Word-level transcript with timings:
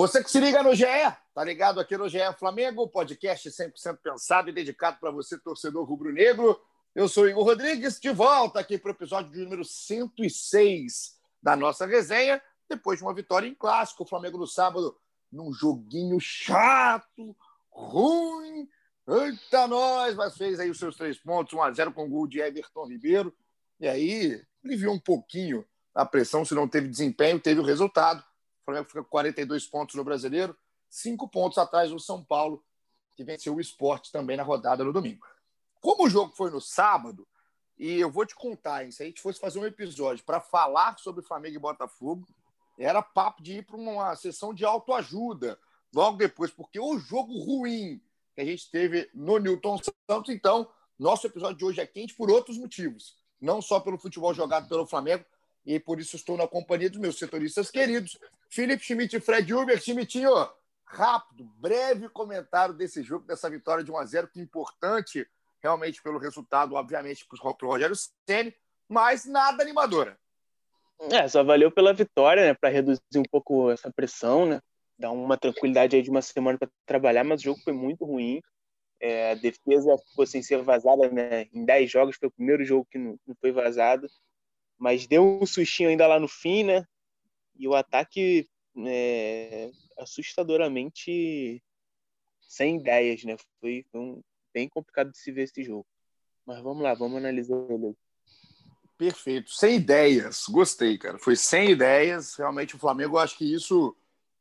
Você 0.00 0.24
que 0.24 0.30
se 0.30 0.40
liga 0.40 0.62
no 0.62 0.74
GE, 0.74 0.86
tá 1.34 1.44
ligado 1.44 1.78
aqui 1.78 1.94
no 1.94 2.08
GE 2.08 2.20
Flamengo, 2.38 2.88
podcast 2.88 3.50
100% 3.50 3.98
pensado 4.02 4.48
e 4.48 4.52
dedicado 4.52 4.96
para 4.98 5.10
você, 5.10 5.38
torcedor 5.38 5.84
rubro-negro. 5.84 6.58
Eu 6.94 7.06
sou 7.06 7.28
Igor 7.28 7.44
Rodrigues, 7.44 8.00
de 8.00 8.08
volta 8.08 8.58
aqui 8.58 8.78
para 8.78 8.92
o 8.92 8.94
episódio 8.94 9.30
de 9.30 9.40
número 9.40 9.62
106 9.62 11.18
da 11.42 11.54
nossa 11.54 11.84
resenha, 11.84 12.40
depois 12.66 12.98
de 12.98 13.04
uma 13.04 13.12
vitória 13.12 13.46
em 13.46 13.54
clássico. 13.54 14.04
O 14.04 14.06
Flamengo 14.06 14.38
no 14.38 14.46
sábado, 14.46 14.96
num 15.30 15.52
joguinho 15.52 16.18
chato, 16.18 17.36
ruim. 17.70 18.66
Eita, 19.06 19.68
nós! 19.68 20.16
Mas 20.16 20.34
fez 20.34 20.58
aí 20.60 20.70
os 20.70 20.78
seus 20.78 20.96
três 20.96 21.18
pontos, 21.18 21.52
1x0 21.52 21.92
com 21.92 22.06
o 22.06 22.08
gol 22.08 22.26
de 22.26 22.40
Everton 22.40 22.86
Ribeiro. 22.86 23.36
E 23.78 23.86
aí, 23.86 24.42
aliviou 24.64 24.94
um 24.94 24.98
pouquinho 24.98 25.62
a 25.94 26.06
pressão, 26.06 26.42
se 26.42 26.54
não 26.54 26.66
teve 26.66 26.88
desempenho, 26.88 27.38
teve 27.38 27.60
o 27.60 27.64
resultado. 27.64 28.24
Flamengo 28.70 28.88
fica 28.88 29.02
com 29.02 29.10
42 29.10 29.66
pontos 29.66 29.94
no 29.96 30.04
brasileiro, 30.04 30.56
cinco 30.88 31.28
pontos 31.28 31.58
atrás 31.58 31.90
do 31.90 31.98
São 31.98 32.22
Paulo, 32.22 32.64
que 33.16 33.24
venceu 33.24 33.54
o 33.54 33.60
esporte 33.60 34.12
também 34.12 34.36
na 34.36 34.42
rodada 34.42 34.84
no 34.84 34.92
domingo. 34.92 35.26
Como 35.80 36.06
o 36.06 36.08
jogo 36.10 36.32
foi 36.36 36.50
no 36.50 36.60
sábado, 36.60 37.26
e 37.76 37.98
eu 37.98 38.10
vou 38.10 38.24
te 38.24 38.34
contar, 38.34 38.84
hein, 38.84 38.92
se 38.92 39.02
a 39.02 39.06
gente 39.06 39.20
fosse 39.20 39.40
fazer 39.40 39.58
um 39.58 39.66
episódio 39.66 40.24
para 40.24 40.40
falar 40.40 40.98
sobre 40.98 41.24
Flamengo 41.24 41.56
e 41.56 41.58
Botafogo, 41.58 42.26
era 42.78 43.02
papo 43.02 43.42
de 43.42 43.58
ir 43.58 43.66
para 43.66 43.76
uma 43.76 44.14
sessão 44.14 44.54
de 44.54 44.64
autoajuda 44.64 45.58
logo 45.92 46.16
depois, 46.16 46.50
porque 46.50 46.78
o 46.78 46.98
jogo 46.98 47.38
ruim 47.38 48.00
que 48.34 48.40
a 48.40 48.44
gente 48.44 48.70
teve 48.70 49.10
no 49.12 49.38
Newton 49.38 49.78
Santos, 50.08 50.32
então, 50.32 50.70
nosso 50.98 51.26
episódio 51.26 51.56
de 51.56 51.64
hoje 51.64 51.80
é 51.80 51.86
quente 51.86 52.14
por 52.14 52.30
outros 52.30 52.56
motivos, 52.56 53.16
não 53.40 53.60
só 53.60 53.80
pelo 53.80 53.98
futebol 53.98 54.32
jogado 54.32 54.68
pelo 54.68 54.86
Flamengo, 54.86 55.24
e 55.64 55.78
por 55.78 56.00
isso 56.00 56.16
estou 56.16 56.36
na 56.36 56.46
companhia 56.46 56.88
dos 56.88 57.00
meus 57.00 57.18
setoristas 57.18 57.70
queridos, 57.70 58.18
Felipe 58.50 58.84
Schmidt 58.84 59.16
e 59.16 59.20
Fred 59.20 59.54
Uber. 59.54 59.80
Schmidtinho, 59.80 60.32
rápido, 60.84 61.44
breve 61.56 62.08
comentário 62.08 62.74
desse 62.74 63.02
jogo, 63.02 63.26
dessa 63.26 63.48
vitória 63.48 63.84
de 63.84 63.90
1 63.90 63.96
a 63.96 64.04
0 64.04 64.28
que 64.28 64.40
é 64.40 64.42
importante 64.42 65.26
realmente 65.62 66.02
pelo 66.02 66.18
resultado, 66.18 66.74
obviamente, 66.74 67.26
para 67.26 67.48
o 67.48 67.70
Rogério 67.70 67.94
Ceni, 68.26 68.54
mas 68.88 69.24
nada 69.24 69.62
animadora. 69.62 70.18
É, 71.10 71.28
só 71.28 71.42
valeu 71.42 71.70
pela 71.70 71.94
vitória, 71.94 72.44
né, 72.44 72.54
para 72.54 72.70
reduzir 72.70 73.00
um 73.16 73.22
pouco 73.30 73.70
essa 73.70 73.90
pressão, 73.90 74.46
né, 74.46 74.60
dar 74.98 75.10
uma 75.10 75.36
tranquilidade 75.36 75.96
aí 75.96 76.02
de 76.02 76.10
uma 76.10 76.22
semana 76.22 76.58
para 76.58 76.68
trabalhar, 76.86 77.24
mas 77.24 77.40
o 77.40 77.44
jogo 77.44 77.60
foi 77.62 77.72
muito 77.72 78.04
ruim. 78.04 78.40
É, 78.98 79.32
a 79.32 79.34
defesa 79.34 79.96
ficou 80.08 80.26
sem 80.26 80.42
ser 80.42 80.62
vazada 80.62 81.08
né, 81.10 81.46
em 81.54 81.64
10 81.64 81.90
jogos, 81.90 82.16
foi 82.18 82.28
o 82.28 82.32
primeiro 82.32 82.64
jogo 82.64 82.86
que 82.90 82.98
não, 82.98 83.18
não 83.26 83.34
foi 83.40 83.52
vazado 83.52 84.06
mas 84.80 85.06
deu 85.06 85.22
um 85.22 85.44
sustinho 85.44 85.90
ainda 85.90 86.06
lá 86.06 86.18
no 86.18 86.26
fim, 86.26 86.64
né? 86.64 86.86
E 87.60 87.68
o 87.68 87.74
ataque 87.74 88.48
é, 88.86 89.70
assustadoramente 89.98 91.62
sem 92.40 92.78
ideias, 92.78 93.22
né? 93.22 93.36
Foi, 93.60 93.84
um, 93.92 94.22
bem 94.52 94.66
complicado 94.66 95.12
de 95.12 95.18
se 95.18 95.30
ver 95.30 95.42
esse 95.42 95.62
jogo. 95.62 95.86
Mas 96.46 96.62
vamos 96.62 96.82
lá, 96.82 96.94
vamos 96.94 97.18
analisar 97.18 97.54
ele. 97.68 97.94
Perfeito, 98.96 99.50
sem 99.50 99.76
ideias, 99.76 100.46
gostei, 100.48 100.96
cara. 100.96 101.18
Foi 101.18 101.36
sem 101.36 101.72
ideias. 101.72 102.34
Realmente 102.34 102.76
o 102.76 102.78
Flamengo, 102.78 103.16
eu 103.16 103.20
acho 103.20 103.36
que 103.36 103.44
isso 103.44 103.94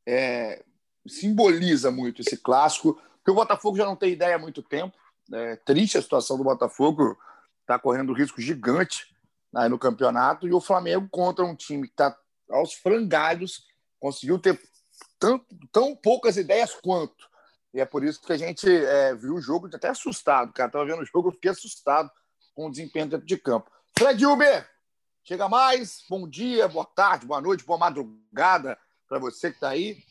é, 0.07 0.63
simboliza 1.05 1.91
muito 1.91 2.21
esse 2.21 2.38
clássico, 2.38 2.94
porque 3.17 3.31
o 3.31 3.35
Botafogo 3.35 3.75
já 3.75 3.85
não 3.85 3.97
tem 3.97 4.13
ideia 4.13 4.38
há 4.38 4.39
muito 4.39 4.63
tempo. 4.63 4.97
É 5.33 5.57
triste 5.57 5.97
a 5.97 6.01
situação 6.01 6.38
do 6.38 6.44
Botafogo, 6.45 7.19
está 7.59 7.77
correndo 7.77 8.13
um 8.13 8.15
risco 8.15 8.41
gigante 8.41 9.13
né, 9.51 9.67
no 9.67 9.77
campeonato, 9.77 10.47
e 10.47 10.53
o 10.53 10.61
Flamengo 10.61 11.09
contra 11.11 11.44
um 11.44 11.53
time 11.53 11.85
que 11.85 11.94
está 11.94 12.17
aos 12.49 12.73
frangalhos, 12.73 13.65
conseguiu 13.99 14.39
ter 14.39 14.59
tão, 15.17 15.43
tão 15.71 15.95
poucas 15.95 16.37
ideias 16.37 16.73
quanto. 16.73 17.29
E 17.73 17.79
é 17.79 17.85
por 17.85 18.03
isso 18.03 18.21
que 18.21 18.33
a 18.33 18.37
gente 18.37 18.67
é, 18.67 19.13
viu 19.13 19.35
o 19.35 19.41
jogo 19.41 19.69
até 19.73 19.89
assustado, 19.89 20.51
cara. 20.53 20.67
Estava 20.67 20.85
vendo 20.85 21.01
o 21.01 21.05
jogo, 21.05 21.29
eu 21.29 21.33
fiquei 21.33 21.51
assustado 21.51 22.09
com 22.55 22.67
o 22.67 22.71
desempenho 22.71 23.07
dentro 23.07 23.25
de 23.25 23.38
campo. 23.38 23.69
Fred 23.97 24.25
Uber, 24.25 24.67
chega 25.23 25.47
mais. 25.47 26.03
Bom 26.09 26.27
dia, 26.27 26.67
boa 26.67 26.85
tarde, 26.85 27.25
boa 27.25 27.39
noite, 27.39 27.63
boa 27.63 27.77
madrugada 27.77 28.77
para 29.07 29.19
você 29.19 29.51
que 29.51 29.57
está 29.57 29.69
aí. 29.69 30.03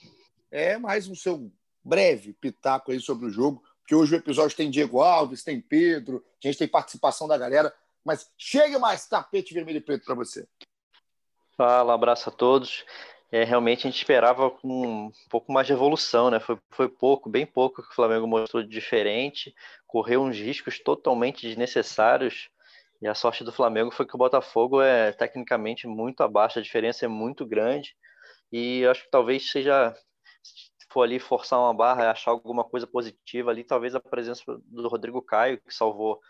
É 0.50 0.78
mais 0.78 1.08
um 1.08 1.14
seu 1.14 1.50
breve 1.82 2.32
pitaco 2.34 2.92
aí 2.92 3.00
sobre 3.00 3.26
o 3.26 3.30
jogo, 3.30 3.62
porque 3.80 3.94
hoje 3.94 4.14
o 4.14 4.18
episódio 4.18 4.56
tem 4.56 4.70
Diego 4.70 5.00
Alves, 5.00 5.42
tem 5.42 5.60
Pedro, 5.60 6.24
a 6.42 6.46
gente 6.46 6.58
tem 6.58 6.68
participação 6.68 7.26
da 7.26 7.36
galera. 7.36 7.74
Mas 8.04 8.30
chegue 8.38 8.78
mais 8.78 9.06
tapete 9.06 9.52
vermelho 9.52 9.78
e 9.78 9.82
preto 9.82 10.04
para 10.04 10.14
você. 10.14 10.46
Fala, 11.58 11.92
abraço 11.92 12.28
a 12.28 12.32
todos. 12.32 12.84
É, 13.32 13.42
realmente 13.42 13.80
a 13.80 13.90
gente 13.90 13.98
esperava 13.98 14.46
um 14.62 15.10
pouco 15.28 15.52
mais 15.52 15.66
de 15.66 15.72
evolução, 15.72 16.30
né? 16.30 16.38
Foi, 16.38 16.56
foi 16.70 16.88
pouco, 16.88 17.28
bem 17.28 17.44
pouco 17.44 17.82
que 17.82 17.90
o 17.90 17.94
Flamengo 17.96 18.28
mostrou 18.28 18.62
de 18.62 18.68
diferente, 18.68 19.52
correu 19.84 20.22
uns 20.22 20.36
riscos 20.36 20.78
totalmente 20.78 21.44
desnecessários. 21.44 22.48
E 23.02 23.08
a 23.08 23.14
sorte 23.14 23.42
do 23.42 23.50
Flamengo 23.50 23.90
foi 23.90 24.06
que 24.06 24.14
o 24.14 24.18
Botafogo 24.18 24.80
é 24.80 25.10
tecnicamente 25.10 25.88
muito 25.88 26.22
abaixo, 26.22 26.60
a 26.60 26.62
diferença 26.62 27.04
é 27.04 27.08
muito 27.08 27.44
grande. 27.44 27.96
E 28.52 28.86
acho 28.86 29.02
que 29.02 29.10
talvez 29.10 29.50
seja, 29.50 29.92
se 30.44 30.86
for 30.92 31.02
ali 31.02 31.18
forçar 31.18 31.58
uma 31.58 31.74
barra, 31.74 32.12
achar 32.12 32.30
alguma 32.30 32.62
coisa 32.62 32.86
positiva 32.86 33.50
ali, 33.50 33.64
talvez 33.64 33.96
a 33.96 34.00
presença 34.00 34.44
do 34.46 34.88
Rodrigo 34.88 35.20
Caio, 35.20 35.60
que 35.60 35.74
salvou 35.74 36.20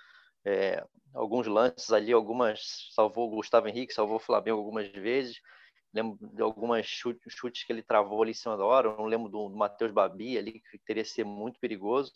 é, 0.48 0.82
alguns 1.14 1.46
lances 1.46 1.92
ali, 1.92 2.10
algumas 2.10 2.88
salvou 2.94 3.26
o 3.26 3.36
Gustavo 3.36 3.68
Henrique, 3.68 3.92
salvou 3.92 4.16
o 4.16 4.20
Flamengo 4.20 4.58
algumas 4.58 4.88
vezes. 4.88 5.40
Lembro 5.92 6.18
de 6.20 6.42
algumas 6.42 6.86
chutes, 6.86 7.32
chutes 7.32 7.64
que 7.64 7.72
ele 7.72 7.82
travou 7.82 8.22
ali 8.22 8.30
em 8.30 8.34
cima 8.34 8.56
da 8.56 8.64
hora. 8.64 8.88
Eu 8.88 8.96
não 8.96 9.04
lembro 9.04 9.28
do, 9.28 9.48
do 9.48 9.56
Matheus 9.56 9.92
Babi 9.92 10.38
ali, 10.38 10.62
que 10.70 10.78
teria 10.78 11.04
ser 11.04 11.24
muito 11.24 11.60
perigoso. 11.60 12.12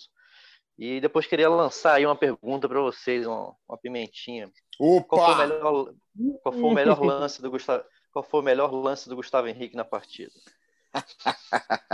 E 0.79 1.01
depois 1.01 1.27
queria 1.27 1.49
lançar 1.51 1.95
aí 1.95 2.07
uma 2.07 2.17
pergunta 2.17 2.69
para 2.69 2.81
vocês, 2.81 3.27
uma, 3.27 3.55
uma, 3.69 3.79
pimentinha. 3.79 4.51
Opa! 4.79 5.07
Qual 5.09 5.27
foi, 5.27 5.35
o 5.35 5.39
melhor, 5.39 5.95
qual 6.43 6.53
foi 6.53 6.63
o 6.63 6.71
melhor 6.71 7.01
lance 7.03 7.43
do 7.43 7.51
Gustavo? 7.51 7.85
Qual 8.13 8.23
foi 8.23 8.41
o 8.41 8.45
melhor 8.45 8.73
lance 8.73 9.09
do 9.09 9.17
Gustavo 9.17 9.49
Henrique 9.49 9.77
na 9.77 9.85
partida? 9.85 10.33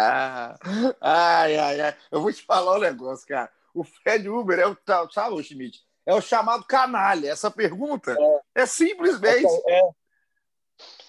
ai, 1.00 1.56
ai, 1.56 1.80
ai. 1.80 1.96
Eu 2.10 2.20
vou 2.20 2.32
te 2.32 2.42
falar 2.42 2.76
um 2.76 2.80
negócio, 2.80 3.26
cara. 3.26 3.50
O 3.74 3.84
Fred 3.84 4.28
Uber 4.28 4.58
é 4.58 4.66
o 4.66 4.74
tal, 4.74 5.10
sabe, 5.10 5.42
Schmidt? 5.42 5.87
É 6.08 6.14
o 6.14 6.22
chamado 6.22 6.64
canalha. 6.64 7.30
Essa 7.30 7.50
pergunta 7.50 8.16
é, 8.54 8.62
é 8.62 8.66
simplesmente. 8.66 9.44
Essa, 9.44 9.62
é. 9.68 9.90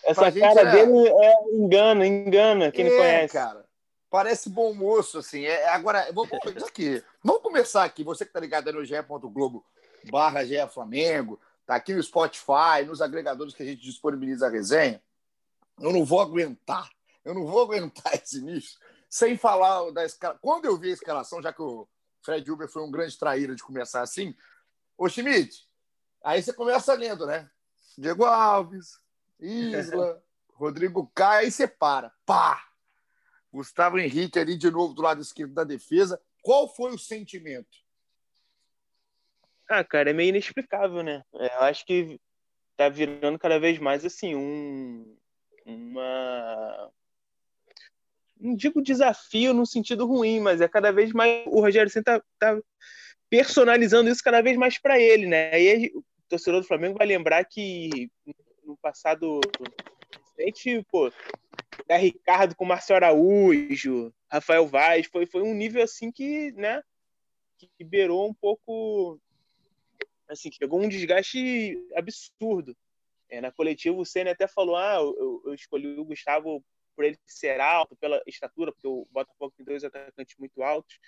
Essa 0.04 0.32
cara 0.32 0.62
é... 0.62 0.72
dele 0.72 1.08
é 1.08 1.56
engana, 1.56 2.06
engana 2.06 2.70
quem 2.70 2.86
é, 2.86 2.90
conhece. 2.90 3.34
cara. 3.34 3.66
Parece 4.10 4.50
bom 4.50 4.74
moço, 4.74 5.20
assim. 5.20 5.46
É, 5.46 5.70
agora, 5.70 6.12
vamos 6.12 6.30
começar 6.30 6.68
aqui. 6.68 7.04
Vamos 7.24 7.42
começar 7.42 7.84
aqui. 7.86 8.04
Você 8.04 8.26
que 8.26 8.30
está 8.30 8.42
ligado 8.42 8.74
no 8.74 8.84
ge.globo 8.84 9.66
barra 10.12 10.44
GE 10.44 10.68
Flamengo, 10.68 11.40
tá 11.66 11.76
aqui 11.76 11.94
no 11.94 12.04
Spotify, 12.04 12.84
nos 12.86 13.02
agregadores 13.02 13.54
que 13.54 13.64
a 13.64 13.66
gente 13.66 13.82
disponibiliza 13.82 14.48
a 14.48 14.50
resenha. 14.50 15.02
Eu 15.80 15.94
não 15.94 16.04
vou 16.04 16.20
aguentar. 16.20 16.90
Eu 17.24 17.34
não 17.34 17.46
vou 17.46 17.62
aguentar 17.62 18.16
esse 18.22 18.40
início 18.40 18.78
sem 19.10 19.38
falar 19.38 19.92
da 19.92 20.04
escalação. 20.04 20.40
Quando 20.42 20.66
eu 20.66 20.78
vi 20.78 20.90
a 20.90 20.94
escalação, 20.94 21.42
já 21.42 21.54
que 21.54 21.62
o 21.62 21.88
Fred 22.22 22.52
Uber 22.52 22.68
foi 22.68 22.84
um 22.84 22.92
grande 22.92 23.18
traíra 23.18 23.56
de 23.56 23.64
começar 23.64 24.02
assim, 24.02 24.36
Ô, 25.00 25.08
Schmidt, 25.08 25.66
aí 26.22 26.44
você 26.44 26.52
começa 26.52 26.94
lendo, 26.94 27.26
né? 27.26 27.50
Diego 27.98 28.26
Alves, 28.26 29.00
Isla, 29.40 30.22
Rodrigo 30.52 31.10
Caio, 31.16 31.46
aí 31.46 31.52
você 31.52 31.66
para. 31.66 32.12
Pá! 32.26 32.68
Gustavo 33.50 33.98
Henrique 33.98 34.38
ali 34.38 34.58
de 34.58 34.70
novo 34.70 34.94
do 34.94 35.02
lado 35.02 35.22
esquerdo 35.22 35.54
da 35.54 35.64
defesa. 35.64 36.22
Qual 36.42 36.68
foi 36.76 36.94
o 36.94 37.00
sentimento? 37.00 37.78
Ah, 39.70 39.86
cara, 39.86 40.10
é 40.10 40.14
meio 40.14 40.30
inexplicável, 40.30 41.02
né? 41.02 41.24
É, 41.34 41.56
eu 41.56 41.62
acho 41.62 41.86
que 41.86 42.20
tá 42.76 42.90
virando 42.90 43.40
cada 43.40 43.58
vez 43.58 43.80
mais 43.80 44.04
assim 44.04 44.36
um 44.36 45.18
uma 45.66 46.92
não 48.38 48.54
digo 48.54 48.82
desafio 48.82 49.54
no 49.54 49.66
sentido 49.66 50.06
ruim, 50.06 50.42
mas 50.42 50.60
é 50.60 50.68
cada 50.68 50.92
vez 50.92 51.14
mais 51.14 51.48
o 51.48 51.62
Rogério 51.62 51.90
Senna 51.90 52.04
tá, 52.04 52.24
tá 52.38 52.62
personalizando 53.30 54.10
isso 54.10 54.24
cada 54.24 54.42
vez 54.42 54.58
mais 54.58 54.78
para 54.78 55.00
ele, 55.00 55.28
né? 55.28 55.52
Aí 55.54 55.92
o 55.94 56.04
torcedor 56.28 56.62
do 56.62 56.68
Flamengo 56.68 56.98
vai 56.98 57.08
lembrar 57.08 57.44
que 57.46 58.10
no 58.64 58.78
passado 58.78 59.40
recente, 60.38 60.86
pô, 60.92 61.12
da 61.88 61.98
Ricardo 61.98 62.56
com 62.56 62.66
Marcelo 62.66 62.98
Araújo, 62.98 64.14
Rafael 64.32 64.68
Vaz, 64.68 65.08
foi, 65.08 65.26
foi 65.26 65.42
um 65.42 65.54
nível 65.54 65.84
assim 65.84 66.12
que, 66.12 66.52
né? 66.54 66.84
que 67.78 67.84
beirou 67.84 68.28
um 68.28 68.34
pouco. 68.34 69.20
Assim, 70.28 70.52
chegou 70.52 70.80
um 70.80 70.88
desgaste 70.88 71.78
absurdo. 71.96 72.76
É, 73.30 73.42
na 73.42 73.52
coletiva, 73.52 73.96
o 73.96 74.06
Senna 74.06 74.32
até 74.32 74.48
falou: 74.48 74.76
ah, 74.76 74.96
eu, 74.96 75.42
eu 75.46 75.54
escolhi 75.54 76.00
o 76.00 76.06
Gustavo 76.06 76.64
por 76.96 77.06
ele 77.06 77.18
ser 77.26 77.60
alto, 77.60 77.96
pela 77.96 78.22
estatura, 78.28 78.72
porque 78.72 78.88
o 78.88 79.08
Botafogo 79.12 79.54
tem 79.56 79.66
dois 79.66 79.84
atacantes 79.84 80.36
muito 80.38 80.62
altos. 80.62 81.00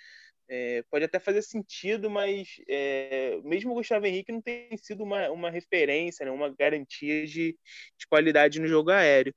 É, 0.48 0.82
pode 0.90 1.04
até 1.04 1.18
fazer 1.18 1.42
sentido, 1.42 2.10
mas 2.10 2.48
é, 2.68 3.40
mesmo 3.44 3.72
o 3.72 3.74
Gustavo 3.74 4.06
Henrique 4.06 4.32
não 4.32 4.42
tem 4.42 4.76
sido 4.76 5.02
uma, 5.02 5.30
uma 5.30 5.50
referência, 5.50 6.26
né, 6.26 6.30
uma 6.30 6.54
garantia 6.54 7.26
de, 7.26 7.56
de 7.98 8.06
qualidade 8.08 8.60
no 8.60 8.66
jogo 8.66 8.90
aéreo. 8.90 9.34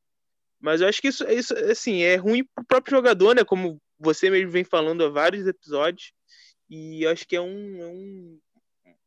Mas 0.60 0.82
eu 0.82 0.88
acho 0.88 1.02
que 1.02 1.08
isso, 1.08 1.24
isso 1.30 1.54
assim, 1.70 2.02
é 2.02 2.16
ruim 2.16 2.44
para 2.44 2.64
o 2.64 2.68
próprio 2.68 2.98
jogador, 2.98 3.36
né? 3.36 3.44
Como 3.44 3.80
você 4.00 4.30
mesmo 4.30 4.52
vem 4.52 4.64
falando 4.64 5.04
há 5.06 5.10
vários 5.10 5.46
episódios. 5.48 6.12
E 6.70 7.04
eu 7.04 7.12
acho 7.12 7.28
que 7.28 7.36
é 7.36 7.42
um, 7.42 7.82
é 7.82 7.88
um 7.88 8.40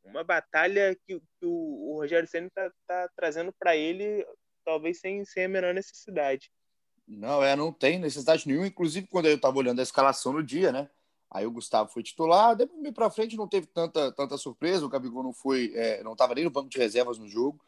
uma 0.09 0.25
batalha 0.25 0.97
que, 1.07 1.21
que 1.21 1.47
o, 1.47 1.93
o, 1.93 1.99
Rogério 1.99 2.29
Senna 2.29 2.47
está 2.47 2.71
tá 2.87 3.09
trazendo 3.15 3.53
para 3.59 3.77
ele, 3.77 4.27
talvez 4.65 4.99
sem, 5.01 5.25
sem 5.25 5.45
a 5.45 5.49
menor 5.49 5.75
necessidade. 5.75 6.51
Não, 7.07 7.43
é, 7.43 7.57
não 7.57 7.73
tem 7.73 7.99
necessidade 7.99 8.47
nenhuma. 8.47 8.67
Inclusive, 8.67 9.07
quando 9.07 9.27
eu 9.27 9.37
estava 9.37 9.57
olhando 9.57 9.81
a 9.81 9.83
escalação 9.83 10.33
no 10.33 10.43
dia, 10.43 10.73
né? 10.73 10.91
Aí 11.31 11.47
o 11.47 11.51
Gustavo 11.51 11.91
foi 11.91 12.03
titular, 12.03 12.57
depois 12.57 12.95
para 12.95 13.11
frente 13.11 13.37
não 13.37 13.47
teve 13.47 13.67
tanta, 13.67 14.11
tanta 14.13 14.39
surpresa. 14.39 14.87
O 14.87 14.89
Gabigol 14.89 15.23
não 15.23 15.33
foi, 15.33 15.73
é, 15.75 16.03
não 16.03 16.13
estava 16.13 16.35
nem 16.35 16.45
no 16.45 16.51
banco 16.51 16.71
de 16.71 16.79
reservas 16.79 17.19
no 17.19 17.29
jogo 17.29 17.61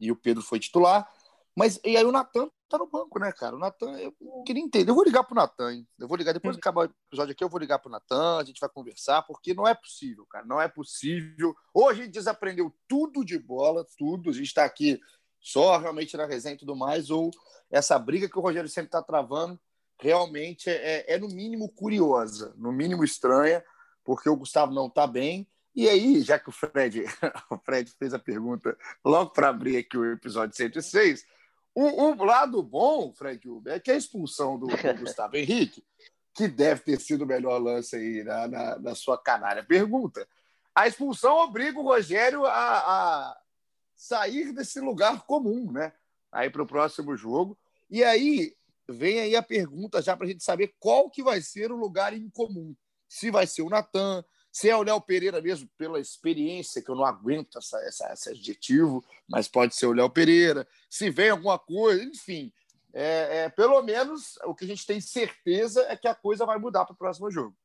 e 0.00 0.12
o 0.12 0.16
Pedro 0.16 0.42
foi 0.42 0.60
titular. 0.60 1.08
Mas 1.56 1.80
e 1.84 1.96
aí 1.96 2.04
o 2.04 2.12
Natan 2.12 2.50
tá 2.68 2.78
no 2.78 2.86
banco, 2.86 3.18
né, 3.18 3.30
cara? 3.32 3.54
O 3.54 3.58
Natan, 3.58 3.96
eu 3.98 4.12
queria 4.44 4.62
entender. 4.62 4.90
Eu 4.90 4.94
vou 4.94 5.04
ligar 5.04 5.22
pro 5.22 5.36
Natan, 5.36 5.72
hein? 5.72 5.88
Eu 5.98 6.08
vou 6.08 6.16
ligar 6.16 6.32
depois 6.32 6.56
que 6.56 6.60
acabar 6.60 6.82
o 6.88 6.92
episódio 7.08 7.32
aqui, 7.32 7.44
eu 7.44 7.48
vou 7.48 7.60
ligar 7.60 7.78
pro 7.78 7.90
Natan, 7.90 8.38
a 8.38 8.44
gente 8.44 8.60
vai 8.60 8.68
conversar, 8.68 9.22
porque 9.22 9.54
não 9.54 9.66
é 9.66 9.74
possível, 9.74 10.26
cara. 10.26 10.44
Não 10.44 10.60
é 10.60 10.66
possível. 10.66 11.54
Ou 11.72 11.88
a 11.88 11.94
gente 11.94 12.10
desaprendeu 12.10 12.74
tudo 12.88 13.24
de 13.24 13.38
bola, 13.38 13.86
tudo. 13.96 14.30
A 14.30 14.32
gente 14.32 14.46
está 14.46 14.64
aqui 14.64 15.00
só 15.40 15.76
realmente 15.78 16.16
na 16.16 16.26
resenha 16.26 16.54
e 16.54 16.58
tudo 16.58 16.74
mais, 16.74 17.10
ou 17.10 17.30
essa 17.70 17.98
briga 17.98 18.28
que 18.28 18.38
o 18.38 18.42
Rogério 18.42 18.68
sempre 18.68 18.88
está 18.88 19.02
travando 19.02 19.60
realmente 20.00 20.68
é, 20.70 21.14
é, 21.14 21.18
no 21.18 21.28
mínimo 21.28 21.68
curiosa, 21.68 22.54
no 22.56 22.72
mínimo 22.72 23.04
estranha, 23.04 23.64
porque 24.04 24.28
o 24.28 24.36
Gustavo 24.36 24.72
não 24.72 24.86
está 24.86 25.06
bem. 25.06 25.46
E 25.74 25.88
aí, 25.88 26.22
já 26.22 26.38
que 26.38 26.48
o 26.48 26.52
Fred, 26.52 27.04
o 27.50 27.58
Fred 27.58 27.90
fez 27.98 28.14
a 28.14 28.18
pergunta 28.18 28.76
logo 29.04 29.30
para 29.30 29.48
abrir 29.48 29.76
aqui 29.76 29.96
o 29.96 30.12
episódio 30.12 30.56
106, 30.56 31.24
o, 31.74 31.82
o 31.82 32.24
lado 32.24 32.62
bom, 32.62 33.12
Fred 33.12 33.48
Uber, 33.48 33.74
é 33.74 33.80
que 33.80 33.90
a 33.90 33.96
expulsão 33.96 34.58
do, 34.58 34.66
do 34.66 34.94
Gustavo 35.00 35.36
Henrique, 35.36 35.84
que 36.32 36.46
deve 36.46 36.82
ter 36.82 37.00
sido 37.00 37.22
o 37.22 37.26
melhor 37.26 37.58
lance 37.58 37.96
aí 37.96 38.22
na, 38.22 38.46
na, 38.46 38.78
na 38.78 38.94
sua 38.94 39.18
canária 39.18 39.64
pergunta, 39.64 40.26
a 40.74 40.86
expulsão 40.86 41.36
obriga 41.36 41.78
o 41.78 41.84
Rogério 41.84 42.44
a, 42.44 42.50
a 42.50 43.36
sair 43.94 44.52
desse 44.52 44.80
lugar 44.80 45.24
comum, 45.24 45.70
né? 45.70 45.92
Aí 46.30 46.50
para 46.50 46.62
o 46.62 46.66
próximo 46.66 47.16
jogo. 47.16 47.56
E 47.88 48.02
aí 48.02 48.56
vem 48.88 49.20
aí 49.20 49.36
a 49.36 49.42
pergunta 49.42 50.02
já 50.02 50.16
para 50.16 50.26
a 50.26 50.28
gente 50.28 50.42
saber 50.42 50.74
qual 50.78 51.10
que 51.10 51.22
vai 51.22 51.40
ser 51.40 51.72
o 51.72 51.76
lugar 51.76 52.12
em 52.12 52.28
comum. 52.30 52.74
Se 53.08 53.30
vai 53.30 53.46
ser 53.46 53.62
o 53.62 53.68
Natan, 53.68 54.24
se 54.50 54.70
é 54.70 54.76
o 54.76 54.82
Léo 54.82 55.00
Pereira 55.00 55.40
mesmo, 55.40 55.68
pela 55.76 55.98
experiência, 55.98 56.82
que 56.82 56.88
eu 56.88 56.94
não 56.94 57.04
aguento 57.04 57.58
essa, 57.58 57.78
essa, 57.80 58.12
esse 58.12 58.30
adjetivo, 58.30 59.04
mas 59.28 59.48
pode 59.48 59.74
ser 59.74 59.86
o 59.86 59.92
Léo 59.92 60.08
Pereira. 60.08 60.66
Se 60.88 61.10
vem 61.10 61.30
alguma 61.30 61.58
coisa, 61.58 62.04
enfim. 62.04 62.52
É, 62.92 63.38
é, 63.38 63.48
pelo 63.48 63.82
menos 63.82 64.38
o 64.44 64.54
que 64.54 64.64
a 64.64 64.68
gente 64.68 64.86
tem 64.86 65.00
certeza 65.00 65.84
é 65.88 65.96
que 65.96 66.06
a 66.06 66.14
coisa 66.14 66.46
vai 66.46 66.58
mudar 66.58 66.84
para 66.84 66.94
o 66.94 66.96
próximo 66.96 67.30
jogo. 67.30 67.56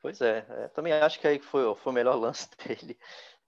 Pois 0.00 0.20
é, 0.20 0.44
é, 0.48 0.68
também 0.68 0.92
acho 0.92 1.20
que 1.20 1.28
aí 1.28 1.38
foi, 1.38 1.72
foi 1.76 1.92
o 1.92 1.94
melhor 1.94 2.16
lance 2.18 2.48
dele. 2.58 2.98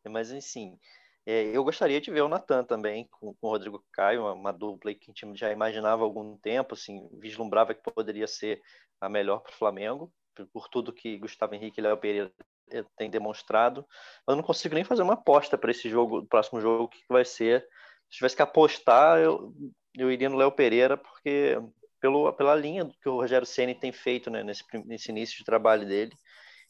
Mas, 0.05 0.31
enfim, 0.31 0.79
é, 1.27 1.45
eu 1.57 1.65
gostaria 1.65 2.01
de 2.01 2.11
ver 2.11 2.23
o 2.23 2.29
Natan 2.29 2.65
também, 2.65 3.09
com, 3.11 3.35
com 3.35 3.47
o 3.47 3.51
Rodrigo 3.51 3.83
Caio, 3.91 4.23
uma, 4.23 4.33
uma, 4.33 4.53
dupla 4.53 4.93
que 4.93 5.11
a 5.11 5.15
gente 5.15 5.39
já 5.39 5.51
imaginava 5.51 6.03
há 6.03 6.05
algum 6.05 6.37
tempo, 6.37 6.75
assim, 6.75 7.09
vislumbrava 7.19 7.75
que 7.75 7.83
poderia 7.83 8.27
ser 8.27 8.61
a 9.01 9.09
melhor 9.09 9.41
para 9.41 9.53
o 9.53 9.57
Flamengo, 9.57 10.13
por, 10.35 10.47
por, 10.49 10.69
tudo 10.69 10.93
que 10.93 11.17
Gustavo 11.19 11.55
Henrique 11.55 11.81
e 11.81 11.83
Léo 11.83 11.97
Pereira 11.97 12.31
eh, 12.71 12.85
têm 12.97 13.09
demonstrado. 13.09 13.87
Eu 14.29 14.37
não 14.37 14.43
consigo 14.43 14.75
nem 14.75 14.85
fazer 14.85 15.03
uma 15.03 15.15
aposta 15.15 15.57
para 15.57 15.71
esse 15.71 15.89
jogo, 15.89 16.27
próximo 16.27 16.61
jogo, 16.61 16.89
que 16.89 17.03
vai 17.09 17.25
ser. 17.25 17.67
Se 18.11 18.19
tivesse 18.19 18.37
que 18.37 18.43
apostar, 18.43 19.19
eu, 19.19 19.55
eu 19.97 20.13
iria 20.13 20.29
no 20.29 20.37
Léo 20.37 20.53
Pereira, 20.53 20.97
porque 20.97 21.59
pelo, 22.01 22.31
pela 22.35 22.55
linha 22.55 22.87
que 23.01 23.09
o 23.09 23.17
Rogério 23.17 23.47
Ceni 23.47 23.75
tem 23.75 23.93
feito 23.93 24.31
né, 24.31 24.43
nesse, 24.43 24.63
nesse 24.85 25.11
início 25.11 25.39
de 25.39 25.45
trabalho 25.45 25.87
dele, 25.87 26.13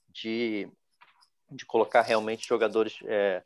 de, 0.09 0.69
de 1.51 1.67
colocar 1.67 2.03
realmente 2.03 2.47
jogadores. 2.47 2.99
É, 3.05 3.43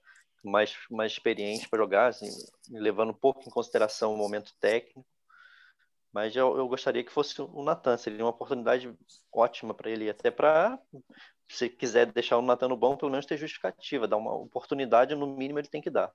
mais, 0.48 0.76
mais 0.90 1.12
experiente 1.12 1.68
para 1.68 1.78
jogar, 1.78 2.08
assim, 2.08 2.28
levando 2.70 3.10
um 3.10 3.14
pouco 3.14 3.42
em 3.46 3.50
consideração 3.50 4.14
o 4.14 4.16
momento 4.16 4.52
técnico. 4.60 5.06
Mas 6.12 6.34
eu, 6.34 6.56
eu 6.56 6.66
gostaria 6.66 7.04
que 7.04 7.12
fosse 7.12 7.40
o 7.40 7.62
Natan, 7.62 7.96
seria 7.96 8.24
uma 8.24 8.30
oportunidade 8.30 8.92
ótima 9.32 9.74
para 9.74 9.90
ele, 9.90 10.08
até 10.08 10.30
para, 10.30 10.78
se 11.48 11.68
quiser 11.68 12.06
deixar 12.12 12.38
o 12.38 12.42
Natan 12.42 12.68
no 12.68 12.76
bom, 12.76 12.96
pelo 12.96 13.10
menos 13.10 13.26
ter 13.26 13.36
justificativa, 13.36 14.08
dar 14.08 14.16
uma 14.16 14.34
oportunidade, 14.34 15.14
no 15.14 15.26
mínimo 15.26 15.58
ele 15.58 15.68
tem 15.68 15.80
que 15.80 15.90
dar. 15.90 16.12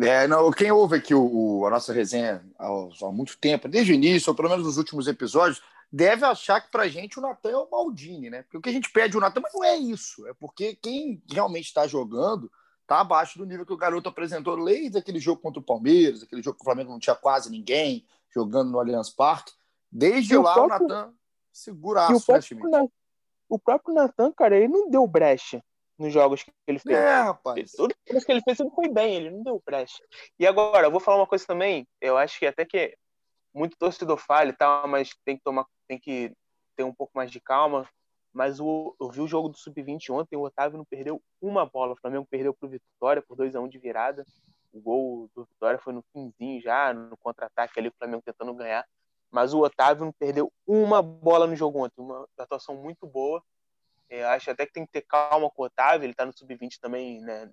É, 0.00 0.26
não, 0.26 0.50
quem 0.50 0.72
ouve 0.72 0.96
aqui 0.96 1.14
o, 1.14 1.22
o, 1.22 1.66
a 1.66 1.70
nossa 1.70 1.92
resenha 1.92 2.44
há, 2.58 2.66
há, 2.66 3.12
muito 3.12 3.38
tempo, 3.38 3.68
desde 3.68 3.92
o 3.92 3.94
início, 3.94 4.30
ou 4.30 4.36
pelo 4.36 4.48
menos 4.48 4.64
nos 4.64 4.76
últimos 4.76 5.06
episódios, 5.06 5.62
deve 5.92 6.24
achar 6.24 6.60
que 6.60 6.70
pra 6.70 6.88
gente 6.88 7.18
o 7.18 7.22
Natan 7.22 7.50
é 7.50 7.56
o 7.56 7.70
Maldini, 7.70 8.28
né? 8.28 8.42
Porque 8.42 8.58
o 8.58 8.60
que 8.60 8.68
a 8.68 8.72
gente 8.72 8.90
pede 8.90 9.16
o 9.16 9.20
Natan, 9.20 9.40
mas 9.40 9.54
não 9.54 9.62
é 9.62 9.76
isso. 9.76 10.26
É 10.26 10.34
porque 10.34 10.74
quem 10.82 11.22
realmente 11.30 11.66
está 11.66 11.86
jogando 11.86 12.50
tá 12.86 13.00
abaixo 13.00 13.38
do 13.38 13.46
nível 13.46 13.64
que 13.64 13.72
o 13.72 13.76
garoto 13.76 14.08
apresentou 14.08 14.62
desde 14.64 14.98
aquele 14.98 15.18
jogo 15.18 15.40
contra 15.40 15.60
o 15.60 15.64
Palmeiras, 15.64 16.22
aquele 16.22 16.42
jogo 16.42 16.56
que 16.56 16.62
o 16.62 16.64
Flamengo 16.64 16.90
não 16.90 16.98
tinha 16.98 17.16
quase 17.16 17.50
ninguém 17.50 18.06
jogando 18.30 18.70
no 18.70 18.78
Allianz 18.78 19.10
Parque. 19.10 19.52
Desde 19.90 20.36
lá 20.36 20.52
o, 20.52 20.66
próprio... 20.66 20.86
o 20.86 20.88
Natan 20.88 21.14
seguraço, 21.52 22.16
o 22.16 22.20
próprio, 22.20 22.68
né, 22.68 22.88
o 23.48 23.58
próprio 23.58 23.94
Natan, 23.94 24.32
cara, 24.32 24.56
ele 24.56 24.68
não 24.68 24.90
deu 24.90 25.06
brecha 25.06 25.62
nos 25.96 26.12
jogos 26.12 26.42
que 26.42 26.52
ele 26.66 26.80
fez. 26.80 26.98
É, 26.98 27.22
rapaz. 27.22 27.72
Tudo 27.72 27.94
que 28.04 28.12
ele 28.12 28.42
fez, 28.42 28.58
ele 28.58 28.70
foi 28.70 28.88
bem, 28.88 29.14
ele 29.14 29.30
não 29.30 29.42
deu 29.42 29.62
brecha. 29.64 30.02
E 30.38 30.46
agora, 30.46 30.88
eu 30.88 30.90
vou 30.90 31.00
falar 31.00 31.18
uma 31.18 31.26
coisa 31.26 31.46
também, 31.46 31.86
eu 32.00 32.18
acho 32.18 32.38
que 32.38 32.46
até 32.46 32.64
que 32.64 32.96
muito 33.54 33.76
torcedor 33.78 34.18
fala 34.18 34.50
e 34.50 34.52
tal, 34.52 34.88
mas 34.88 35.10
tem 35.24 35.36
que 35.36 35.44
tomar, 35.44 35.64
tem 35.86 35.98
que 35.98 36.32
ter 36.74 36.82
um 36.82 36.92
pouco 36.92 37.12
mais 37.14 37.30
de 37.30 37.40
calma 37.40 37.88
mas 38.34 38.58
o, 38.58 38.96
eu 39.00 39.08
vi 39.08 39.20
o 39.20 39.28
jogo 39.28 39.48
do 39.48 39.56
Sub-20 39.56 40.10
ontem, 40.10 40.36
o 40.36 40.42
Otávio 40.42 40.76
não 40.76 40.84
perdeu 40.84 41.22
uma 41.40 41.64
bola. 41.64 41.92
O 41.92 41.96
Flamengo 41.96 42.26
perdeu 42.28 42.52
para 42.52 42.66
o 42.66 42.68
Vitória 42.68 43.22
por 43.22 43.36
2 43.36 43.54
a 43.54 43.60
1 43.60 43.68
de 43.68 43.78
virada. 43.78 44.26
O 44.72 44.80
gol 44.80 45.30
do 45.36 45.44
Vitória 45.44 45.78
foi 45.78 45.92
no 45.92 46.04
finzinho 46.12 46.60
já, 46.60 46.92
no 46.92 47.16
contra-ataque 47.16 47.78
ali, 47.78 47.88
o 47.88 47.94
Flamengo 47.96 48.24
tentando 48.26 48.52
ganhar. 48.52 48.84
Mas 49.30 49.54
o 49.54 49.60
Otávio 49.60 50.04
não 50.04 50.12
perdeu 50.12 50.52
uma 50.66 51.00
bola 51.00 51.46
no 51.46 51.54
jogo 51.54 51.84
ontem. 51.84 52.02
Uma 52.02 52.26
atuação 52.36 52.74
muito 52.74 53.06
boa. 53.06 53.40
Eu 54.10 54.26
acho 54.28 54.50
até 54.50 54.66
que 54.66 54.72
tem 54.72 54.84
que 54.84 54.92
ter 54.92 55.02
calma 55.02 55.48
com 55.48 55.62
o 55.62 55.66
Otávio, 55.66 56.04
ele 56.04 56.12
está 56.12 56.26
no 56.26 56.36
Sub-20 56.36 56.78
também, 56.80 57.20
né? 57.20 57.48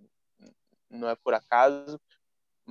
Não 0.89 1.07
é 1.07 1.15
por 1.15 1.35
acaso. 1.35 2.01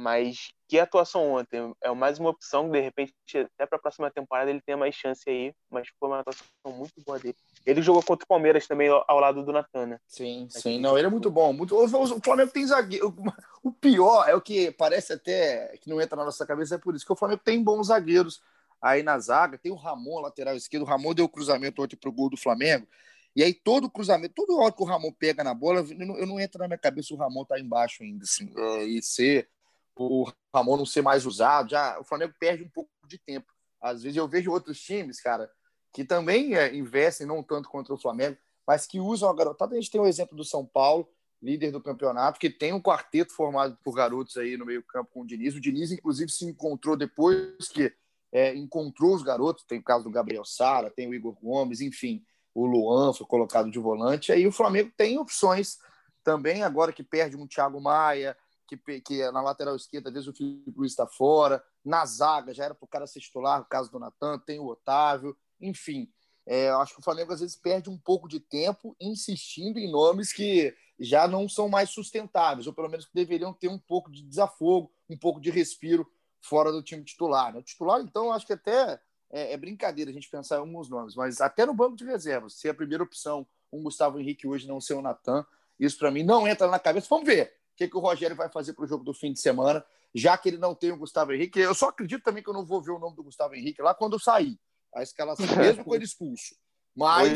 Mas 0.01 0.55
que 0.67 0.79
atuação 0.79 1.33
ontem. 1.33 1.75
É 1.83 1.93
mais 1.93 2.19
uma 2.19 2.31
opção, 2.31 2.71
de 2.71 2.81
repente, 2.81 3.13
até 3.35 3.67
para 3.67 3.77
a 3.77 3.81
próxima 3.81 4.11
temporada 4.11 4.51
ele 4.51 4.63
tenha 4.63 4.79
mais 4.79 4.95
chance 4.95 5.29
aí. 5.29 5.53
Mas 5.69 5.89
foi 5.99 6.09
uma 6.09 6.21
atuação 6.21 6.47
muito 6.69 6.95
boa 7.05 7.19
dele. 7.19 7.37
Ele 7.67 7.83
jogou 7.83 8.03
contra 8.03 8.25
o 8.25 8.29
Palmeiras 8.29 8.67
também 8.67 8.89
ao 8.89 9.21
lado 9.21 9.45
do 9.45 9.53
Natan, 9.53 9.87
né? 9.87 9.99
Sim, 10.09 10.49
sim. 10.49 10.81
Não, 10.81 10.97
ele 10.97 11.07
é 11.07 11.11
muito 11.11 11.31
bom. 11.31 11.53
Muito... 11.53 11.77
O 11.77 12.21
Flamengo 12.21 12.51
tem 12.51 12.67
zagueiro. 12.67 13.15
O 13.63 13.71
pior 13.71 14.27
é 14.27 14.35
o 14.35 14.41
que 14.41 14.71
parece 14.71 15.13
até 15.13 15.77
que 15.83 15.91
não 15.91 16.01
entra 16.01 16.17
na 16.17 16.25
nossa 16.25 16.47
cabeça, 16.47 16.77
é 16.77 16.79
por 16.79 16.95
isso 16.95 17.05
que 17.05 17.13
o 17.13 17.17
Flamengo 17.17 17.43
tem 17.45 17.63
bons 17.63 17.89
zagueiros 17.89 18.41
aí 18.81 19.03
na 19.03 19.19
zaga. 19.19 19.59
Tem 19.59 19.71
o 19.71 19.77
Ramon, 19.77 20.21
lateral 20.21 20.57
esquerdo. 20.57 20.85
O 20.85 20.87
Ramon 20.87 21.13
deu 21.13 21.27
o 21.27 21.29
cruzamento 21.29 21.83
ontem 21.83 21.97
pro 21.97 22.11
gol 22.11 22.31
do 22.31 22.39
Flamengo. 22.39 22.89
E 23.37 23.43
aí 23.43 23.53
todo 23.53 23.85
o 23.85 23.91
cruzamento, 23.91 24.35
todo 24.35 24.59
hora 24.59 24.73
que 24.73 24.83
o 24.83 24.87
Ramon 24.87 25.13
pega 25.13 25.45
na 25.45 25.53
bola, 25.53 25.81
eu 25.81 26.07
não, 26.07 26.17
eu 26.17 26.27
não 26.27 26.41
entra 26.41 26.61
na 26.61 26.69
minha 26.69 26.79
cabeça 26.79 27.13
o 27.13 27.17
Ramon 27.17 27.45
tá 27.45 27.61
embaixo 27.61 28.03
ainda, 28.03 28.25
assim, 28.25 28.51
é, 28.57 28.85
e 28.85 29.03
ser 29.03 29.49
o 29.97 30.31
Ramon 30.55 30.77
não 30.77 30.87
ser 30.87 31.03
mais 31.03 31.27
usado, 31.27 31.71
já 31.71 31.99
o 31.99 32.05
Flamengo 32.05 32.35
perde 32.39 32.63
um 32.63 32.69
pouco 32.69 32.91
de 33.07 33.19
tempo. 33.19 33.53
Às 33.81 34.03
vezes 34.03 34.17
eu 34.17 34.29
vejo 34.29 34.51
outros 34.51 34.81
times, 34.81 35.21
cara, 35.21 35.51
que 35.93 36.05
também 36.05 36.55
é, 36.55 36.75
investem, 36.75 37.27
não 37.27 37.43
tanto 37.43 37.69
contra 37.69 37.95
o 37.95 37.99
Flamengo, 37.99 38.37
mas 38.67 38.87
que 38.87 39.01
usam 39.01 39.29
a 39.29 39.35
garotada. 39.35 39.75
A 39.75 39.81
gente 39.81 39.91
tem 39.91 40.01
o 40.01 40.07
exemplo 40.07 40.37
do 40.37 40.45
São 40.45 40.65
Paulo, 40.65 41.09
líder 41.43 41.71
do 41.73 41.83
campeonato, 41.83 42.39
que 42.39 42.51
tem 42.51 42.73
um 42.73 42.81
quarteto 42.81 43.33
formado 43.33 43.77
por 43.83 43.95
garotos 43.95 44.37
aí 44.37 44.57
no 44.57 44.67
meio-campo 44.67 45.11
com 45.13 45.23
o 45.23 45.27
Diniz. 45.27 45.55
O 45.55 45.61
Diniz, 45.61 45.91
inclusive, 45.91 46.31
se 46.31 46.45
encontrou 46.45 46.97
depois 46.97 47.69
que 47.69 47.93
é, 48.33 48.55
encontrou 48.55 49.15
os 49.15 49.23
garotos. 49.23 49.65
Tem 49.65 49.79
o 49.79 49.83
caso 49.83 50.05
do 50.05 50.11
Gabriel 50.11 50.45
Sara, 50.45 50.91
tem 50.91 51.09
o 51.09 51.15
Igor 51.15 51.35
Gomes, 51.41 51.81
enfim, 51.81 52.25
o 52.55 52.67
Luan 52.67 53.13
foi 53.13 53.27
colocado 53.27 53.71
de 53.71 53.79
volante. 53.79 54.33
Aí 54.33 54.47
o 54.47 54.53
Flamengo 54.53 54.93
tem 54.97 55.19
opções 55.19 55.79
também, 56.23 56.63
agora 56.63 56.93
que 56.93 57.03
perde 57.03 57.37
um 57.37 57.47
Thiago 57.47 57.81
Maia, 57.81 58.37
que, 58.77 59.01
que 59.01 59.23
é 59.23 59.31
na 59.31 59.43
lateral 59.43 59.77
esquerda, 59.77 60.09
às 60.09 60.15
vezes 60.15 60.29
o 60.29 60.33
Felipe 60.33 60.73
Luiz 60.77 60.93
está 60.93 61.07
fora. 61.07 61.63
Na 61.85 62.05
zaga, 62.07 62.55
já 62.55 62.65
era 62.65 62.75
para 62.75 62.85
o 62.85 62.89
cara 62.89 63.07
ser 63.07 63.21
titular, 63.21 63.61
no 63.61 63.67
caso 63.67 63.91
do 63.91 63.99
Natan, 63.99 64.39
tem 64.39 64.59
o 64.59 64.67
Otávio 64.67 65.37
enfim. 65.61 66.09
é, 66.47 66.71
acho 66.71 66.95
que 66.95 67.01
o 67.01 67.05
Flamengo 67.05 67.33
às 67.33 67.41
vezes 67.41 67.55
perde 67.55 67.91
um 67.91 67.99
pouco 67.99 68.27
de 68.27 68.41
tempo 68.41 68.97
insistindo 69.01 69.79
em 69.79 69.91
nomes 69.91 70.33
que 70.33 70.75
já 70.99 71.29
não 71.29 71.49
são 71.49 71.69
mais 71.69 71.91
sustentáveis, 71.91 72.67
ou 72.67 72.73
pelo 72.73 72.89
menos 72.89 73.07
que 73.07 73.15
deveriam 73.15 73.53
ter 73.53 73.69
um 73.69 73.79
pouco 73.79 74.11
de 74.11 74.23
desafogo, 74.23 74.93
um 75.09 75.17
pouco 75.17 75.41
de 75.41 75.51
respiro 75.51 76.07
fora 76.41 76.73
do 76.73 76.83
time 76.83 77.05
titular. 77.05 77.53
Né? 77.53 77.61
O 77.61 77.63
titular, 77.63 78.01
então, 78.01 78.33
acho 78.33 78.47
que 78.47 78.53
até 78.53 79.01
é, 79.31 79.53
é, 79.53 79.57
brincadeira 79.57 80.11
a 80.11 80.15
gente 80.15 80.29
pensar 80.29 80.57
em 80.57 80.61
alguns 80.61 80.89
nomes, 80.89 81.15
mas 81.15 81.41
até 81.41 81.65
no 81.65 81.75
banco 81.75 81.97
de 81.97 82.05
reservas, 82.05 82.55
se 82.55 82.69
a 82.69 82.75
primeira 82.75 83.05
opção 83.05 83.47
um 83.73 83.83
Gustavo 83.83 84.19
Henrique 84.19 84.47
hoje 84.47 84.67
não 84.67 84.81
ser 84.81 84.95
o 84.95 85.03
Natan, 85.03 85.47
isso 85.79 85.99
para 85.99 86.11
mim 86.11 86.25
não 86.25 86.49
entra 86.49 86.67
na 86.67 86.79
cabeça. 86.79 87.07
Vamos 87.09 87.27
ver 87.27 87.60
que, 87.81 87.89
que 87.89 87.97
o 87.97 88.01
Rogério 88.01 88.37
vai 88.37 88.51
fazer 88.51 88.75
para 88.75 88.85
o 88.85 88.87
jogo 88.87 89.03
do 89.03 89.15
fim 89.15 89.33
de 89.33 89.41
semana, 89.41 89.83
já 90.15 90.37
que 90.37 90.51
ele 90.51 90.59
não 90.59 90.75
tem 90.75 90.93
o 90.93 90.99
Gustavo 90.99 91.33
Henrique. 91.33 91.59
Eu 91.59 91.75
só 91.75 91.89
acredito 91.89 92.23
também 92.23 92.43
que 92.43 92.51
eu 92.51 92.55
não 92.55 92.67
vou 92.67 92.83
ver 92.83 92.91
o 92.91 92.99
nome 92.99 93.17
do 93.17 93.23
Gustavo 93.23 93.55
Henrique 93.55 93.81
lá 93.81 93.95
quando 93.95 94.15
eu 94.15 94.19
sair 94.19 94.59
a 94.95 95.03
escalação, 95.03 95.47
mesmo 95.57 95.85
com 95.85 95.95
ele 95.95 96.05
expulso. 96.05 96.55
Mas. 96.95 97.33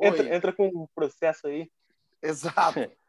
entra, 0.00 0.34
entra, 0.34 0.52
com 0.52 0.68
um 0.68 0.86
processo 0.94 1.46
aí. 1.46 1.70
Exato. 2.22 2.80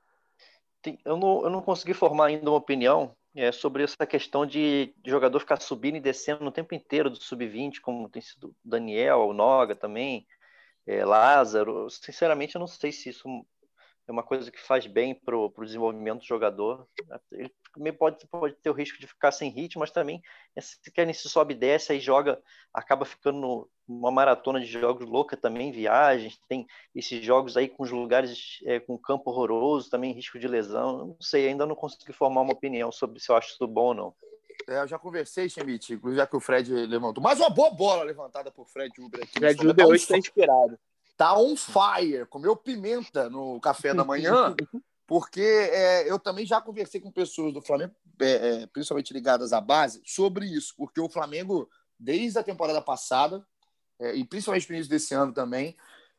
Eu 1.05 1.15
não, 1.15 1.45
eu 1.45 1.50
não 1.50 1.62
consegui 1.62 1.93
formar 1.93 2.25
ainda 2.25 2.50
uma 2.50 2.57
opinião 2.57 3.15
é, 3.33 3.53
sobre 3.53 3.83
essa 3.83 4.05
questão 4.05 4.45
de, 4.45 4.93
jogador 5.05 5.39
ficar 5.39 5.62
subindo 5.62 5.95
e 5.95 6.01
descendo 6.01 6.43
no 6.43 6.51
tempo 6.51 6.75
inteiro 6.75 7.09
do 7.09 7.15
sub-20, 7.15 7.79
como 7.79 8.09
tem 8.09 8.21
sido 8.21 8.50
o 8.50 8.55
Daniel, 8.62 9.19
o 9.19 9.33
Noga 9.33 9.77
também, 9.77 10.27
é, 10.85 11.05
Lázaro. 11.05 11.89
Sinceramente, 11.89 12.55
eu 12.55 12.59
não 12.59 12.67
sei 12.67 12.91
se 12.91 13.07
isso 13.07 13.45
é 14.07 14.12
uma 14.12 14.24
coisa 14.24 14.51
que 14.51 14.60
faz 14.60 14.86
bem 14.86 15.15
para 15.15 15.38
o 15.38 15.51
desenvolvimento 15.63 16.19
do 16.19 16.25
jogador. 16.25 16.88
Ele 17.31 17.51
também 17.74 17.93
pode, 17.93 18.25
pode 18.27 18.55
ter 18.55 18.69
o 18.69 18.74
risco 18.74 19.00
de 19.00 19.07
ficar 19.07 19.31
sem 19.31 19.50
ritmo, 19.50 19.79
mas 19.79 19.91
também 19.91 20.22
se 20.60 20.91
quer 20.91 21.07
nesse 21.07 21.29
sobe 21.29 21.53
e 21.53 21.57
desce, 21.57 21.93
aí 21.93 22.00
joga, 22.00 22.41
acaba 22.74 23.05
ficando 23.05 23.69
uma 23.88 24.12
maratona 24.12 24.60
de 24.60 24.65
jogos 24.65 25.07
louca 25.07 25.38
também, 25.38 25.72
viagens, 25.72 26.39
tem 26.48 26.67
esses 26.93 27.24
jogos 27.24 27.55
aí 27.57 27.67
com 27.67 27.83
os 27.83 27.91
lugares 27.91 28.60
é, 28.65 28.79
com 28.79 28.98
campo 28.98 29.29
horroroso, 29.31 29.89
também 29.89 30.13
risco 30.13 30.38
de 30.38 30.48
lesão. 30.48 31.07
Não 31.07 31.17
sei, 31.22 31.48
ainda 31.48 31.65
não 31.65 31.75
consegui 31.75 32.13
formar 32.13 32.41
uma 32.41 32.53
opinião 32.53 32.91
sobre 32.91 33.19
se 33.19 33.31
eu 33.31 33.36
acho 33.36 33.53
isso 33.53 33.67
bom 33.67 33.88
ou 33.88 33.93
não. 33.93 34.15
É, 34.67 34.81
eu 34.81 34.88
já 34.88 35.00
conversei, 35.00 35.50
Schmidt, 35.50 36.00
já 36.13 36.27
que 36.27 36.36
o 36.36 36.39
Fred 36.39 36.72
levantou. 36.72 37.24
Mais 37.24 37.39
uma 37.39 37.50
boa 37.50 37.72
bola 37.72 38.03
levantada 38.03 38.51
por 38.51 38.67
Fred 38.67 38.93
Uber 39.00 39.22
aqui. 39.24 39.39
Fred 39.39 39.67
Uber 39.67 39.88
hoje 39.88 40.03
está 40.03 40.17
inspirado 40.17 40.77
tá 41.17 41.38
on 41.38 41.55
fire, 41.55 42.25
comeu 42.29 42.55
pimenta 42.55 43.29
no 43.29 43.60
café 43.60 43.93
da 43.93 44.03
manhã, 44.03 44.55
porque 45.05 45.41
é, 45.41 46.10
eu 46.10 46.17
também 46.17 46.46
já 46.46 46.60
conversei 46.60 47.00
com 47.00 47.12
pessoas 47.12 47.53
do 47.53 47.62
Flamengo, 47.62 47.93
é, 48.20 48.32
é, 48.63 48.67
principalmente 48.67 49.13
ligadas 49.13 49.53
à 49.53 49.62
base, 49.62 50.01
sobre 50.05 50.46
isso, 50.46 50.74
porque 50.77 51.00
o 51.00 51.10
Flamengo, 51.10 51.70
desde 52.00 52.39
a 52.39 52.43
temporada 52.43 52.82
passada, 52.82 53.46
é, 54.00 54.15
e 54.15 54.25
principalmente 54.25 54.67
no 54.70 54.75
início 54.75 54.89
desse 54.89 55.13
ano 55.13 55.34
também, 55.34 55.75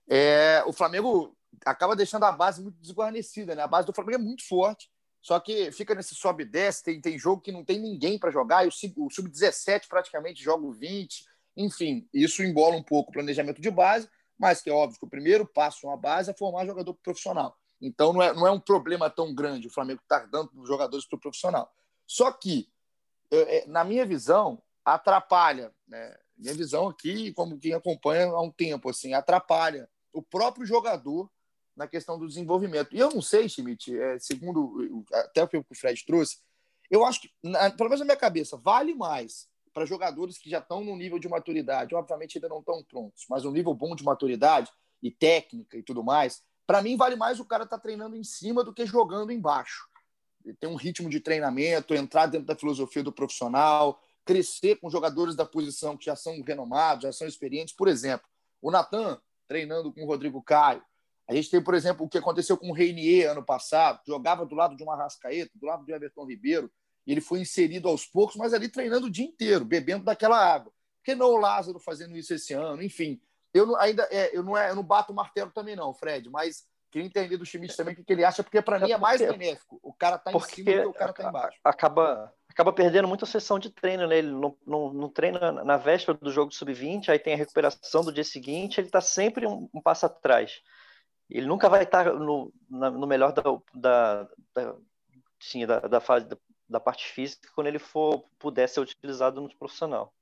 é, 0.08 0.62
o 0.66 0.72
Flamengo 0.72 1.36
acaba 1.64 1.96
deixando 1.96 2.24
a 2.24 2.32
base 2.32 2.62
muito 2.62 2.78
desguarnecida, 2.80 3.54
né? 3.54 3.62
A 3.62 3.68
base 3.68 3.86
do 3.86 3.92
Flamengo 3.92 4.16
é 4.16 4.24
muito 4.24 4.46
forte, 4.46 4.90
só 5.22 5.40
que 5.40 5.72
fica 5.72 5.94
nesse 5.94 6.14
sobe 6.14 6.42
e 6.42 6.46
desce, 6.46 6.84
tem, 6.84 7.00
tem 7.00 7.18
jogo 7.18 7.40
que 7.40 7.52
não 7.52 7.64
tem 7.64 7.80
ninguém 7.80 8.18
para 8.18 8.30
jogar, 8.30 8.64
e 8.64 8.68
o, 8.68 9.04
o 9.06 9.10
sub-17 9.10 9.88
praticamente 9.88 10.42
joga 10.42 10.66
o 10.66 10.72
20, 10.72 11.24
enfim, 11.56 12.06
isso 12.12 12.42
embola 12.42 12.76
um 12.76 12.82
pouco 12.82 13.10
o 13.10 13.12
planejamento 13.12 13.60
de 13.60 13.70
base, 13.70 14.08
mas 14.38 14.60
que 14.60 14.70
é 14.70 14.72
óbvio 14.72 14.98
que 14.98 15.04
o 15.04 15.10
primeiro 15.10 15.46
passo 15.46 15.86
uma 15.86 15.96
base 15.96 16.30
é 16.30 16.34
formar 16.34 16.66
jogador 16.66 16.94
profissional. 16.94 17.56
Então 17.80 18.12
não 18.12 18.22
é, 18.22 18.32
não 18.32 18.46
é 18.46 18.50
um 18.50 18.60
problema 18.60 19.10
tão 19.10 19.34
grande 19.34 19.66
o 19.66 19.70
Flamengo 19.70 20.00
estar 20.02 20.26
dando 20.26 20.50
jogadores 20.66 21.06
para 21.06 21.16
o 21.16 21.20
profissional. 21.20 21.70
Só 22.06 22.30
que, 22.32 22.68
é, 23.30 23.66
na 23.66 23.84
minha 23.84 24.04
visão, 24.04 24.62
atrapalha, 24.84 25.72
né? 25.86 26.16
minha 26.36 26.54
visão 26.54 26.88
aqui, 26.88 27.32
como 27.32 27.58
quem 27.58 27.74
acompanha 27.74 28.26
há 28.26 28.40
um 28.40 28.50
tempo, 28.50 28.90
assim, 28.90 29.14
atrapalha 29.14 29.88
o 30.12 30.22
próprio 30.22 30.66
jogador 30.66 31.30
na 31.76 31.88
questão 31.88 32.18
do 32.18 32.28
desenvolvimento. 32.28 32.94
E 32.94 32.98
eu 32.98 33.10
não 33.10 33.22
sei, 33.22 33.48
Schmidt, 33.48 33.96
é, 33.98 34.18
segundo 34.18 35.04
até 35.12 35.42
o 35.42 35.48
que 35.48 35.56
o 35.56 35.66
Fred 35.74 36.04
trouxe, 36.04 36.38
eu 36.90 37.04
acho 37.04 37.22
que, 37.22 37.32
pelo 37.76 37.88
menos 37.88 38.00
na 38.00 38.04
minha 38.04 38.16
cabeça, 38.16 38.56
vale 38.56 38.94
mais 38.94 39.48
para 39.74 39.84
jogadores 39.84 40.38
que 40.38 40.48
já 40.48 40.60
estão 40.60 40.84
no 40.84 40.96
nível 40.96 41.18
de 41.18 41.28
maturidade, 41.28 41.94
obviamente 41.94 42.38
ainda 42.38 42.48
não 42.48 42.60
estão 42.60 42.82
prontos, 42.84 43.26
mas 43.28 43.44
um 43.44 43.50
nível 43.50 43.74
bom 43.74 43.96
de 43.96 44.04
maturidade 44.04 44.70
e 45.02 45.10
técnica 45.10 45.76
e 45.76 45.82
tudo 45.82 46.02
mais, 46.02 46.42
para 46.64 46.80
mim 46.80 46.96
vale 46.96 47.16
mais 47.16 47.40
o 47.40 47.44
cara 47.44 47.64
estar 47.64 47.76
tá 47.76 47.82
treinando 47.82 48.16
em 48.16 48.22
cima 48.22 48.62
do 48.62 48.72
que 48.72 48.86
jogando 48.86 49.32
embaixo. 49.32 49.86
Ter 50.60 50.66
um 50.68 50.76
ritmo 50.76 51.10
de 51.10 51.20
treinamento, 51.20 51.94
entrar 51.94 52.26
dentro 52.26 52.46
da 52.46 52.54
filosofia 52.54 53.02
do 53.02 53.12
profissional, 53.12 54.00
crescer 54.24 54.76
com 54.76 54.88
jogadores 54.88 55.34
da 55.34 55.44
posição 55.44 55.96
que 55.96 56.04
já 56.06 56.14
são 56.14 56.40
renomados, 56.42 57.02
já 57.02 57.12
são 57.12 57.26
experientes. 57.26 57.74
Por 57.74 57.88
exemplo, 57.88 58.26
o 58.62 58.70
Natan 58.70 59.20
treinando 59.48 59.92
com 59.92 60.02
o 60.02 60.06
Rodrigo 60.06 60.42
Caio. 60.42 60.82
A 61.28 61.34
gente 61.34 61.50
tem, 61.50 61.62
por 61.62 61.74
exemplo, 61.74 62.04
o 62.04 62.08
que 62.08 62.18
aconteceu 62.18 62.56
com 62.56 62.70
o 62.70 62.72
Reinier 62.72 63.30
ano 63.30 63.42
passado, 63.42 64.00
jogava 64.06 64.44
do 64.44 64.54
lado 64.54 64.76
de 64.76 64.82
uma 64.82 64.96
Rascaeta, 64.96 65.50
do 65.54 65.66
lado 65.66 65.84
de 65.84 65.92
Everton 65.92 66.26
Ribeiro, 66.26 66.70
e 67.06 67.12
ele 67.12 67.20
foi 67.20 67.40
inserido 67.40 67.88
aos 67.88 68.06
poucos, 68.06 68.36
mas 68.36 68.54
ali 68.54 68.68
treinando 68.68 69.06
o 69.06 69.10
dia 69.10 69.24
inteiro, 69.24 69.64
bebendo 69.64 70.04
daquela 70.04 70.38
água. 70.38 70.72
Por 70.72 71.04
que 71.04 71.14
não 71.14 71.28
o 71.28 71.36
Lázaro 71.36 71.78
fazendo 71.78 72.16
isso 72.16 72.32
esse 72.32 72.54
ano? 72.54 72.82
Enfim, 72.82 73.20
eu 73.52 73.66
não, 73.66 73.76
ainda 73.76 74.08
é, 74.10 74.36
eu 74.36 74.42
não, 74.42 74.56
é, 74.56 74.70
eu 74.70 74.74
não 74.74 74.82
bato 74.82 75.12
o 75.12 75.14
martelo 75.14 75.50
também 75.50 75.76
não, 75.76 75.94
Fred, 75.94 76.28
mas 76.30 76.66
queria 76.90 77.06
entender 77.06 77.36
do 77.36 77.44
Schmidt 77.44 77.76
também 77.76 77.94
o 77.94 78.04
que, 78.04 78.12
ele 78.12 78.24
acha, 78.24 78.42
porque 78.42 78.62
para 78.62 78.78
mim 78.78 78.92
é 78.92 78.96
mais 78.96 79.20
benéfico. 79.20 79.80
O 79.82 79.92
cara 79.92 80.16
tá 80.16 80.32
em 80.32 80.40
cima 80.40 80.70
que 80.72 80.86
o 80.86 80.92
cara 80.92 81.12
tá 81.12 81.28
embaixo. 81.28 81.58
Acaba, 81.64 82.32
acaba 82.48 82.72
perdendo 82.72 83.08
muita 83.08 83.26
sessão 83.26 83.58
de 83.58 83.68
treino, 83.68 84.06
né? 84.06 84.18
Ele 84.18 84.30
não, 84.30 84.56
não, 84.64 84.92
não 84.92 85.08
treina 85.08 85.50
na 85.50 85.76
véspera 85.76 86.16
do 86.16 86.32
jogo 86.32 86.54
sub-20, 86.54 87.08
aí 87.08 87.18
tem 87.18 87.34
a 87.34 87.36
recuperação 87.36 88.04
do 88.04 88.12
dia 88.12 88.24
seguinte, 88.24 88.80
ele 88.80 88.86
está 88.86 89.00
sempre 89.00 89.46
um, 89.46 89.68
um, 89.74 89.80
passo 89.80 90.06
atrás. 90.06 90.62
Ele 91.28 91.46
nunca 91.46 91.68
vai 91.68 91.82
estar 91.82 92.12
no, 92.12 92.52
no 92.70 93.06
melhor 93.06 93.32
da, 93.32 93.42
da, 93.74 94.28
da, 94.54 94.76
sim, 95.40 95.66
da, 95.66 95.80
da 95.80 96.00
fase 96.00 96.28
da 96.68 96.80
parte 96.80 97.06
física 97.06 97.50
quando 97.54 97.66
ele 97.66 97.78
for 97.78 98.24
puder 98.38 98.68
ser 98.68 98.80
utilizado 98.80 99.40
no 99.40 99.56
profissional. 99.56 100.14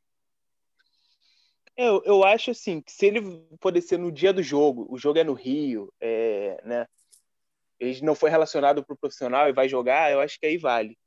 Eu, 1.77 2.03
eu 2.05 2.25
acho 2.25 2.51
assim 2.51 2.81
que 2.81 2.93
se 2.93 3.07
ele 3.07 3.21
poder 3.59 3.81
ser 3.81 3.99
no 3.99 4.13
dia 4.13 4.33
do 4.33 4.43
jogo, 4.43 4.87
o 4.91 4.99
jogo 4.99 5.19
é 5.19 5.25
no 5.25 5.33
Rio, 5.33 5.93
é, 6.01 6.61
né? 6.65 6.87
Ele 7.81 8.01
não 8.03 8.15
foi 8.15 8.31
relacionado 8.31 8.85
para 8.85 8.95
o 8.95 8.97
profissional 8.97 9.49
e 9.49 9.53
vai 9.53 9.69
jogar, 9.69 10.13
eu 10.13 10.21
acho 10.21 10.39
que 10.39 10.47
aí 10.47 10.59
vale. 10.59 10.99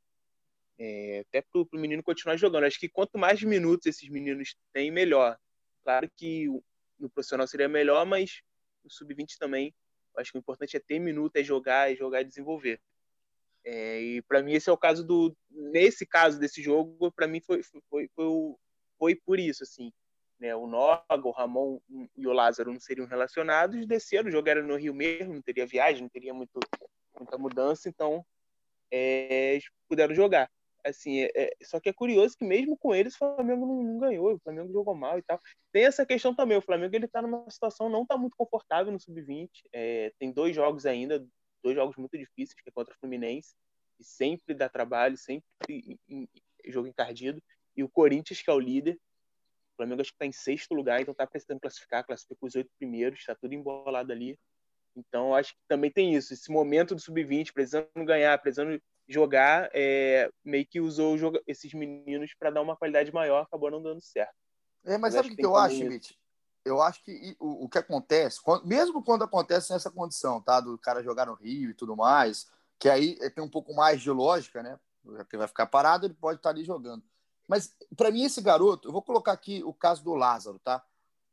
É, 0.77 1.23
até 1.27 1.41
para 1.41 1.61
o 1.61 1.67
menino 1.73 2.03
continuar 2.03 2.35
jogando. 2.35 2.65
Acho 2.65 2.79
que 2.79 2.89
quanto 2.89 3.17
mais 3.17 3.41
minutos 3.43 3.85
esses 3.85 4.09
meninos 4.09 4.55
têm, 4.73 4.91
melhor. 4.91 5.37
Claro 5.83 6.09
que 6.17 6.47
no 6.99 7.09
profissional 7.09 7.47
seria 7.47 7.69
melhor, 7.69 8.05
mas 8.05 8.41
no 8.83 8.91
sub-20 8.91 9.37
também. 9.37 9.73
Eu 10.13 10.21
acho 10.21 10.31
que 10.31 10.37
o 10.37 10.39
importante 10.39 10.75
é 10.75 10.79
ter 10.79 10.99
minuto, 10.99 11.35
é 11.37 11.43
jogar, 11.43 11.91
é 11.91 11.95
jogar 11.95 12.21
e 12.21 12.25
desenvolver. 12.25 12.81
É, 13.65 13.99
e 13.99 14.21
para 14.21 14.43
mim 14.43 14.53
esse 14.53 14.69
é 14.69 14.73
o 14.73 14.77
caso 14.77 15.03
do 15.03 15.35
nesse 15.49 16.05
caso 16.05 16.39
desse 16.39 16.61
jogo 16.61 17.11
para 17.11 17.27
mim 17.27 17.41
foi 17.41 17.63
foi, 17.63 18.07
foi 18.15 18.55
foi, 18.99 19.15
por 19.15 19.39
isso 19.39 19.63
assim 19.63 19.91
né? 20.39 20.55
O 20.55 20.67
Noga 20.67 21.27
o 21.27 21.31
Ramon 21.31 21.79
e 22.15 22.27
o 22.27 22.33
Lázaro 22.33 22.71
não 22.71 22.79
seriam 22.79 23.07
relacionados 23.07 23.87
desceram 23.87 24.29
o 24.29 24.31
jogo 24.31 24.47
era 24.49 24.61
no 24.61 24.75
Rio 24.75 24.93
mesmo 24.93 25.33
não 25.33 25.41
teria 25.41 25.65
viagem 25.65 26.03
não 26.03 26.09
teria 26.09 26.33
muito 26.33 26.59
muita 27.17 27.37
mudança 27.39 27.89
então 27.89 28.23
é, 28.91 29.59
puderam 29.87 30.15
jogar. 30.15 30.49
Assim 30.83 31.21
é, 31.21 31.31
é, 31.35 31.51
só 31.63 31.79
que 31.79 31.89
é 31.89 31.93
curioso 31.93 32.37
que 32.37 32.45
mesmo 32.45 32.77
com 32.77 32.93
eles 32.93 33.15
o 33.15 33.17
Flamengo 33.17 33.65
não, 33.65 33.81
não, 33.81 33.97
ganhou 33.97 34.35
o 34.35 34.39
Flamengo 34.39 34.71
jogou 34.71 34.93
mal 34.93 35.17
e 35.17 35.23
tal. 35.23 35.41
Tem 35.71 35.83
essa 35.83 36.05
questão 36.05 36.35
também 36.35 36.57
o 36.57 36.61
Flamengo 36.61 36.95
ele 36.95 37.05
está 37.05 37.23
numa 37.23 37.49
situação 37.49 37.89
não 37.89 38.03
está 38.03 38.15
muito 38.15 38.35
confortável 38.37 38.93
no 38.93 38.99
sub-20 38.99 39.49
é, 39.73 40.13
tem 40.19 40.31
dois 40.31 40.55
jogos 40.55 40.85
ainda 40.85 41.25
dois 41.65 41.75
jogos 41.75 41.95
muito 41.97 42.15
difíceis, 42.15 42.53
que 42.53 42.69
é 42.69 42.71
contra 42.71 42.93
o 42.93 42.97
Fluminense, 42.99 43.55
e 43.99 44.03
sempre 44.03 44.53
dá 44.53 44.69
trabalho, 44.69 45.17
sempre 45.17 45.43
em, 45.67 45.99
em, 46.07 46.29
jogo 46.67 46.87
encardido, 46.87 47.41
e 47.75 47.83
o 47.83 47.89
Corinthians, 47.89 48.41
que 48.41 48.49
é 48.49 48.53
o 48.53 48.59
líder. 48.59 48.99
O 49.73 49.75
Flamengo 49.77 50.01
acho 50.01 50.11
que 50.11 50.15
está 50.15 50.25
em 50.27 50.31
sexto 50.31 50.75
lugar, 50.75 51.01
então 51.01 51.11
está 51.11 51.25
precisando 51.25 51.59
classificar, 51.59 52.05
classifica 52.05 52.45
os 52.45 52.55
oito 52.55 52.69
primeiros, 52.77 53.19
está 53.19 53.33
tudo 53.33 53.53
embolado 53.53 54.11
ali. 54.11 54.39
Então, 54.95 55.33
acho 55.33 55.53
que 55.53 55.59
também 55.67 55.91
tem 55.91 56.15
isso. 56.15 56.33
Esse 56.33 56.51
momento 56.51 56.95
do 56.95 57.01
sub-20, 57.01 57.51
precisando 57.51 57.89
ganhar, 58.05 58.37
precisando 58.37 58.81
jogar, 59.07 59.69
é, 59.73 60.31
meio 60.43 60.65
que 60.65 60.79
usou 60.79 61.17
esses 61.45 61.73
meninos 61.73 62.33
para 62.39 62.51
dar 62.51 62.61
uma 62.61 62.77
qualidade 62.77 63.11
maior, 63.11 63.41
acabou 63.41 63.69
não 63.69 63.81
dando 63.81 64.01
certo. 64.01 64.33
É, 64.85 64.97
mas 64.97 65.13
sabe 65.13 65.27
o 65.27 65.31
que, 65.31 65.37
que 65.37 65.45
eu 65.45 65.55
acho, 65.55 65.75
Schmidt? 65.75 66.17
Eu 66.65 66.81
acho 66.81 67.03
que 67.03 67.37
o, 67.39 67.65
o 67.65 67.69
que 67.69 67.77
acontece, 67.77 68.41
quando, 68.41 68.65
mesmo 68.65 69.03
quando 69.03 69.23
acontece 69.23 69.71
nessa 69.71 69.91
condição, 69.91 70.41
tá? 70.41 70.59
Do 70.59 70.77
cara 70.77 71.03
jogar 71.03 71.27
no 71.27 71.35
Rio 71.35 71.69
e 71.69 71.73
tudo 71.73 71.95
mais, 71.95 72.47
que 72.79 72.89
aí 72.89 73.15
tem 73.31 73.43
um 73.43 73.49
pouco 73.49 73.73
mais 73.73 74.01
de 74.01 74.09
lógica, 74.09 74.63
né? 74.63 74.79
Porque 75.03 75.37
vai 75.37 75.47
ficar 75.47 75.67
parado, 75.67 76.07
ele 76.07 76.15
pode 76.15 76.39
estar 76.39 76.49
ali 76.49 76.63
jogando. 76.63 77.03
Mas, 77.47 77.75
para 77.95 78.09
mim, 78.09 78.23
esse 78.23 78.41
garoto, 78.41 78.87
eu 78.87 78.91
vou 78.91 79.03
colocar 79.03 79.31
aqui 79.31 79.63
o 79.63 79.71
caso 79.71 80.03
do 80.03 80.15
Lázaro, 80.15 80.59
tá? 80.59 80.83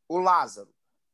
O 0.06 0.18
Lázaro, 0.18 0.68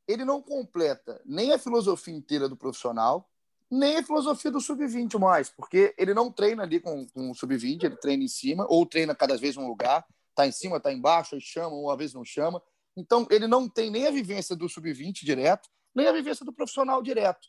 ele 0.09 0.25
não 0.25 0.43
completa 0.43 1.23
nem 1.25 1.53
a 1.53 1.59
filosofia 1.59 2.15
inteira 2.15 2.49
do 2.49 2.57
profissional, 2.57 3.31
nem 3.71 3.99
a 3.99 4.03
filosofia 4.03 4.51
do 4.51 4.61
sub-20 4.61 5.19
mais, 5.19 5.51
porque 5.51 5.95
ele 5.97 6.15
não 6.15 6.33
treina 6.33 6.65
ali 6.65 6.81
com, 6.81 7.07
com 7.07 7.31
o 7.31 7.35
sub-20, 7.35 7.85
ele 7.85 7.97
treina 7.97 8.25
em 8.25 8.29
cima, 8.29 8.67
ou 8.69 8.85
treina 8.85 9.15
cada 9.15 9.37
vez 9.37 9.57
um 9.57 9.69
lugar, 9.69 10.05
tá 10.35 10.47
em 10.47 10.53
cima, 10.53 10.81
tá 10.81 10.93
embaixo, 10.93 11.35
aí 11.35 11.41
chama, 11.41 11.77
uma 11.77 11.97
vez 11.97 12.15
não 12.15 12.25
chama. 12.25 12.61
Então, 12.99 13.27
ele 13.31 13.47
não 13.47 13.69
tem 13.69 13.91
nem 13.91 14.07
a 14.07 14.11
vivência 14.11 14.57
do 14.57 14.69
sub-20 14.69 15.25
direto, 15.25 15.69
nem 15.95 16.09
a 16.09 16.13
vivência 16.13 16.45
do 16.45 16.53
profissional 16.53 17.01
direto. 17.01 17.49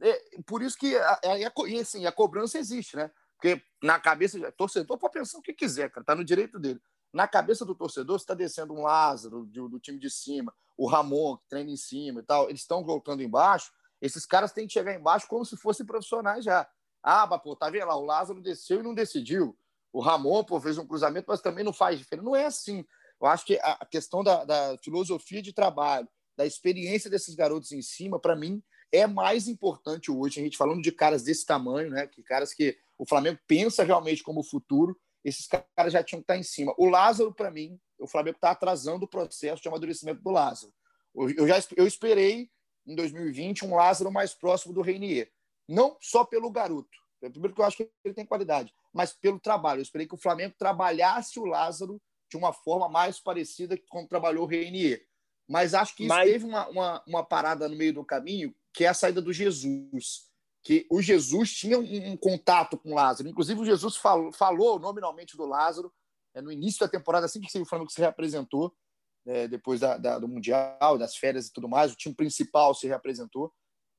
É, 0.00 0.40
por 0.46 0.62
isso 0.62 0.76
que 0.76 0.96
a, 0.96 1.12
a, 1.12 1.18
a, 1.46 1.80
assim, 1.80 2.04
a 2.06 2.12
cobrança 2.12 2.58
existe, 2.58 2.96
né? 2.96 3.10
Porque 3.36 3.62
na 3.80 4.00
cabeça, 4.00 4.52
torcedor 4.52 4.98
pode 4.98 5.12
pensar 5.12 5.38
o 5.38 5.42
que 5.42 5.52
quiser, 5.52 5.90
cara, 5.90 6.04
tá 6.04 6.14
no 6.14 6.24
direito 6.24 6.58
dele. 6.58 6.80
Na 7.12 7.28
cabeça 7.28 7.64
do 7.64 7.74
torcedor, 7.74 8.18
você 8.18 8.24
está 8.24 8.34
descendo 8.34 8.74
um 8.74 8.82
Lázaro 8.82 9.46
do, 9.46 9.68
do, 9.68 9.78
time 9.78 9.98
de 9.98 10.10
cima, 10.10 10.52
o 10.76 10.86
Ramon, 10.86 11.36
que 11.36 11.48
treina 11.48 11.70
em 11.70 11.76
cima 11.76 12.20
e 12.20 12.22
tal, 12.24 12.48
eles 12.48 12.60
estão 12.60 12.82
colocando 12.82 13.22
embaixo, 13.22 13.72
esses 14.00 14.26
caras 14.26 14.52
têm 14.52 14.66
que 14.66 14.72
chegar 14.72 14.94
embaixo 14.94 15.26
como 15.28 15.44
se 15.44 15.56
fossem 15.56 15.86
profissionais 15.86 16.44
já. 16.44 16.68
Ah, 17.02 17.26
mas, 17.26 17.40
pô, 17.40 17.54
tá 17.54 17.70
vendo 17.70 17.86
lá, 17.86 17.96
o 17.96 18.04
Lázaro 18.04 18.42
desceu 18.42 18.80
e 18.80 18.82
não 18.82 18.94
decidiu. 18.94 19.56
O 19.92 20.00
Ramon, 20.00 20.44
pô, 20.44 20.60
fez 20.60 20.76
um 20.76 20.86
cruzamento, 20.86 21.26
mas 21.28 21.40
também 21.40 21.64
não 21.64 21.72
faz 21.72 21.98
diferença. 21.98 22.24
Não 22.24 22.36
é 22.36 22.46
assim. 22.46 22.84
Eu 23.20 23.26
acho 23.26 23.44
que 23.44 23.58
a 23.62 23.84
questão 23.86 24.22
da, 24.22 24.44
da 24.44 24.78
filosofia 24.78 25.42
de 25.42 25.52
trabalho, 25.52 26.08
da 26.36 26.46
experiência 26.46 27.10
desses 27.10 27.34
garotos 27.34 27.72
em 27.72 27.82
cima, 27.82 28.20
para 28.20 28.36
mim, 28.36 28.62
é 28.92 29.06
mais 29.06 29.48
importante 29.48 30.10
hoje. 30.10 30.40
A 30.40 30.44
gente 30.44 30.56
falando 30.56 30.80
de 30.82 30.92
caras 30.92 31.22
desse 31.22 31.44
tamanho, 31.44 31.90
né? 31.90 32.06
Que 32.06 32.22
caras 32.22 32.54
que 32.54 32.78
o 32.96 33.06
Flamengo 33.06 33.38
pensa 33.46 33.84
realmente 33.84 34.22
como 34.22 34.42
futuro, 34.42 34.98
esses 35.24 35.46
caras 35.76 35.92
já 35.92 36.02
tinham 36.02 36.20
que 36.20 36.24
estar 36.24 36.36
em 36.36 36.42
cima. 36.42 36.74
O 36.78 36.86
Lázaro, 36.86 37.34
para 37.34 37.50
mim, 37.50 37.78
o 37.98 38.06
Flamengo 38.06 38.36
está 38.36 38.52
atrasando 38.52 39.04
o 39.04 39.08
processo 39.08 39.60
de 39.60 39.68
amadurecimento 39.68 40.22
do 40.22 40.30
Lázaro. 40.30 40.72
Eu 41.14 41.48
já 41.48 41.56
eu 41.76 41.86
esperei 41.86 42.48
em 42.86 42.94
2020 42.94 43.64
um 43.66 43.74
Lázaro 43.74 44.10
mais 44.10 44.34
próximo 44.34 44.72
do 44.72 44.80
Reinier. 44.80 45.30
Não 45.68 45.96
só 46.00 46.24
pelo 46.24 46.50
garoto, 46.50 46.96
primeiro 47.20 47.54
que 47.54 47.60
eu 47.60 47.64
acho 47.64 47.76
que 47.76 47.90
ele 48.04 48.14
tem 48.14 48.24
qualidade, 48.24 48.72
mas 48.92 49.12
pelo 49.12 49.38
trabalho. 49.38 49.80
Eu 49.80 49.82
esperei 49.82 50.06
que 50.06 50.14
o 50.14 50.18
Flamengo 50.18 50.54
trabalhasse 50.56 51.38
o 51.38 51.44
Lázaro 51.44 52.00
de 52.28 52.36
uma 52.36 52.52
forma 52.52 52.88
mais 52.88 53.18
parecida 53.18 53.76
com 53.76 53.86
como 53.88 54.08
trabalhou 54.08 54.44
o 54.44 54.46
Reinier. 54.46 55.06
Mas 55.48 55.72
acho 55.72 55.96
que 55.96 56.04
isso 56.04 56.14
mas... 56.14 56.30
teve 56.30 56.44
uma, 56.44 56.68
uma, 56.68 57.04
uma, 57.06 57.24
parada 57.24 57.68
no 57.68 57.76
meio 57.76 57.94
do 57.94 58.04
caminho, 58.04 58.54
que 58.72 58.84
é 58.84 58.88
a 58.88 58.94
saída 58.94 59.22
do 59.22 59.32
Jesus. 59.32 60.28
Que 60.62 60.86
o 60.90 61.00
Jesus 61.00 61.52
tinha 61.54 61.78
um, 61.78 62.10
um 62.12 62.16
contato 62.16 62.76
com 62.76 62.92
o 62.92 62.94
Lázaro. 62.94 63.28
Inclusive, 63.28 63.60
o 63.60 63.64
Jesus 63.64 63.96
falou, 63.96 64.32
falou 64.32 64.78
nominalmente 64.78 65.36
do 65.36 65.46
Lázaro 65.46 65.92
é, 66.34 66.42
no 66.42 66.52
início 66.52 66.80
da 66.80 66.88
temporada, 66.88 67.24
assim 67.24 67.40
que 67.40 67.58
o 67.58 67.64
Flamengo 67.64 67.90
se 67.90 68.00
reapresentou, 68.00 68.74
é, 69.26 69.48
depois 69.48 69.80
da, 69.80 69.96
da, 69.96 70.18
do 70.18 70.28
Mundial, 70.28 70.98
das 70.98 71.16
férias 71.16 71.46
e 71.46 71.52
tudo 71.52 71.68
mais, 71.68 71.92
o 71.92 71.96
time 71.96 72.14
principal 72.14 72.74
se 72.74 72.86
reapresentou. 72.86 73.52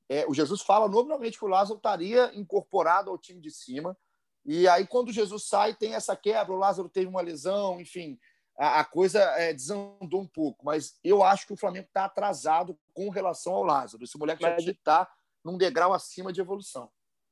É, 0.08 0.24
o 0.28 0.34
Jesus 0.34 0.60
fala 0.60 0.88
nominalmente 0.88 1.38
que 1.38 1.44
o 1.44 1.48
Lázaro 1.48 1.76
estaria 1.76 2.32
incorporado 2.34 3.10
ao 3.10 3.18
time 3.18 3.40
de 3.40 3.50
cima 3.50 3.96
e 4.44 4.66
aí, 4.68 4.86
quando 4.86 5.12
Jesus 5.12 5.44
sai, 5.46 5.74
tem 5.74 5.94
essa 5.94 6.16
quebra, 6.16 6.52
o 6.52 6.58
Lázaro 6.58 6.88
teve 6.88 7.06
uma 7.06 7.20
lesão, 7.20 7.80
enfim, 7.80 8.18
a, 8.58 8.80
a 8.80 8.84
coisa 8.84 9.20
é, 9.38 9.52
desandou 9.52 10.20
um 10.20 10.26
pouco. 10.26 10.64
Mas 10.64 10.98
eu 11.04 11.22
acho 11.22 11.46
que 11.46 11.52
o 11.52 11.56
Flamengo 11.56 11.86
está 11.86 12.04
atrasado 12.04 12.78
com 12.92 13.08
relação 13.10 13.54
ao 13.54 13.62
Lázaro. 13.62 14.04
Esse 14.04 14.18
moleque 14.18 14.42
mas... 14.42 14.62
já 14.64 14.70
está 14.70 15.10
num 15.44 15.58
degrau 15.58 15.92
acima 15.92 16.32
de 16.32 16.40
evolução. 16.40 16.90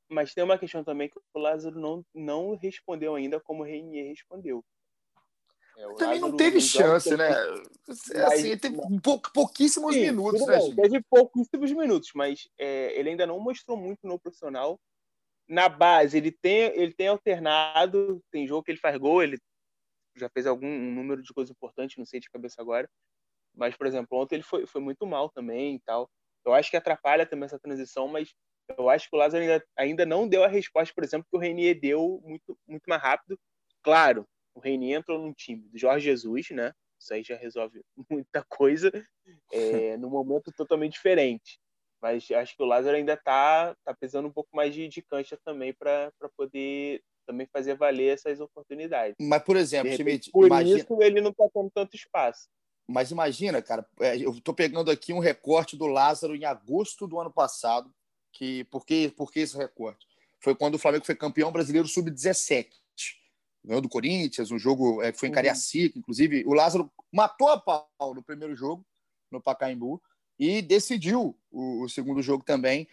Mas 0.09 0.33
tem 0.33 0.43
uma 0.43 0.57
questão 0.57 0.83
também 0.83 1.07
que 1.07 1.19
o 1.33 1.39
Lázaro 1.39 1.79
não, 1.79 2.03
não 2.13 2.55
respondeu 2.55 3.13
ainda 3.13 3.39
como 3.39 3.61
o 3.61 3.65
Reinier 3.65 4.07
respondeu. 4.07 4.65
É, 5.77 5.81
também 5.93 6.15
Lázaro, 6.15 6.31
não 6.31 6.35
teve 6.35 6.59
chance, 6.59 7.15
né? 7.15 7.29
Assim, 8.25 8.57
teve 8.57 8.77
pou, 9.01 9.21
pouquíssimos 9.33 9.93
Sim, 9.93 10.01
minutos, 10.01 10.45
né, 10.47 10.57
Teve 10.75 11.01
pouquíssimos 11.09 11.71
minutos, 11.71 12.11
mas 12.15 12.49
é, 12.57 12.99
ele 12.99 13.09
ainda 13.09 13.27
não 13.27 13.39
mostrou 13.39 13.77
muito 13.77 13.99
no 14.07 14.19
profissional 14.19 14.79
na 15.49 15.67
base, 15.67 16.15
ele 16.15 16.31
tem, 16.31 16.71
ele 16.79 16.93
tem 16.93 17.07
alternado, 17.07 18.23
tem 18.31 18.47
jogo 18.47 18.63
que 18.63 18.71
ele 18.71 18.79
faz 18.79 18.95
gol, 18.97 19.23
ele 19.23 19.39
já 20.15 20.29
fez 20.29 20.45
algum 20.45 20.67
um 20.67 20.93
número 20.93 21.23
de 21.23 21.33
coisas 21.33 21.49
importantes, 21.49 21.97
não 21.97 22.05
sei 22.05 22.19
de 22.19 22.29
cabeça 22.29 22.61
agora. 22.61 22.87
Mas, 23.55 23.75
por 23.75 23.87
exemplo, 23.87 24.17
ontem 24.17 24.35
ele 24.35 24.43
foi, 24.43 24.67
foi 24.67 24.79
muito 24.79 25.07
mal 25.07 25.29
também 25.29 25.75
e 25.75 25.79
tal. 25.79 26.09
Eu 26.45 26.53
acho 26.53 26.69
que 26.69 26.77
atrapalha 26.77 27.25
também 27.25 27.45
essa 27.45 27.59
transição, 27.59 28.07
mas 28.07 28.33
eu 28.77 28.89
acho 28.89 29.09
que 29.09 29.15
o 29.15 29.19
Lázaro 29.19 29.43
ainda, 29.43 29.65
ainda 29.75 30.05
não 30.05 30.27
deu 30.27 30.43
a 30.43 30.47
resposta, 30.47 30.93
por 30.93 31.03
exemplo, 31.03 31.27
que 31.29 31.35
o 31.35 31.39
Renier 31.39 31.79
deu 31.79 32.21
muito, 32.23 32.57
muito 32.67 32.83
mais 32.87 33.01
rápido. 33.01 33.37
Claro, 33.81 34.27
o 34.53 34.59
Renier 34.59 34.99
entrou 34.99 35.19
num 35.19 35.33
time 35.33 35.67
do 35.69 35.77
Jorge 35.77 36.05
Jesus, 36.05 36.51
né? 36.51 36.71
Isso 36.99 37.13
aí 37.13 37.23
já 37.23 37.35
resolve 37.35 37.81
muita 38.09 38.43
coisa, 38.47 38.91
é, 39.51 39.97
num 39.97 40.09
momento 40.09 40.51
totalmente 40.55 40.93
diferente. 40.93 41.59
Mas 42.01 42.29
acho 42.31 42.55
que 42.55 42.63
o 42.63 42.65
Lázaro 42.65 42.95
ainda 42.95 43.13
está 43.13 43.75
tá 43.83 43.93
pesando 43.93 44.27
um 44.27 44.31
pouco 44.31 44.49
mais 44.55 44.73
de, 44.73 44.87
de 44.87 45.01
cancha 45.01 45.37
também 45.43 45.73
para 45.73 46.11
poder 46.37 47.03
também 47.25 47.47
fazer 47.51 47.75
valer 47.75 48.13
essas 48.13 48.39
oportunidades. 48.39 49.15
Mas, 49.19 49.43
por 49.43 49.55
exemplo, 49.55 49.91
repente, 49.91 50.31
por 50.31 50.47
imagina... 50.47 50.79
isso 50.79 51.01
ele 51.01 51.21
não 51.21 51.29
está 51.29 51.45
tendo 51.53 51.69
tanto 51.69 51.95
espaço. 51.95 52.47
Mas 52.87 53.11
imagina, 53.11 53.61
cara, 53.61 53.87
é, 53.99 54.17
eu 54.17 54.31
estou 54.31 54.53
pegando 54.53 54.89
aqui 54.89 55.13
um 55.13 55.19
recorte 55.19 55.77
do 55.77 55.85
Lázaro 55.85 56.35
em 56.35 56.45
agosto 56.45 57.05
do 57.07 57.19
ano 57.19 57.31
passado. 57.31 57.93
Que, 58.31 58.63
por, 58.65 58.85
que, 58.85 59.09
por 59.09 59.31
que 59.31 59.41
esse 59.41 59.57
recorte? 59.57 60.07
Foi 60.39 60.55
quando 60.55 60.75
o 60.75 60.79
Flamengo 60.79 61.05
foi 61.05 61.15
campeão 61.15 61.51
brasileiro 61.51 61.87
sub-17. 61.87 62.67
Ganhou 63.63 63.81
do 63.81 63.89
Corinthians, 63.89 64.51
um 64.51 64.57
jogo 64.57 65.01
é, 65.03 65.11
que 65.11 65.19
foi 65.19 65.27
em 65.27 65.31
uhum. 65.31 65.35
Cariacica, 65.35 65.99
inclusive. 65.99 66.43
O 66.47 66.53
Lázaro 66.53 66.91
matou 67.11 67.49
a 67.49 67.59
pau 67.59 67.89
no 68.15 68.23
primeiro 68.23 68.55
jogo, 68.55 68.85
no 69.31 69.41
Pacaembu 69.41 70.01
e 70.39 70.61
decidiu 70.61 71.37
o, 71.51 71.83
o, 71.83 71.89
segundo 71.89 72.21
jogo 72.21 72.43
também. 72.43 72.87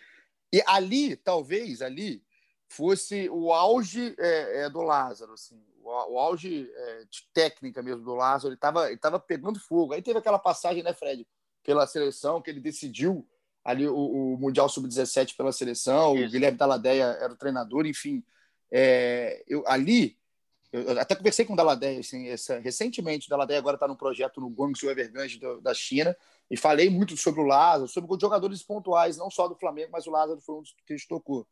E 0.53 0.63
ali, 0.67 1.15
talvez, 1.17 1.81
ali 1.81 2.23
fosse 2.69 3.29
o 3.31 3.53
auge 3.53 4.15
é, 4.19 4.65
é, 4.65 4.71
do 4.71 4.83
Lázaro, 4.83 5.35
assim, 5.35 5.63
o, 5.81 5.89
o 5.89 6.19
auge 6.19 6.69
é, 6.75 7.05
de 7.09 7.29
técnica 7.33 7.83
mesmo 7.83 8.03
do 8.03 8.15
Lázaro, 8.15 8.49
ele 8.49 8.57
estava 8.57 8.89
ele 8.89 8.99
tava 8.99 9.21
pegando 9.21 9.61
fogo. 9.61 9.93
Aí 9.95 10.03
teve 10.03 10.19
aquela 10.19 10.39
passagem, 10.39 10.83
né, 10.83 10.93
Fred, 10.93 11.27
pela 11.63 11.87
seleção, 11.87 12.43
que 12.43 12.51
ele 12.51 12.61
decidiu 12.61 13.27
ali 13.65 13.87
o, 13.89 13.95
o 13.97 14.39
Mundial 14.39 14.69
Sub-17 14.69 15.37
pela 15.37 15.51
seleção, 15.51 16.15
Isso. 16.15 16.27
o 16.27 16.31
Guilherme 16.31 16.57
Daladeia 16.57 17.05
era 17.21 17.33
o 17.33 17.37
treinador, 17.37 17.85
enfim. 17.85 18.25
É, 18.71 19.43
eu, 19.47 19.67
ali, 19.67 20.17
eu 20.73 20.99
até 21.01 21.17
conversei 21.17 21.45
com 21.45 21.55
o 21.55 21.57
Daladeia 21.57 21.99
assim, 21.99 22.29
essa, 22.29 22.61
recentemente, 22.61 23.27
o 23.27 23.31
Daladeia 23.31 23.59
agora 23.59 23.77
está 23.77 23.89
num 23.89 23.97
projeto 23.97 24.41
no 24.41 24.49
Guangzhou 24.49 24.91
Evergrande 24.91 25.41
da 25.61 25.75
China, 25.75 26.17
e 26.51 26.57
falei 26.57 26.89
muito 26.89 27.17
sobre 27.17 27.41
o 27.41 27.45
Lázaro, 27.45 27.89
sobre 27.89 28.13
os 28.13 28.21
jogadores 28.21 28.63
pontuais, 28.63 29.17
não 29.17 29.31
só 29.31 29.49
do 29.49 29.57
Flamengo, 29.57 29.91
mas 29.93 30.07
o 30.07 30.11
Lázaro 30.11 30.41
foi 30.41 30.57
um 30.57 30.63
dos 30.63 30.73
que 30.87 30.93
a 30.93 30.97
gente 30.97 31.09
tocou. 31.09 31.47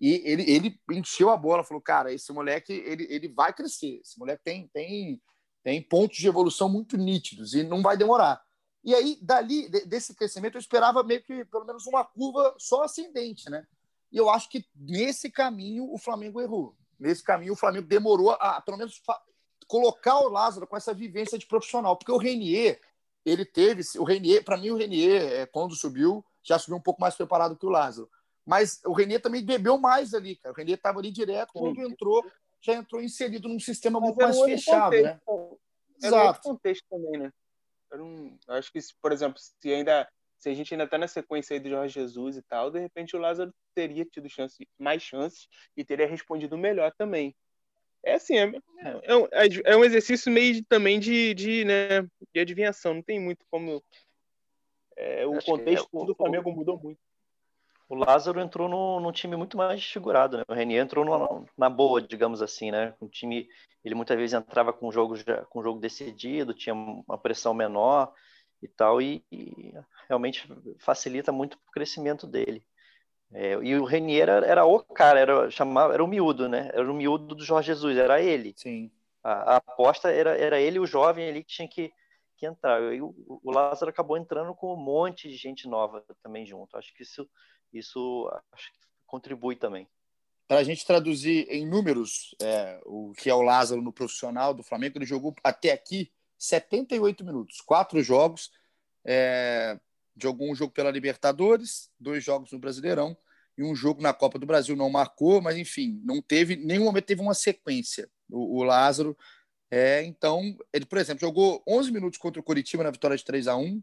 E 0.00 0.20
ele, 0.24 0.50
ele 0.50 0.80
encheu 0.90 1.30
a 1.30 1.36
bola, 1.36 1.62
falou: 1.62 1.80
cara, 1.80 2.12
esse 2.12 2.32
moleque 2.32 2.72
ele, 2.72 3.06
ele 3.08 3.28
vai 3.28 3.52
crescer. 3.52 4.00
Esse 4.02 4.18
moleque 4.18 4.42
tem, 4.42 4.68
tem, 4.68 5.22
tem 5.62 5.80
pontos 5.80 6.18
de 6.18 6.26
evolução 6.26 6.68
muito 6.68 6.96
nítidos 6.96 7.54
e 7.54 7.62
não 7.62 7.80
vai 7.82 7.96
demorar. 7.96 8.42
E 8.84 8.94
aí, 8.96 9.16
dali, 9.22 9.68
desse 9.68 10.12
crescimento, 10.14 10.56
eu 10.56 10.60
esperava 10.60 11.04
meio 11.04 11.22
que 11.22 11.44
pelo 11.44 11.64
menos 11.64 11.86
uma 11.86 12.04
curva 12.04 12.52
só 12.58 12.82
ascendente, 12.82 13.48
né? 13.48 13.64
E 14.10 14.16
eu 14.16 14.28
acho 14.28 14.48
que 14.48 14.66
nesse 14.74 15.30
caminho 15.30 15.88
o 15.92 15.96
Flamengo 15.96 16.40
errou. 16.40 16.76
Nesse 16.98 17.22
caminho 17.22 17.52
o 17.52 17.56
Flamengo 17.56 17.86
demorou 17.86 18.32
a, 18.32 18.60
pelo 18.60 18.76
menos, 18.76 19.00
colocar 19.68 20.18
o 20.18 20.28
Lázaro 20.28 20.66
com 20.66 20.76
essa 20.76 20.92
vivência 20.92 21.38
de 21.38 21.46
profissional. 21.46 21.96
Porque 21.96 22.12
o 22.12 22.18
Renier, 22.18 22.80
ele 23.24 23.44
teve, 23.44 23.82
o 23.98 24.04
Renier, 24.04 24.44
para 24.44 24.56
mim 24.56 24.70
o 24.70 24.76
Renier, 24.76 25.22
é, 25.32 25.46
quando 25.46 25.74
subiu, 25.74 26.24
já 26.42 26.58
subiu 26.58 26.76
um 26.76 26.82
pouco 26.82 27.00
mais 27.00 27.14
preparado 27.14 27.56
que 27.56 27.66
o 27.66 27.70
Lázaro. 27.70 28.10
Mas 28.44 28.80
o 28.84 28.92
Renier 28.92 29.20
também 29.20 29.44
bebeu 29.44 29.78
mais 29.78 30.14
ali, 30.14 30.36
cara. 30.36 30.52
O 30.52 30.56
Renier 30.56 30.76
estava 30.76 30.98
ali 30.98 31.10
direto, 31.10 31.52
quando 31.52 31.76
Sim. 31.76 31.92
entrou, 31.92 32.24
já 32.60 32.74
entrou 32.74 33.00
inserido 33.00 33.48
num 33.48 33.60
sistema 33.60 34.00
Mas 34.00 34.08
muito 34.08 34.22
mais 34.22 34.40
fechado, 34.40 34.96
contexto, 34.96 35.04
né? 35.04 35.20
Era 36.02 36.06
Exato. 36.06 36.26
outro 36.26 36.42
contexto 36.42 36.84
também, 36.90 37.20
né? 37.20 37.32
Um, 37.94 38.38
acho 38.48 38.72
que, 38.72 38.78
por 39.00 39.12
exemplo, 39.12 39.38
se 39.38 39.72
ainda 39.72 40.08
se 40.42 40.48
a 40.48 40.54
gente 40.54 40.74
ainda 40.74 40.84
está 40.84 40.98
na 40.98 41.06
sequência 41.06 41.54
aí 41.54 41.60
do 41.60 41.68
Jorge 41.68 41.94
Jesus 41.94 42.36
e 42.36 42.42
tal, 42.42 42.68
de 42.68 42.80
repente 42.80 43.14
o 43.14 43.18
Lázaro 43.20 43.54
teria 43.72 44.04
tido 44.04 44.28
chance, 44.28 44.68
mais 44.76 45.00
chances 45.00 45.46
e 45.76 45.84
teria 45.84 46.04
respondido 46.04 46.58
melhor 46.58 46.92
também. 46.98 47.32
É 48.04 48.14
assim, 48.14 48.36
é, 48.36 48.52
é, 49.04 49.16
um, 49.16 49.28
é 49.64 49.76
um 49.76 49.84
exercício 49.84 50.30
meio 50.30 50.54
de, 50.54 50.62
também 50.62 50.98
de, 50.98 51.34
de, 51.34 51.64
né, 51.64 52.02
de 52.34 52.40
adivinhação. 52.40 52.94
Não 52.94 53.02
tem 53.02 53.20
muito 53.20 53.44
como. 53.50 53.82
É, 54.96 55.24
o 55.26 55.42
contexto 55.42 55.88
é, 55.94 56.02
o, 56.02 56.04
do 56.04 56.14
Flamengo 56.14 56.50
o, 56.50 56.54
mudou 56.54 56.78
muito. 56.78 56.98
O 57.88 57.94
Lázaro 57.94 58.40
entrou 58.40 58.68
no, 58.68 59.00
num 59.00 59.12
time 59.12 59.36
muito 59.36 59.56
mais 59.56 59.80
desfigurado, 59.80 60.38
né? 60.38 60.44
O 60.48 60.54
Renier 60.54 60.82
entrou 60.82 61.04
no, 61.04 61.46
na 61.56 61.68
boa, 61.70 62.00
digamos 62.00 62.42
assim, 62.42 62.70
né? 62.70 62.94
Um 63.00 63.08
time, 63.08 63.48
ele 63.84 63.94
muitas 63.94 64.16
vezes 64.16 64.34
entrava 64.34 64.72
com 64.72 64.90
jogo 64.90 65.14
com 65.48 65.62
jogo 65.62 65.78
decidido, 65.78 66.54
tinha 66.54 66.74
uma 66.74 67.18
pressão 67.18 67.54
menor 67.54 68.12
e 68.62 68.68
tal, 68.68 69.00
e, 69.00 69.22
e 69.30 69.74
realmente 70.08 70.48
facilita 70.78 71.30
muito 71.30 71.54
o 71.54 71.70
crescimento 71.70 72.26
dele. 72.26 72.64
É, 73.34 73.52
e 73.62 73.74
o 73.76 73.84
Renier 73.84 74.28
era, 74.28 74.46
era, 74.46 74.64
o 74.64 74.80
cara, 74.80 75.18
era, 75.18 75.50
chamava, 75.50 75.94
era 75.94 76.04
o 76.04 76.08
miúdo, 76.08 76.48
né? 76.48 76.70
Era 76.72 76.90
o 76.90 76.94
miúdo 76.94 77.34
do 77.34 77.44
Jorge 77.44 77.68
Jesus, 77.68 77.96
era 77.96 78.20
ele. 78.20 78.52
Sim. 78.56 78.90
A, 79.22 79.54
a 79.54 79.56
aposta 79.56 80.10
era, 80.10 80.36
era 80.36 80.60
ele, 80.60 80.78
o 80.78 80.86
jovem 80.86 81.28
ali, 81.28 81.42
que 81.42 81.52
tinha 81.52 81.68
que, 81.68 81.92
que 82.36 82.46
entrar. 82.46 82.82
E 82.92 83.00
o, 83.00 83.14
o 83.26 83.50
Lázaro 83.50 83.90
acabou 83.90 84.16
entrando 84.16 84.54
com 84.54 84.74
um 84.74 84.76
monte 84.76 85.28
de 85.28 85.36
gente 85.36 85.66
nova 85.66 86.04
também 86.22 86.44
junto. 86.44 86.76
Acho 86.76 86.94
que 86.94 87.02
isso, 87.02 87.28
isso 87.72 88.30
acho 88.52 88.70
que 88.72 88.78
contribui 89.06 89.56
também. 89.56 89.88
Para 90.46 90.58
a 90.58 90.64
gente 90.64 90.84
traduzir 90.84 91.46
em 91.48 91.66
números 91.66 92.34
é, 92.42 92.80
o 92.84 93.12
que 93.16 93.30
é 93.30 93.34
o 93.34 93.40
Lázaro 93.40 93.80
no 93.80 93.92
profissional 93.92 94.52
do 94.52 94.62
Flamengo, 94.62 94.98
ele 94.98 95.06
jogou 95.06 95.34
até 95.42 95.72
aqui 95.72 96.12
78 96.36 97.24
minutos, 97.24 97.60
quatro 97.60 98.02
jogos, 98.02 98.50
É, 99.04 99.80
jogou 100.16 100.50
um 100.50 100.54
jogo 100.54 100.72
pela 100.72 100.90
Libertadores, 100.90 101.90
dois 101.98 102.22
jogos 102.22 102.52
no 102.52 102.58
Brasileirão 102.58 103.16
e 103.56 103.62
um 103.62 103.74
jogo 103.74 104.02
na 104.02 104.12
Copa 104.12 104.38
do 104.38 104.46
Brasil. 104.46 104.76
Não 104.76 104.90
marcou, 104.90 105.40
mas 105.40 105.56
enfim, 105.56 106.00
não 106.04 106.20
teve, 106.20 106.56
nenhum 106.56 106.84
momento 106.84 107.04
teve 107.04 107.20
uma 107.20 107.34
sequência. 107.34 108.08
O, 108.30 108.60
o 108.60 108.62
Lázaro, 108.62 109.16
é, 109.70 110.02
então, 110.04 110.56
ele, 110.72 110.84
por 110.84 110.98
exemplo, 110.98 111.20
jogou 111.20 111.62
11 111.66 111.92
minutos 111.92 112.18
contra 112.18 112.40
o 112.40 112.44
Curitiba 112.44 112.84
na 112.84 112.90
vitória 112.90 113.16
de 113.16 113.24
3 113.24 113.48
a 113.48 113.56
1 113.56 113.82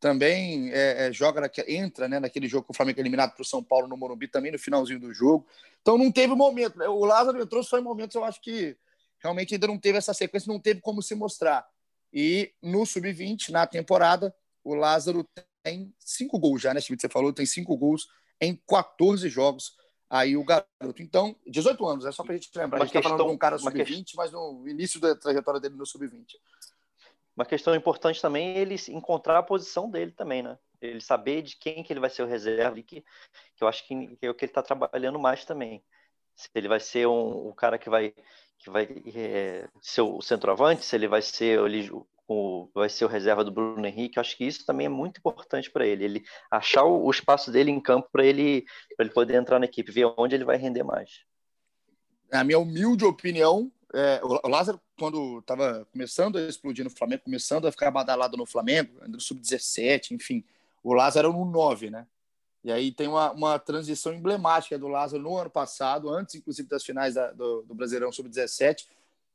também 0.00 0.70
é, 0.72 1.06
é, 1.06 1.12
joga 1.12 1.40
na, 1.40 1.50
entra 1.66 2.08
né, 2.08 2.20
naquele 2.20 2.46
jogo 2.46 2.66
com 2.66 2.72
o 2.72 2.76
Flamengo 2.76 3.00
eliminado 3.00 3.32
para 3.32 3.42
o 3.42 3.44
São 3.44 3.62
Paulo 3.62 3.88
no 3.88 3.96
Morumbi 3.96 4.28
também 4.28 4.52
no 4.52 4.58
finalzinho 4.58 5.00
do 5.00 5.12
jogo. 5.12 5.46
Então 5.82 5.98
não 5.98 6.10
teve 6.10 6.34
momento. 6.34 6.78
Né? 6.78 6.88
O 6.88 7.04
Lázaro 7.04 7.40
entrou 7.40 7.62
só 7.62 7.78
em 7.78 7.82
momentos, 7.82 8.14
eu 8.14 8.24
acho 8.24 8.40
que 8.40 8.76
realmente 9.18 9.54
ainda 9.54 9.66
não 9.66 9.78
teve 9.78 9.98
essa 9.98 10.14
sequência, 10.14 10.52
não 10.52 10.60
teve 10.60 10.80
como 10.80 11.02
se 11.02 11.14
mostrar. 11.14 11.66
E 12.12 12.52
no 12.62 12.86
sub-20, 12.86 13.50
na 13.50 13.66
temporada, 13.66 14.34
o 14.62 14.74
Lázaro 14.74 15.28
tem 15.62 15.94
cinco 15.98 16.38
gols 16.38 16.62
já, 16.62 16.72
né, 16.72 16.80
Schmidt? 16.80 17.00
Você 17.00 17.08
falou, 17.08 17.32
tem 17.32 17.46
cinco 17.46 17.76
gols 17.76 18.08
em 18.40 18.56
14 18.66 19.28
jogos. 19.28 19.76
Aí 20.10 20.36
o 20.36 20.44
garoto. 20.44 21.02
Então, 21.02 21.36
18 21.46 21.86
anos, 21.86 22.04
é 22.06 22.12
só 22.12 22.22
para 22.22 22.32
a 22.32 22.36
gente 22.36 22.50
lembrar. 22.56 22.78
Uma 22.78 22.84
a 22.84 22.86
gente 22.86 22.96
está 22.96 23.08
falando 23.08 23.26
de 23.28 23.34
um 23.34 23.38
cara 23.38 23.58
sub-20, 23.58 24.12
mas 24.16 24.32
no 24.32 24.66
início 24.66 24.98
da 24.98 25.14
trajetória 25.14 25.60
dele 25.60 25.74
no 25.74 25.84
sub-20. 25.84 26.24
Uma 27.36 27.44
questão 27.44 27.74
importante 27.74 28.20
também 28.20 28.56
é 28.56 28.58
ele 28.60 28.76
encontrar 28.88 29.38
a 29.38 29.42
posição 29.42 29.90
dele 29.90 30.10
também, 30.12 30.42
né? 30.42 30.58
Ele 30.80 31.00
saber 31.00 31.42
de 31.42 31.56
quem 31.56 31.82
que 31.84 31.92
ele 31.92 32.00
vai 32.00 32.10
ser 32.10 32.22
o 32.22 32.26
reserva, 32.26 32.80
que, 32.82 33.04
que 33.54 33.62
eu 33.62 33.68
acho 33.68 33.86
que, 33.86 34.16
que 34.16 34.26
é 34.26 34.30
o 34.30 34.34
que 34.34 34.44
ele 34.44 34.50
está 34.50 34.62
trabalhando 34.62 35.18
mais 35.18 35.44
também. 35.44 35.84
Se 36.34 36.48
ele 36.54 36.68
vai 36.68 36.80
ser 36.80 37.06
um, 37.06 37.48
um 37.48 37.52
cara 37.52 37.78
que 37.78 37.90
vai 37.90 38.14
que 38.58 38.70
vai 38.70 38.88
é, 39.14 39.68
ser 39.80 40.00
o 40.02 40.20
centroavante, 40.20 40.84
se 40.84 40.96
ele 40.96 41.06
vai 41.06 41.22
ser 41.22 41.60
o, 41.60 42.06
vai 42.74 42.88
ser 42.88 43.04
o 43.04 43.08
reserva 43.08 43.42
do 43.42 43.50
Bruno 43.50 43.86
Henrique, 43.86 44.18
eu 44.18 44.20
acho 44.20 44.36
que 44.36 44.44
isso 44.44 44.66
também 44.66 44.86
é 44.86 44.90
muito 44.90 45.18
importante 45.18 45.70
para 45.70 45.86
ele, 45.86 46.04
ele 46.04 46.24
achar 46.50 46.84
o, 46.84 47.04
o, 47.04 47.10
espaço 47.10 47.50
dele 47.50 47.70
em 47.70 47.80
campo 47.80 48.08
para 48.12 48.24
ele, 48.24 48.66
ele 48.98 49.10
poder 49.10 49.34
entrar 49.34 49.58
na 49.58 49.64
equipe, 49.64 49.90
ver 49.90 50.12
onde 50.16 50.34
ele 50.34 50.44
vai 50.44 50.58
render 50.58 50.82
mais. 50.82 51.22
A 52.30 52.44
minha 52.44 52.58
humilde 52.58 53.06
opinião, 53.06 53.72
é, 53.94 54.20
o 54.22 54.48
Lázaro, 54.48 54.78
quando 54.98 55.38
estava 55.38 55.86
começando 55.90 56.36
a 56.36 56.42
explodir 56.42 56.84
no 56.84 56.90
Flamengo, 56.90 57.22
começando 57.24 57.66
a 57.66 57.72
ficar 57.72 57.90
badalado 57.90 58.36
no 58.36 58.44
Flamengo, 58.44 59.00
no 59.08 59.18
sub-17, 59.18 60.10
enfim, 60.10 60.44
o 60.82 60.92
Lázaro 60.92 61.28
era 61.28 61.36
no 61.36 61.44
9, 61.46 61.90
né? 61.90 62.06
E 62.62 62.72
aí 62.72 62.92
tem 62.92 63.08
uma, 63.08 63.32
uma 63.32 63.58
transição 63.58 64.12
emblemática 64.12 64.78
do 64.78 64.88
Lázaro 64.88 65.22
no 65.22 65.36
ano 65.36 65.48
passado, 65.48 66.10
antes 66.10 66.34
inclusive 66.34 66.68
das 66.68 66.84
finais 66.84 67.14
da, 67.14 67.30
do, 67.32 67.62
do 67.62 67.74
Brasileirão 67.74 68.12
Sub-17, 68.12 68.86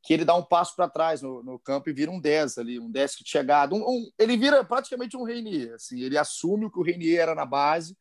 que 0.04 0.14
ele 0.14 0.26
dá 0.26 0.36
um 0.36 0.44
passo 0.44 0.76
para 0.76 0.90
trás 0.90 1.22
no, 1.22 1.42
no, 1.42 1.58
campo 1.58 1.90
e 1.90 1.94
vira 1.94 2.12
um 2.12 2.20
10 2.20 2.58
ali, 2.58 2.78
um 2.78 2.92
10 2.92 3.16
que 3.16 3.24
chegado. 3.26 3.74
Um, 3.74 3.80
um, 3.88 4.12
ele 4.20 4.36
vira 4.36 4.64
praticamente 4.64 5.16
um 5.16 5.24
Reinier, 5.24 5.74
assim, 5.76 6.02
ele 6.02 6.18
assume 6.18 6.66
o 6.66 6.70
que 6.70 6.78
o 6.78 6.84
Reinier 6.84 7.22
era 7.22 7.34
na 7.34 7.46
base 7.46 7.98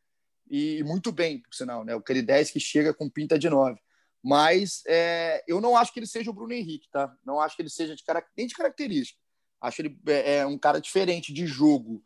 e, 0.51 0.83
muito 0.83 1.13
bem, 1.13 1.41
por 1.41 1.55
sinal, 1.55 1.85
né? 1.85 1.95
Aquele 1.95 2.21
10 2.21 2.51
que 2.51 2.59
chega 2.59 2.93
com 2.93 3.09
pinta 3.09 3.39
de 3.39 3.49
9. 3.49 3.81
Mas 4.21 4.83
é, 4.87 5.45
eu 5.47 5.61
não 5.61 5.77
acho 5.77 5.93
que 5.93 6.01
ele 6.01 6.07
seja 6.07 6.31
o 6.31 6.35
Bruno 6.35 6.53
Henrique, 6.53 6.89
tá? 6.91 7.15
Não 7.25 7.41
acho 7.41 7.55
que 7.55 7.63
ele 7.63 7.71
seja 7.71 7.95
de, 7.95 8.03
nem 8.37 8.49
de 8.49 8.55
característica. 8.55 9.19
Acho 9.61 9.81
ele 9.83 9.97
é, 10.09 10.39
é 10.39 10.47
um 10.47 10.59
cara 10.59 10.81
diferente 10.81 11.33
de 11.33 11.47
jogo 11.47 12.03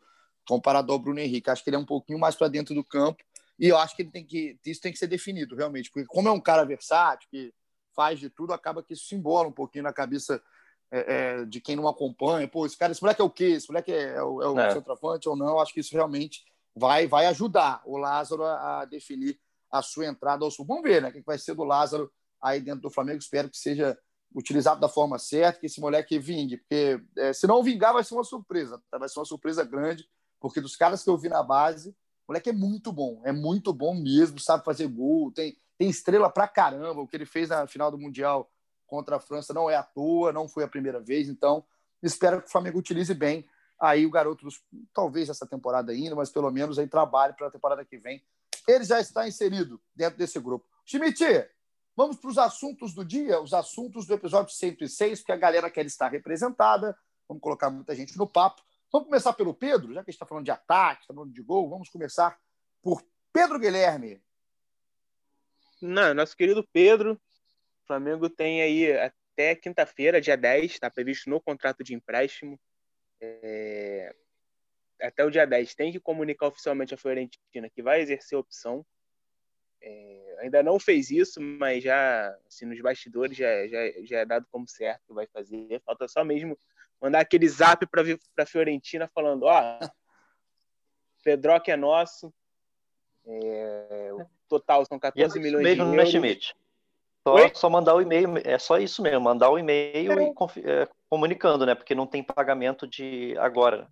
comparado 0.47 0.93
ao 0.93 0.99
Bruno 0.99 1.19
Henrique. 1.19 1.49
Acho 1.49 1.63
que 1.63 1.71
ele 1.71 1.75
é 1.75 1.79
um 1.79 1.85
pouquinho 1.85 2.19
mais 2.19 2.35
para 2.35 2.47
dentro 2.47 2.75
do 2.75 2.83
campo 2.83 3.23
e 3.59 3.67
eu 3.67 3.77
acho 3.77 3.95
que 3.95 4.03
ele 4.03 4.11
tem 4.11 4.25
que 4.25 4.59
isso 4.63 4.81
tem 4.81 4.91
que 4.91 4.99
ser 4.99 5.07
definido 5.07 5.55
realmente, 5.55 5.89
porque 5.89 6.07
como 6.07 6.27
é 6.27 6.31
um 6.31 6.39
cara 6.39 6.63
versátil 6.63 7.27
que 7.29 7.51
faz 7.97 8.19
de 8.19 8.29
tudo, 8.29 8.53
acaba 8.53 8.83
que 8.83 8.93
isso 8.93 9.07
se 9.07 9.15
embola 9.15 9.47
um 9.47 9.51
pouquinho 9.51 9.83
na 9.83 9.91
cabeça 9.91 10.41
é, 10.91 11.15
é, 11.15 11.45
de 11.45 11.59
quem 11.59 11.75
não 11.75 11.87
acompanha. 11.87 12.47
Pô, 12.47 12.65
esse 12.65 12.77
cara, 12.77 12.91
esse 12.91 13.01
moleque 13.01 13.21
é 13.21 13.25
o 13.25 13.29
quê? 13.29 13.45
Esse 13.45 13.67
moleque 13.67 13.91
é, 13.91 14.13
é 14.13 14.23
o, 14.23 14.41
é 14.41 14.49
o 14.49 14.59
é. 14.59 14.69
centroavante 14.69 15.27
ou 15.27 15.35
não? 15.35 15.59
Acho 15.59 15.73
que 15.73 15.79
isso 15.79 15.95
realmente 15.95 16.45
vai 16.75 17.07
vai 17.07 17.25
ajudar 17.25 17.81
o 17.85 17.97
Lázaro 17.97 18.43
a, 18.43 18.81
a 18.81 18.85
definir 18.85 19.39
a 19.71 19.81
sua 19.81 20.05
entrada 20.05 20.45
ao 20.45 20.51
sul. 20.51 20.65
Vamos 20.65 20.83
ver, 20.83 21.01
né? 21.01 21.09
O 21.09 21.11
que 21.11 21.21
vai 21.21 21.39
ser 21.39 21.55
do 21.55 21.63
Lázaro 21.63 22.09
aí 22.39 22.61
dentro 22.61 22.83
do 22.83 22.91
Flamengo. 22.91 23.17
Espero 23.17 23.49
que 23.49 23.57
seja 23.57 23.97
utilizado 24.35 24.79
da 24.79 24.87
forma 24.87 25.17
certa, 25.17 25.59
que 25.59 25.65
esse 25.65 25.81
moleque 25.81 26.19
vingue, 26.19 26.57
porque 26.57 27.01
é, 27.17 27.33
se 27.33 27.47
não 27.47 27.63
vingar 27.63 27.93
vai 27.93 28.03
ser 28.03 28.13
uma 28.13 28.23
surpresa, 28.23 28.79
tá? 28.91 28.97
vai 28.97 29.09
ser 29.09 29.19
uma 29.19 29.25
surpresa 29.25 29.63
grande 29.63 30.07
porque 30.39 30.61
dos 30.61 30.75
caras 30.75 31.03
que 31.03 31.09
eu 31.09 31.17
vi 31.17 31.29
na 31.29 31.43
base, 31.43 31.89
o 31.89 32.31
moleque 32.31 32.49
é 32.49 32.53
muito 32.53 32.91
bom, 32.91 33.21
é 33.25 33.31
muito 33.31 33.73
bom 33.73 33.95
mesmo, 33.95 34.39
sabe 34.39 34.63
fazer 34.63 34.87
gol, 34.87 35.31
tem, 35.31 35.55
tem 35.77 35.89
estrela 35.89 36.29
pra 36.29 36.47
caramba. 36.47 37.01
O 37.01 37.07
que 37.07 37.15
ele 37.15 37.25
fez 37.25 37.49
na 37.49 37.67
final 37.67 37.91
do 37.91 37.97
Mundial 37.97 38.51
contra 38.85 39.17
a 39.17 39.19
França 39.19 39.53
não 39.53 39.69
é 39.69 39.75
à 39.75 39.83
toa, 39.83 40.31
não 40.31 40.47
foi 40.47 40.63
a 40.63 40.67
primeira 40.67 40.99
vez, 40.99 41.27
então 41.27 41.63
espero 42.01 42.41
que 42.41 42.47
o 42.47 42.51
Flamengo 42.51 42.79
utilize 42.79 43.13
bem 43.13 43.45
aí 43.79 44.05
o 44.05 44.11
garoto, 44.11 44.45
dos, 44.45 44.61
talvez 44.93 45.29
essa 45.29 45.45
temporada 45.45 45.91
ainda, 45.91 46.15
mas 46.15 46.29
pelo 46.29 46.49
menos 46.51 46.79
aí 46.79 46.87
trabalhe 46.87 47.33
para 47.33 47.47
a 47.47 47.51
temporada 47.51 47.85
que 47.85 47.97
vem. 47.97 48.23
Ele 48.67 48.83
já 48.83 48.99
está 48.99 49.27
inserido 49.27 49.79
dentro 49.95 50.17
desse 50.17 50.39
grupo. 50.39 50.67
Schmidt, 50.85 51.23
vamos 51.95 52.17
para 52.17 52.29
os 52.29 52.37
assuntos 52.37 52.93
do 52.93 53.05
dia, 53.05 53.39
os 53.39 53.53
assuntos 53.53 54.05
do 54.05 54.13
episódio 54.13 54.53
106, 54.53 55.19
porque 55.19 55.31
a 55.31 55.37
galera 55.37 55.69
quer 55.69 55.85
estar 55.85 56.09
representada. 56.09 56.97
Vamos 57.27 57.41
colocar 57.41 57.69
muita 57.69 57.95
gente 57.95 58.17
no 58.17 58.27
papo. 58.27 58.61
Vamos 58.91 59.07
começar 59.07 59.33
pelo 59.33 59.53
Pedro, 59.53 59.93
já 59.93 60.03
que 60.03 60.09
a 60.09 60.11
gente 60.11 60.15
está 60.15 60.25
falando 60.25 60.45
de 60.45 60.51
ataque, 60.51 61.01
está 61.01 61.13
falando 61.13 61.33
de 61.33 61.41
gol, 61.41 61.69
vamos 61.69 61.89
começar 61.89 62.37
por 62.81 63.03
Pedro 63.31 63.59
Guilherme. 63.59 64.21
Não, 65.81 66.13
nosso 66.13 66.35
querido 66.35 66.67
Pedro, 66.73 67.13
o 67.13 67.87
Flamengo 67.87 68.29
tem 68.29 68.61
aí 68.61 68.91
até 68.97 69.55
quinta-feira, 69.55 70.19
dia 70.19 70.35
10, 70.35 70.71
está 70.71 70.89
previsto 70.89 71.29
no 71.29 71.39
contrato 71.39 71.83
de 71.83 71.93
empréstimo. 71.93 72.59
É... 73.21 74.13
Até 74.99 75.23
o 75.23 75.29
dia 75.29 75.45
10 75.45 75.75
tem 75.75 75.91
que 75.91 75.99
comunicar 75.99 76.47
oficialmente 76.47 76.93
a 76.93 76.97
Fiorentina 76.97 77.69
que 77.69 77.83
vai 77.83 78.01
exercer 78.01 78.35
a 78.35 78.39
opção. 78.39 78.83
É... 79.79 80.37
Ainda 80.39 80.63
não 80.63 80.79
fez 80.79 81.11
isso, 81.11 81.39
mas 81.39 81.83
já 81.83 82.35
assim, 82.47 82.65
nos 82.65 82.81
bastidores 82.81 83.37
já, 83.37 83.67
já, 83.67 83.77
já 84.03 84.19
é 84.19 84.25
dado 84.25 84.47
como 84.49 84.67
certo 84.67 85.03
que 85.07 85.13
vai 85.13 85.27
fazer. 85.27 85.81
Falta 85.85 86.07
só 86.07 86.23
mesmo 86.23 86.57
mandar 86.99 87.19
aquele 87.19 87.47
zap 87.47 87.85
para 87.85 88.03
a 88.39 88.45
Fiorentina 88.45 89.07
falando: 89.13 89.43
ó, 89.43 89.79
Pedroca 91.23 91.71
é 91.71 91.77
nosso. 91.77 92.33
É, 93.25 94.09
o 94.13 94.36
total 94.47 94.85
são 94.85 94.99
14 94.99 95.37
é 95.37 95.41
milhões 95.41 95.67
de 95.67 95.75
né, 95.75 95.83
euros. 95.83 96.09
Schmidt? 96.09 96.55
Só, 97.27 97.53
só, 97.53 97.69
mandar 97.69 97.93
o 97.95 98.01
e-mail, 98.01 98.35
é 98.45 98.57
só 98.57 98.77
isso 98.77 99.01
mesmo, 99.01 99.19
mandar 99.19 99.49
o 99.49 99.59
e-mail 99.59 100.11
é. 100.13 100.23
e 100.23 100.69
é, 100.69 100.87
comunicando, 101.09 101.65
né? 101.65 101.75
Porque 101.75 101.93
não 101.93 102.07
tem 102.07 102.23
pagamento 102.23 102.87
de 102.87 103.35
agora. 103.37 103.89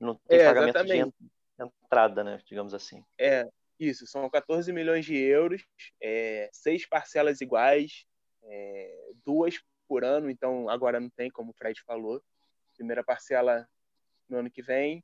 Não 0.00 0.16
tem 0.26 0.40
é, 0.40 0.44
pagamento 0.44 0.76
exatamente. 0.76 1.14
de 1.56 1.64
entrada, 1.84 2.24
né? 2.24 2.40
Digamos 2.44 2.74
assim. 2.74 3.04
É, 3.16 3.48
isso, 3.78 4.06
são 4.08 4.28
14 4.28 4.72
milhões 4.72 5.04
de 5.04 5.16
euros, 5.16 5.64
é, 6.02 6.50
seis 6.52 6.84
parcelas 6.84 7.40
iguais, 7.40 8.04
é, 8.42 9.12
duas 9.24 9.60
por 9.86 10.04
ano, 10.04 10.28
então 10.28 10.68
agora 10.68 10.98
não 10.98 11.10
tem, 11.10 11.30
como 11.30 11.52
o 11.52 11.54
Fred 11.54 11.80
falou 11.82 12.20
primeira 12.74 13.02
parcela 13.02 13.68
no 14.28 14.38
ano 14.38 14.50
que 14.50 14.62
vem, 14.62 15.02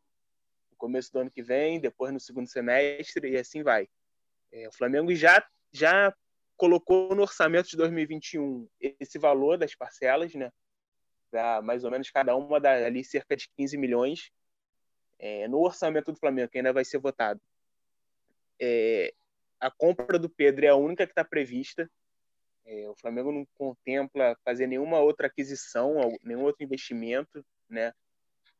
no 0.70 0.76
começo 0.76 1.12
do 1.12 1.20
ano 1.20 1.30
que 1.30 1.42
vem, 1.42 1.80
depois 1.80 2.12
no 2.12 2.20
segundo 2.20 2.48
semestre 2.48 3.30
e 3.30 3.36
assim 3.36 3.62
vai. 3.62 3.88
É, 4.52 4.68
o 4.68 4.72
Flamengo 4.72 5.14
já 5.14 5.44
já 5.72 6.14
colocou 6.56 7.14
no 7.14 7.22
orçamento 7.22 7.68
de 7.70 7.76
2021 7.76 8.68
esse 8.80 9.18
valor 9.18 9.56
das 9.56 9.74
parcelas, 9.74 10.34
né? 10.34 10.50
Mais 11.62 11.84
ou 11.84 11.90
menos 11.90 12.10
cada 12.10 12.34
uma 12.34 12.60
dá 12.60 12.72
ali 12.72 13.04
cerca 13.04 13.36
de 13.36 13.48
15 13.56 13.78
milhões 13.78 14.32
é, 15.18 15.46
no 15.46 15.60
orçamento 15.60 16.12
do 16.12 16.18
Flamengo, 16.18 16.50
que 16.50 16.58
ainda 16.58 16.72
vai 16.72 16.84
ser 16.84 16.98
votado. 16.98 17.40
É, 18.60 19.14
a 19.60 19.70
compra 19.70 20.18
do 20.18 20.28
Pedro 20.28 20.66
é 20.66 20.68
a 20.68 20.74
única 20.74 21.06
que 21.06 21.12
está 21.12 21.24
prevista. 21.24 21.88
É, 22.64 22.88
o 22.90 22.96
Flamengo 22.96 23.30
não 23.30 23.46
contempla 23.54 24.36
fazer 24.44 24.66
nenhuma 24.66 24.98
outra 24.98 25.28
aquisição, 25.28 25.94
nenhum 26.24 26.42
outro 26.42 26.64
investimento 26.64 27.44
né? 27.70 27.92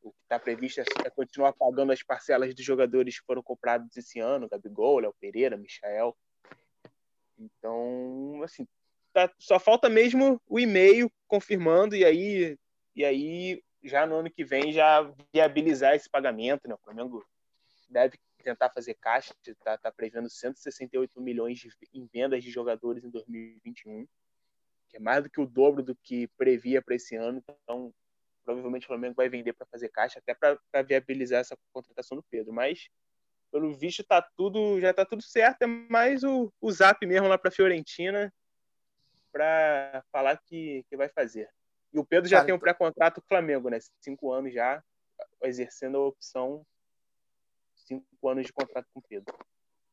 O 0.01 0.11
que 0.11 0.23
está 0.23 0.39
previsto 0.39 0.81
é, 0.81 0.83
é 1.05 1.09
continuar 1.09 1.53
pagando 1.53 1.91
as 1.91 2.01
parcelas 2.01 2.53
dos 2.55 2.65
jogadores 2.65 3.19
que 3.19 3.25
foram 3.25 3.43
comprados 3.43 3.95
esse 3.95 4.19
ano, 4.19 4.49
Gabigol, 4.49 4.99
Léo 4.99 5.15
Pereira, 5.19 5.57
Michael. 5.57 6.17
Então, 7.37 8.41
assim, 8.43 8.67
tá, 9.13 9.31
só 9.37 9.59
falta 9.59 9.89
mesmo 9.89 10.41
o 10.47 10.59
e-mail 10.59 11.11
confirmando 11.27 11.95
e 11.95 12.03
aí, 12.05 12.57
e 12.95 13.05
aí 13.05 13.63
já 13.83 14.05
no 14.05 14.15
ano 14.15 14.31
que 14.31 14.43
vem 14.43 14.71
já 14.71 15.01
viabilizar 15.33 15.95
esse 15.95 16.09
pagamento, 16.09 16.67
né? 16.67 16.75
O 16.75 16.83
Flamengo 16.83 17.25
deve 17.89 18.17
tentar 18.43 18.69
fazer 18.69 18.95
caixa, 18.95 19.33
está 19.45 19.77
tá 19.77 19.91
prevendo 19.91 20.29
168 20.29 21.21
milhões 21.21 21.59
de, 21.59 21.69
em 21.93 22.07
vendas 22.11 22.43
de 22.43 22.51
jogadores 22.51 23.03
em 23.03 23.09
2021, 23.09 24.07
que 24.89 24.97
é 24.97 24.99
mais 24.99 25.23
do 25.23 25.29
que 25.29 25.39
o 25.39 25.45
dobro 25.45 25.83
do 25.83 25.95
que 25.95 26.27
previa 26.37 26.81
para 26.81 26.95
esse 26.95 27.15
ano. 27.15 27.43
Então, 27.63 27.93
provavelmente 28.43 28.83
o 28.83 28.87
Flamengo 28.87 29.15
vai 29.15 29.29
vender 29.29 29.53
para 29.53 29.67
fazer 29.67 29.89
caixa, 29.89 30.19
até 30.19 30.33
para 30.33 30.81
viabilizar 30.83 31.39
essa 31.39 31.57
contratação 31.71 32.17
do 32.17 32.23
Pedro. 32.23 32.53
Mas, 32.53 32.89
pelo 33.51 33.73
visto, 33.73 34.03
tá 34.03 34.21
tudo, 34.21 34.79
já 34.79 34.91
está 34.91 35.05
tudo 35.05 35.21
certo. 35.21 35.63
É 35.63 35.67
mais 35.67 36.23
o, 36.23 36.51
o 36.59 36.71
zap 36.71 37.05
mesmo 37.05 37.27
lá 37.27 37.37
para 37.37 37.49
a 37.49 37.53
Fiorentina 37.53 38.33
para 39.31 40.03
falar 40.11 40.37
que, 40.45 40.85
que 40.89 40.97
vai 40.97 41.09
fazer. 41.09 41.49
E 41.93 41.99
o 41.99 42.05
Pedro 42.05 42.29
já 42.29 42.37
Cara, 42.37 42.45
tem 42.47 42.55
um 42.55 42.59
pré-contrato 42.59 43.15
com 43.15 43.25
o 43.25 43.27
Flamengo, 43.27 43.69
né? 43.69 43.79
Cinco 43.99 44.31
anos 44.31 44.53
já, 44.53 44.83
exercendo 45.43 45.97
a 45.97 46.07
opção 46.07 46.65
cinco 47.75 48.29
anos 48.29 48.45
de 48.45 48.53
contrato 48.53 48.87
com 48.93 48.99
o 48.99 49.03
Pedro. 49.03 49.35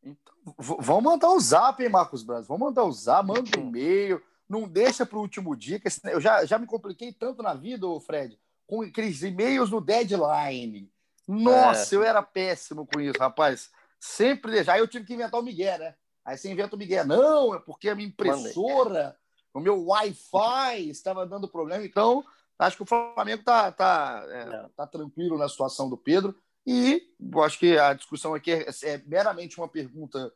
Então, 0.02 0.34
vamos 0.56 1.02
mandar 1.02 1.30
o 1.30 1.40
zap, 1.40 1.82
hein, 1.82 1.88
Marcos 1.88 2.22
Braz? 2.22 2.46
Vamos 2.46 2.68
mandar 2.68 2.84
o 2.84 2.92
zap, 2.92 3.26
manda 3.26 3.58
um 3.58 3.68
e-mail. 3.68 4.22
Não 4.48 4.66
deixa 4.66 5.04
para 5.04 5.18
o 5.18 5.20
último 5.20 5.54
dia, 5.54 5.78
que 5.78 5.88
eu 6.04 6.20
já, 6.20 6.44
já 6.44 6.58
me 6.58 6.66
compliquei 6.66 7.12
tanto 7.12 7.42
na 7.42 7.52
vida, 7.54 7.87
Fred, 8.00 8.38
com 8.66 8.82
aqueles 8.82 9.22
e-mails 9.22 9.70
no 9.70 9.80
deadline. 9.80 10.90
Nossa, 11.26 11.94
é. 11.94 11.98
eu 11.98 12.02
era 12.02 12.22
péssimo 12.22 12.87
com 12.87 13.00
isso, 13.00 13.18
rapaz. 13.18 13.70
Sempre 14.00 14.52
deixar. 14.52 14.74
Aí 14.74 14.80
eu 14.80 14.88
tive 14.88 15.04
que 15.04 15.12
inventar 15.12 15.38
o 15.38 15.42
Miguel, 15.42 15.78
né? 15.78 15.94
Aí 16.24 16.37
você 16.37 16.50
inventa 16.50 16.76
o 16.76 16.78
Miguel. 16.78 17.06
Não, 17.06 17.54
é 17.54 17.58
porque 17.58 17.90
a 17.90 17.94
minha 17.94 18.08
impressora, 18.08 19.16
Mandei. 19.54 19.54
o 19.54 19.61
meu 19.61 19.87
Wi-Fi 19.87 20.88
estava 20.88 21.26
dando 21.26 21.48
problema. 21.48 21.84
Então, 21.84 22.24
acho 22.58 22.76
que 22.76 22.82
o 22.82 22.87
Flamengo 22.87 23.40
está 23.40 23.70
tá, 23.70 24.24
é, 24.28 24.68
tá 24.74 24.87
tranquilo 24.87 25.37
na 25.37 25.48
situação 25.48 25.90
do 25.90 25.96
Pedro. 25.96 26.34
E 26.66 27.02
eu 27.32 27.42
acho 27.42 27.58
que 27.58 27.78
a 27.78 27.94
discussão 27.94 28.34
aqui 28.34 28.52
é, 28.52 28.66
é 28.82 29.02
meramente 29.06 29.58
uma 29.58 29.68
pergunta 29.68 30.32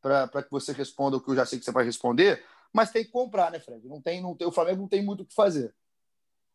para 0.00 0.42
que 0.42 0.50
você 0.50 0.72
responda 0.72 1.16
o 1.16 1.20
que 1.20 1.30
eu 1.30 1.36
já 1.36 1.46
sei 1.46 1.58
que 1.58 1.64
você 1.64 1.72
vai 1.72 1.84
responder, 1.84 2.44
mas 2.74 2.90
tem 2.90 3.04
que 3.04 3.10
comprar, 3.12 3.52
né, 3.52 3.60
Fred? 3.60 3.86
Não 3.86 4.02
tem, 4.02 4.20
não 4.20 4.34
tem, 4.34 4.48
o 4.48 4.52
Flamengo 4.52 4.80
não 4.80 4.88
tem 4.88 5.02
muito 5.02 5.22
o 5.22 5.26
que 5.26 5.32
fazer. 5.32 5.72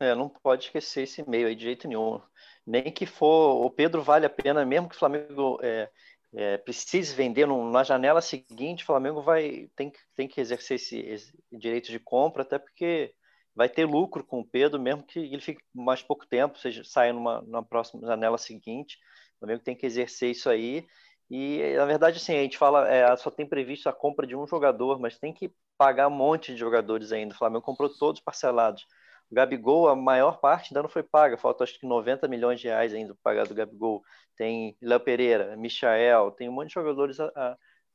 É, 0.02 0.14
não 0.14 0.28
pode 0.28 0.66
esquecer 0.66 1.04
esse 1.04 1.28
meio 1.28 1.48
aí 1.48 1.56
de 1.56 1.64
jeito 1.64 1.88
nenhum. 1.88 2.22
Nem 2.68 2.92
que 2.92 3.06
for 3.06 3.66
o 3.66 3.72
Pedro 3.72 4.04
vale 4.04 4.26
a 4.26 4.30
pena, 4.30 4.66
mesmo 4.66 4.90
que 4.90 4.96
o 4.96 5.00
Flamengo 5.00 5.58
é, 5.64 5.90
é, 6.34 6.58
precise 6.58 7.16
vender 7.16 7.48
no, 7.48 7.72
na 7.72 7.84
janela 7.84 8.22
seguinte, 8.22 8.84
o 8.84 8.86
Flamengo 8.86 9.22
vai 9.22 9.70
tem, 9.76 9.92
tem 10.14 10.28
que 10.28 10.42
exercer 10.42 10.76
esse, 10.76 11.00
esse, 11.00 11.34
direito 11.52 11.90
de 11.90 12.00
compra, 12.00 12.44
até 12.44 12.60
porque 12.60 13.14
vai 13.56 13.70
ter 13.70 13.86
lucro 13.86 14.24
com 14.24 14.42
o 14.42 14.46
Pedro, 14.46 14.80
mesmo 14.80 15.04
que 15.04 15.20
ele 15.20 15.42
fique 15.42 15.62
mais 15.74 16.02
pouco 16.02 16.26
tempo, 16.28 16.60
seja 16.60 16.84
saia 16.84 17.14
numa, 17.14 17.42
numa 17.42 17.64
próxima 17.64 18.06
janela 18.06 18.38
seguinte. 18.38 18.98
O 19.36 19.40
Flamengo 19.40 19.64
tem 19.64 19.76
que 19.76 19.86
exercer 19.86 20.32
isso 20.32 20.50
aí. 20.50 20.86
E, 21.30 21.76
na 21.78 21.86
verdade, 21.86 22.18
assim, 22.18 22.36
a 22.36 22.42
gente 22.42 22.58
fala, 22.58 22.90
é, 22.90 23.16
só 23.18 23.30
tem 23.30 23.46
previsto 23.48 23.88
a 23.88 23.94
compra 23.94 24.26
de 24.26 24.36
um 24.36 24.48
jogador, 24.48 25.00
mas 25.00 25.18
tem 25.18 25.34
que 25.34 25.54
pagar 25.80 26.10
um 26.10 26.12
monte 26.12 26.52
de 26.54 26.60
jogadores 26.60 27.14
ainda. 27.14 27.34
O 27.34 27.38
Flamengo 27.38 27.62
comprou 27.62 27.90
todos 27.90 28.20
parcelados. 28.20 28.86
O 29.32 29.36
Gabigol, 29.36 29.88
a 29.88 29.96
maior 29.96 30.40
parte 30.40 30.72
ainda 30.72 30.84
não 30.84 30.90
foi 30.90 31.04
paga, 31.04 31.38
falta 31.38 31.64
acho 31.64 31.80
que 31.80 31.88
90 31.88 32.28
milhões 32.28 32.60
de 32.60 32.68
reais 32.68 32.94
ainda 32.94 33.14
para 33.16 33.22
pagar 33.24 33.48
do 33.48 33.56
Gabigol. 33.56 34.04
Tem 34.36 34.76
Léo 34.82 35.00
Pereira, 35.00 35.56
Michael, 35.56 36.32
tem 36.32 36.50
um 36.50 36.52
monte 36.52 36.68
de 36.68 36.74
jogadores 36.74 37.18
a, 37.20 37.32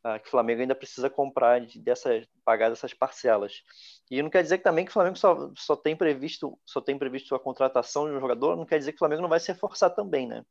a, 0.02 0.14
a, 0.14 0.18
que 0.18 0.28
o 0.28 0.30
Flamengo 0.30 0.62
ainda 0.62 0.74
precisa 0.74 1.10
comprar, 1.10 1.60
de, 1.60 1.78
dessas, 1.78 2.26
pagar 2.42 2.70
dessas 2.70 2.94
parcelas. 2.94 3.62
E 4.10 4.22
não 4.22 4.30
quer 4.30 4.42
dizer 4.42 4.58
que 4.58 4.64
também 4.64 4.86
que 4.86 4.90
o 4.90 4.94
Flamengo 4.94 5.18
só, 5.18 5.50
só, 5.54 5.76
tem 5.76 5.94
previsto, 5.94 6.58
só 6.64 6.80
tem 6.80 6.96
previsto 6.98 7.34
a 7.34 7.40
contratação 7.40 8.06
de 8.08 8.16
um 8.16 8.20
jogador, 8.20 8.56
não 8.56 8.64
quer 8.64 8.78
dizer 8.78 8.92
que 8.92 8.96
o 8.96 9.00
Flamengo 9.00 9.22
não 9.22 9.28
vai 9.28 9.40
se 9.40 9.52
reforçar 9.52 9.90
também, 9.90 10.26
né? 10.26 10.42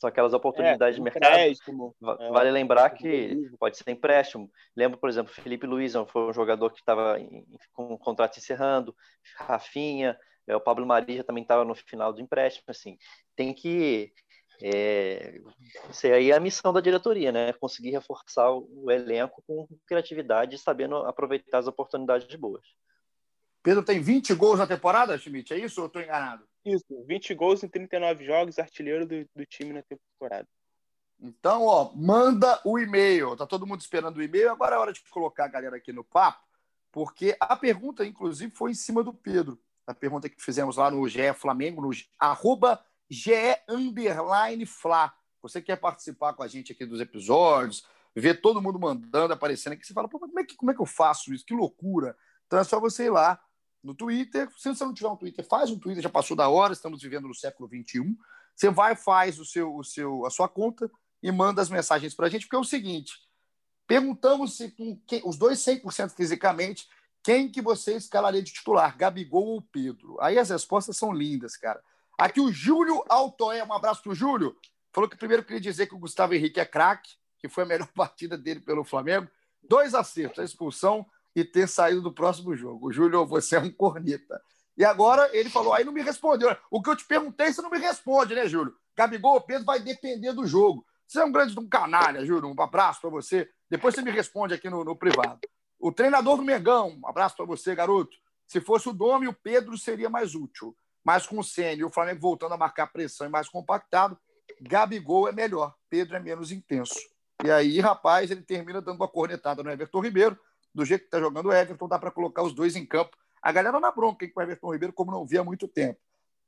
São 0.00 0.08
aquelas 0.08 0.32
oportunidades 0.32 0.96
é, 0.96 0.98
de 0.98 1.02
mercado. 1.02 1.32
Empréstimo, 1.32 1.94
é, 2.18 2.30
vale 2.30 2.48
é, 2.48 2.52
lembrar 2.52 2.88
que 2.90 3.36
pode 3.58 3.76
ser 3.76 3.90
empréstimo. 3.90 4.50
Lembro, 4.74 4.98
por 4.98 5.10
exemplo, 5.10 5.32
Felipe 5.32 5.66
Luiz 5.66 5.92
foi 6.08 6.22
um 6.22 6.32
jogador 6.32 6.70
que 6.70 6.80
estava 6.80 7.18
com 7.72 7.92
o 7.92 7.98
contrato 7.98 8.38
encerrando, 8.38 8.96
Rafinha, 9.36 10.18
é, 10.46 10.56
o 10.56 10.60
Pablo 10.60 10.86
Maria 10.86 11.22
também 11.22 11.42
estava 11.42 11.66
no 11.66 11.74
final 11.74 12.14
do 12.14 12.20
empréstimo. 12.22 12.64
Assim, 12.68 12.96
tem 13.36 13.52
que 13.52 14.10
é, 14.62 15.38
isso 15.90 16.06
aí 16.06 16.30
é 16.30 16.36
a 16.36 16.40
missão 16.40 16.72
da 16.72 16.80
diretoria, 16.80 17.30
né? 17.30 17.52
Conseguir 17.54 17.90
reforçar 17.90 18.50
o 18.50 18.90
elenco 18.90 19.42
com 19.46 19.66
criatividade 19.86 20.56
e 20.56 20.58
sabendo 20.58 20.96
aproveitar 20.96 21.58
as 21.58 21.66
oportunidades 21.66 22.34
boas. 22.36 22.62
Pedro 23.62 23.82
tem 23.82 24.00
20 24.00 24.34
gols 24.34 24.58
na 24.58 24.66
temporada, 24.66 25.18
Schmidt, 25.18 25.52
é 25.52 25.58
isso 25.58 25.80
ou 25.80 25.86
estou 25.86 26.00
enganado? 26.02 26.44
Isso, 26.64 26.84
20 27.06 27.34
gols 27.34 27.62
em 27.62 27.68
39 27.68 28.24
jogos, 28.24 28.58
artilheiro 28.58 29.06
do, 29.06 29.26
do 29.34 29.46
time 29.46 29.72
na 29.72 29.82
temporada. 29.82 30.46
Então, 31.18 31.66
ó, 31.66 31.92
manda 31.94 32.60
o 32.64 32.78
e-mail. 32.78 33.36
Tá 33.36 33.46
todo 33.46 33.66
mundo 33.66 33.80
esperando 33.80 34.16
o 34.16 34.22
e-mail. 34.22 34.50
Agora 34.50 34.76
é 34.76 34.78
hora 34.78 34.92
de 34.92 35.02
colocar 35.10 35.44
a 35.44 35.48
galera 35.48 35.76
aqui 35.76 35.92
no 35.92 36.02
papo, 36.02 36.42
porque 36.90 37.36
a 37.38 37.54
pergunta, 37.56 38.04
inclusive, 38.04 38.52
foi 38.54 38.70
em 38.70 38.74
cima 38.74 39.02
do 39.02 39.12
Pedro. 39.12 39.60
A 39.86 39.94
pergunta 39.94 40.28
que 40.28 40.42
fizemos 40.42 40.76
lá 40.76 40.90
no 40.90 41.06
GE 41.08 41.32
Flamengo, 41.34 41.82
no 41.82 41.90
arroba 42.18 42.82
GE 43.10 43.32
Underline 43.68 44.64
Fla. 44.64 45.12
Você 45.42 45.60
quer 45.60 45.76
participar 45.76 46.32
com 46.32 46.42
a 46.42 46.48
gente 46.48 46.72
aqui 46.72 46.86
dos 46.86 47.00
episódios, 47.00 47.84
ver 48.14 48.40
todo 48.40 48.62
mundo 48.62 48.78
mandando, 48.78 49.32
aparecendo 49.32 49.74
aqui, 49.74 49.86
você 49.86 49.92
fala, 49.92 50.08
Pô, 50.08 50.18
como, 50.18 50.38
é 50.38 50.44
que, 50.44 50.56
como 50.56 50.70
é 50.70 50.74
que 50.74 50.80
eu 50.80 50.86
faço 50.86 51.34
isso? 51.34 51.44
Que 51.44 51.54
loucura. 51.54 52.16
Então 52.46 52.58
é 52.58 52.64
só 52.64 52.80
você 52.80 53.06
ir 53.06 53.10
lá 53.10 53.40
no 53.82 53.94
Twitter. 53.94 54.48
Se 54.56 54.68
você 54.68 54.84
não 54.84 54.94
tiver 54.94 55.08
um 55.08 55.16
Twitter, 55.16 55.44
faz 55.46 55.70
um 55.70 55.78
Twitter, 55.78 56.02
já 56.02 56.08
passou 56.08 56.36
da 56.36 56.48
hora, 56.48 56.72
estamos 56.72 57.00
vivendo 57.02 57.28
no 57.28 57.34
século 57.34 57.68
XXI. 57.68 58.16
Você 58.54 58.70
vai, 58.70 58.94
faz 58.94 59.38
o 59.38 59.44
seu, 59.44 59.74
o 59.74 59.82
seu, 59.82 60.26
a 60.26 60.30
sua 60.30 60.48
conta 60.48 60.90
e 61.22 61.30
manda 61.30 61.62
as 61.62 61.70
mensagens 61.70 62.14
para 62.14 62.26
a 62.26 62.30
gente, 62.30 62.46
porque 62.46 62.56
é 62.56 62.58
o 62.58 62.64
seguinte: 62.64 63.14
perguntamos 63.86 64.56
se 64.56 64.70
com 64.70 65.00
quem, 65.06 65.22
os 65.24 65.36
dois 65.36 65.58
100% 65.60 66.14
fisicamente, 66.14 66.88
quem 67.22 67.50
que 67.50 67.60
você 67.60 67.96
escalaria 67.96 68.42
de 68.42 68.52
titular, 68.52 68.96
Gabigol 68.96 69.46
ou 69.46 69.62
Pedro? 69.62 70.16
Aí 70.20 70.38
as 70.38 70.50
respostas 70.50 70.96
são 70.96 71.12
lindas, 71.12 71.56
cara. 71.56 71.82
Aqui 72.18 72.40
o 72.40 72.52
Júlio 72.52 73.02
Altoé, 73.08 73.64
um 73.64 73.72
abraço 73.72 74.02
para 74.02 74.12
o 74.12 74.14
Júlio. 74.14 74.56
Falou 74.92 75.08
que 75.08 75.16
primeiro 75.16 75.44
queria 75.44 75.60
dizer 75.60 75.86
que 75.86 75.94
o 75.94 75.98
Gustavo 75.98 76.34
Henrique 76.34 76.60
é 76.60 76.64
craque, 76.64 77.10
que 77.38 77.48
foi 77.48 77.64
a 77.64 77.66
melhor 77.66 77.88
partida 77.94 78.36
dele 78.36 78.60
pelo 78.60 78.84
Flamengo. 78.84 79.28
Dois 79.62 79.94
acertos, 79.94 80.38
a 80.38 80.44
expulsão 80.44 81.06
e 81.34 81.44
ter 81.44 81.68
saído 81.68 82.02
do 82.02 82.12
próximo 82.12 82.56
jogo. 82.56 82.92
Júlio, 82.92 83.26
você 83.26 83.56
é 83.56 83.60
um 83.60 83.70
corneta. 83.70 84.40
E 84.76 84.84
agora 84.84 85.28
ele 85.36 85.50
falou, 85.50 85.74
aí 85.74 85.84
não 85.84 85.92
me 85.92 86.02
respondeu. 86.02 86.56
O 86.70 86.82
que 86.82 86.90
eu 86.90 86.96
te 86.96 87.04
perguntei, 87.04 87.52
você 87.52 87.60
não 87.62 87.70
me 87.70 87.78
responde, 87.78 88.34
né, 88.34 88.48
Júlio? 88.48 88.74
Gabigol, 88.96 89.40
Pedro 89.40 89.64
vai 89.64 89.80
depender 89.80 90.32
do 90.32 90.46
jogo. 90.46 90.84
Você 91.06 91.20
é 91.20 91.24
um 91.24 91.32
grande 91.32 91.58
um 91.58 91.68
canalha, 91.68 92.24
Júlio. 92.24 92.48
Um 92.48 92.62
abraço 92.62 93.00
para 93.00 93.10
você. 93.10 93.48
Depois 93.68 93.94
você 93.94 94.02
me 94.02 94.10
responde 94.10 94.54
aqui 94.54 94.70
no, 94.70 94.84
no 94.84 94.96
privado. 94.96 95.40
O 95.78 95.90
treinador 95.90 96.36
do 96.36 96.42
Mengão, 96.42 96.98
um 97.02 97.08
abraço 97.08 97.36
para 97.36 97.46
você, 97.46 97.74
garoto. 97.74 98.16
Se 98.46 98.60
fosse 98.60 98.88
o 98.88 98.92
Dome, 98.92 99.28
o 99.28 99.32
Pedro 99.32 99.76
seria 99.78 100.10
mais 100.10 100.34
útil. 100.34 100.76
Mas 101.04 101.26
com 101.26 101.38
o 101.38 101.44
Senna 101.44 101.80
e 101.80 101.84
o 101.84 101.90
Flamengo 101.90 102.20
voltando 102.20 102.52
a 102.52 102.58
marcar 102.58 102.86
pressão 102.88 103.26
e 103.26 103.30
mais 103.30 103.48
compactado, 103.48 104.18
Gabigol 104.60 105.28
é 105.28 105.32
melhor, 105.32 105.74
Pedro 105.88 106.16
é 106.16 106.20
menos 106.20 106.52
intenso. 106.52 106.94
E 107.44 107.50
aí, 107.50 107.80
rapaz, 107.80 108.30
ele 108.30 108.42
termina 108.42 108.82
dando 108.82 108.96
uma 108.96 109.08
cornetada 109.08 109.62
no 109.62 109.70
Everton 109.70 110.00
Ribeiro 110.00 110.38
do 110.74 110.84
jeito 110.84 111.02
que 111.02 111.06
está 111.08 111.20
jogando 111.20 111.46
o 111.46 111.52
Everton, 111.52 111.88
dá 111.88 111.98
para 111.98 112.10
colocar 112.10 112.42
os 112.42 112.54
dois 112.54 112.76
em 112.76 112.86
campo. 112.86 113.16
A 113.42 113.52
galera 113.52 113.80
na 113.80 113.90
bronca 113.90 114.24
hein, 114.24 114.30
com 114.32 114.40
o 114.40 114.42
Everton 114.42 114.72
Ribeiro, 114.72 114.92
como 114.92 115.10
não 115.10 115.26
via 115.26 115.40
há 115.40 115.44
muito 115.44 115.66
tempo. 115.66 115.98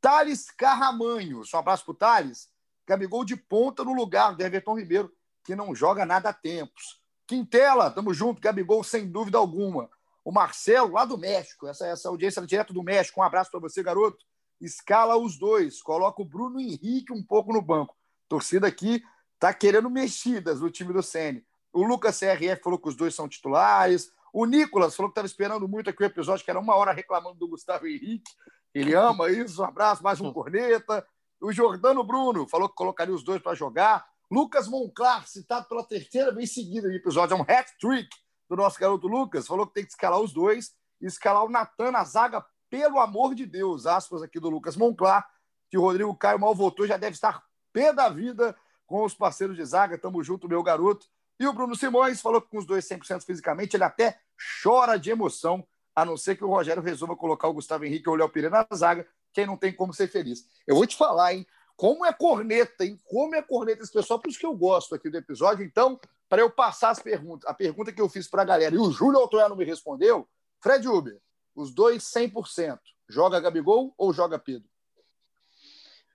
Thales 0.00 0.50
Carramanho, 0.50 1.42
um 1.42 1.58
abraço 1.58 1.84
para 1.84 1.92
o 1.92 1.96
Thales. 1.96 2.48
Gabigol 2.86 3.24
de 3.24 3.36
ponta 3.36 3.84
no 3.84 3.92
lugar 3.92 4.34
do 4.34 4.42
Everton 4.42 4.78
Ribeiro, 4.78 5.12
que 5.44 5.54
não 5.54 5.74
joga 5.74 6.04
nada 6.04 6.28
há 6.28 6.32
tempos. 6.32 7.00
Quintela, 7.26 7.90
tamo 7.90 8.12
junto, 8.12 8.40
Gabigol 8.40 8.82
sem 8.82 9.06
dúvida 9.06 9.38
alguma. 9.38 9.88
O 10.24 10.30
Marcelo, 10.30 10.92
lá 10.92 11.04
do 11.04 11.16
México, 11.16 11.66
essa, 11.66 11.86
essa 11.86 12.08
audiência 12.08 12.44
direto 12.46 12.72
do 12.72 12.82
México, 12.82 13.20
um 13.20 13.24
abraço 13.24 13.50
para 13.50 13.60
você, 13.60 13.82
garoto. 13.82 14.24
Escala 14.60 15.16
os 15.16 15.38
dois, 15.38 15.80
coloca 15.82 16.22
o 16.22 16.24
Bruno 16.24 16.60
Henrique 16.60 17.12
um 17.12 17.22
pouco 17.22 17.52
no 17.52 17.62
banco. 17.62 17.96
torcida 18.28 18.66
aqui 18.66 19.02
tá 19.38 19.52
querendo 19.52 19.90
mexidas 19.90 20.60
no 20.60 20.70
time 20.70 20.92
do 20.92 21.02
Sene. 21.02 21.44
O 21.72 21.84
Lucas 21.84 22.18
CRF 22.18 22.62
falou 22.62 22.78
que 22.78 22.88
os 22.88 22.96
dois 22.96 23.14
são 23.14 23.28
titulares. 23.28 24.12
O 24.32 24.44
Nicolas 24.44 24.94
falou 24.94 25.10
que 25.10 25.12
estava 25.12 25.26
esperando 25.26 25.66
muito 25.68 25.90
aqui 25.90 26.02
o 26.02 26.06
episódio, 26.06 26.44
que 26.44 26.50
era 26.50 26.60
uma 26.60 26.76
hora 26.76 26.92
reclamando 26.92 27.36
do 27.36 27.48
Gustavo 27.48 27.86
Henrique. 27.86 28.30
Ele 28.74 28.94
ama 28.94 29.30
isso. 29.30 29.62
Um 29.62 29.64
abraço, 29.64 30.02
mais 30.02 30.20
um 30.20 30.32
corneta. 30.32 31.06
O 31.40 31.52
Jordano 31.52 32.04
Bruno 32.04 32.46
falou 32.48 32.68
que 32.68 32.74
colocaria 32.74 33.14
os 33.14 33.22
dois 33.24 33.42
para 33.42 33.54
jogar. 33.54 34.06
Lucas 34.30 34.66
Monclar, 34.68 35.26
citado 35.26 35.68
pela 35.68 35.84
terceira 35.84 36.32
vez 36.32 36.54
seguida 36.54 36.88
no 36.88 36.94
episódio, 36.94 37.34
é 37.34 37.36
um 37.36 37.42
hat-trick 37.42 38.08
do 38.48 38.56
nosso 38.56 38.78
garoto 38.78 39.06
Lucas. 39.06 39.46
Falou 39.46 39.66
que 39.66 39.74
tem 39.74 39.84
que 39.84 39.90
escalar 39.90 40.20
os 40.20 40.32
dois 40.32 40.72
e 41.00 41.06
escalar 41.06 41.44
o 41.44 41.50
Natan 41.50 41.90
na 41.90 42.04
zaga, 42.04 42.44
pelo 42.70 42.98
amor 42.98 43.34
de 43.34 43.44
Deus. 43.44 43.86
Aspas 43.86 44.22
aqui 44.22 44.40
do 44.40 44.48
Lucas 44.48 44.76
Monclar, 44.76 45.28
que 45.70 45.76
o 45.76 45.82
Rodrigo 45.82 46.14
Caio 46.16 46.38
mal 46.38 46.54
voltou, 46.54 46.86
já 46.86 46.96
deve 46.96 47.14
estar 47.14 47.42
pé 47.72 47.92
da 47.92 48.08
vida 48.08 48.56
com 48.86 49.04
os 49.04 49.14
parceiros 49.14 49.56
de 49.56 49.64
zaga. 49.64 49.98
Tamo 49.98 50.22
junto, 50.22 50.48
meu 50.48 50.62
garoto. 50.62 51.06
E 51.38 51.46
o 51.46 51.52
Bruno 51.52 51.74
Simões 51.74 52.20
falou 52.20 52.40
que 52.40 52.48
com 52.48 52.58
os 52.58 52.66
dois 52.66 52.86
100% 52.86 53.24
fisicamente, 53.24 53.76
ele 53.76 53.84
até 53.84 54.18
chora 54.62 54.98
de 54.98 55.10
emoção, 55.10 55.66
a 55.94 56.04
não 56.04 56.16
ser 56.16 56.36
que 56.36 56.44
o 56.44 56.48
Rogério 56.48 56.82
resolva 56.82 57.16
colocar 57.16 57.48
o 57.48 57.54
Gustavo 57.54 57.84
Henrique 57.84 58.08
ou 58.08 58.14
o 58.14 58.18
Léo 58.18 58.28
Pereira 58.28 58.66
na 58.70 58.76
zaga, 58.76 59.06
quem 59.32 59.46
não 59.46 59.56
tem 59.56 59.72
como 59.72 59.92
ser 59.92 60.08
feliz. 60.08 60.46
Eu 60.66 60.76
vou 60.76 60.86
te 60.86 60.96
falar, 60.96 61.34
hein? 61.34 61.46
Como 61.76 62.04
é 62.04 62.12
corneta, 62.12 62.84
hein? 62.84 63.00
Como 63.04 63.34
é 63.34 63.42
corneta 63.42 63.82
esse 63.82 63.92
pessoal, 63.92 64.20
por 64.20 64.28
isso 64.28 64.38
que 64.38 64.46
eu 64.46 64.54
gosto 64.54 64.94
aqui 64.94 65.10
do 65.10 65.16
episódio. 65.16 65.64
Então, 65.64 65.98
para 66.28 66.42
eu 66.42 66.50
passar 66.50 66.90
as 66.90 66.98
perguntas, 66.98 67.48
a 67.48 67.54
pergunta 67.54 67.92
que 67.92 68.00
eu 68.00 68.08
fiz 68.08 68.28
para 68.28 68.42
a 68.42 68.44
galera, 68.44 68.74
e 68.74 68.78
o 68.78 68.90
Júlio 68.90 69.18
Altoé 69.18 69.48
não 69.48 69.56
me 69.56 69.64
respondeu, 69.64 70.28
Fred 70.60 70.86
Uber, 70.86 71.20
os 71.54 71.74
dois 71.74 72.04
100%, 72.04 72.78
joga 73.08 73.40
Gabigol 73.40 73.92
ou 73.98 74.12
joga 74.12 74.38
Pedro? 74.38 74.71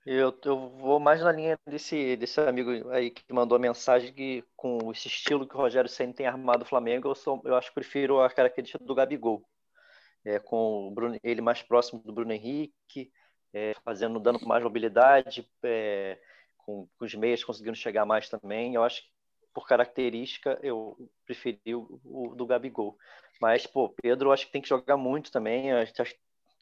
Eu, 0.10 0.34
eu 0.46 0.70
vou 0.70 1.02
mais 1.02 1.20
na 1.22 1.34
linha 1.34 1.60
desse, 1.68 2.16
desse 2.16 2.40
amigo 2.40 2.90
aí 2.92 3.12
que 3.12 3.22
mandou 3.34 3.58
a 3.58 3.60
mensagem 3.60 4.14
que 4.14 4.42
com 4.56 4.90
esse 4.90 5.10
estilo 5.10 5.46
que 5.46 5.54
o 5.54 5.58
Rogério 5.58 5.90
Senna 5.90 6.14
tem 6.14 6.26
armado 6.26 6.64
o 6.64 6.68
Flamengo, 6.68 7.10
eu, 7.10 7.16
sou, 7.16 7.42
eu 7.44 7.58
acho 7.58 7.68
que 7.68 7.76
prefiro 7.76 8.22
a 8.22 8.30
característica 8.30 8.82
do 8.82 8.96
Gabigol. 8.96 9.44
É, 10.24 10.40
com 10.40 10.94
Bruno, 10.96 11.20
ele 11.22 11.42
mais 11.42 11.62
próximo 11.62 12.02
do 12.06 12.14
Bruno 12.14 12.32
Henrique, 12.32 13.12
é, 13.54 13.74
fazendo, 13.84 14.18
dando 14.18 14.40
mais 14.48 14.64
mobilidade, 14.64 15.46
é, 15.62 16.18
com, 16.56 16.88
com 16.98 17.06
os 17.06 17.14
meias 17.14 17.44
conseguindo 17.44 17.76
chegar 17.76 18.06
mais 18.06 18.30
também. 18.30 18.76
Eu 18.76 18.86
acho 18.86 19.02
que, 19.02 19.10
por 19.54 19.68
característica, 19.68 20.58
eu 20.64 20.98
preferi 21.26 21.76
o, 21.76 22.00
o 22.06 22.34
do 22.34 22.46
Gabigol. 22.46 22.98
Mas, 23.42 23.68
pô, 23.68 23.90
Pedro, 23.90 24.30
eu 24.30 24.32
acho 24.32 24.46
que 24.46 24.54
tem 24.54 24.62
que 24.62 24.70
jogar 24.70 24.96
muito 24.96 25.34
também. 25.34 25.70
Eu 25.70 25.80
acho 25.80 25.94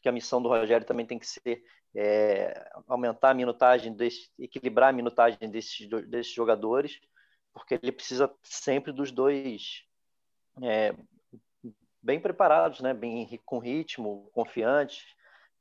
que 0.02 0.08
a 0.08 0.12
missão 0.12 0.42
do 0.42 0.48
Rogério 0.48 0.84
também 0.84 1.06
tem 1.06 1.18
que 1.18 1.26
ser 1.28 1.62
é, 1.94 2.70
aumentar 2.86 3.30
a 3.30 3.34
minutagem, 3.34 3.92
desse, 3.92 4.30
equilibrar 4.38 4.90
a 4.90 4.92
minutagem 4.92 5.50
desses, 5.50 5.88
desses 6.08 6.32
jogadores, 6.32 7.00
porque 7.52 7.78
ele 7.80 7.92
precisa 7.92 8.30
sempre 8.42 8.92
dos 8.92 9.10
dois 9.10 9.84
é, 10.62 10.94
bem 12.02 12.20
preparados, 12.20 12.80
né? 12.80 12.94
Bem 12.94 13.40
com 13.44 13.58
ritmo, 13.58 14.30
confiantes. 14.32 15.04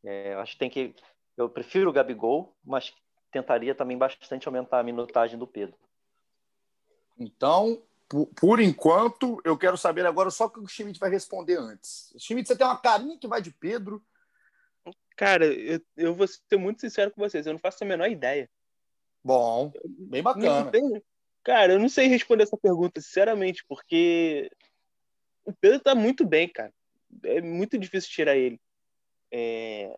É, 0.04 0.36
acho 0.36 0.54
que 0.54 0.60
tem 0.60 0.70
que. 0.70 0.96
Eu 1.36 1.50
prefiro 1.50 1.90
o 1.90 1.94
Gabigol, 1.94 2.56
mas 2.64 2.94
tentaria 3.32 3.74
também 3.76 3.98
bastante 3.98 4.48
aumentar 4.48 4.80
a 4.80 4.84
minutagem 4.84 5.38
do 5.38 5.48
Pedro. 5.48 5.78
Então, 7.18 7.82
por, 8.08 8.28
por 8.28 8.60
enquanto, 8.60 9.42
eu 9.44 9.58
quero 9.58 9.78
saber 9.78 10.06
agora 10.06 10.30
só 10.30 10.48
que 10.48 10.60
o 10.60 10.68
Schmidt 10.68 11.00
vai 11.00 11.10
responder 11.10 11.58
antes. 11.58 12.14
Schmidt, 12.18 12.48
você 12.48 12.56
tem 12.56 12.66
uma 12.66 12.78
carinha 12.78 13.18
que 13.18 13.28
vai 13.28 13.42
de 13.42 13.52
Pedro. 13.52 14.02
Cara, 15.16 15.46
eu, 15.46 15.80
eu 15.96 16.14
vou 16.14 16.28
ser 16.28 16.58
muito 16.58 16.82
sincero 16.82 17.12
com 17.12 17.22
vocês, 17.22 17.46
eu 17.46 17.54
não 17.54 17.60
faço 17.60 17.84
a 17.84 17.88
menor 17.88 18.10
ideia. 18.10 18.50
Bom, 19.24 19.72
bem 19.86 20.22
bacana. 20.22 20.72
cara, 21.44 21.74
eu 21.74 21.80
não 21.80 21.90
sei 21.90 22.08
responder 22.08 22.44
essa 22.44 22.58
pergunta, 22.58 23.02
sinceramente, 23.02 23.66
porque 23.68 24.52
o 25.46 25.54
Pedro 25.54 25.80
tá 25.80 25.96
muito 25.96 26.26
bem, 26.26 26.48
cara. 26.48 26.72
É 27.24 27.42
muito 27.42 27.78
difícil 27.78 28.10
tirar 28.12 28.36
ele. 28.36 28.60
É... 29.32 29.96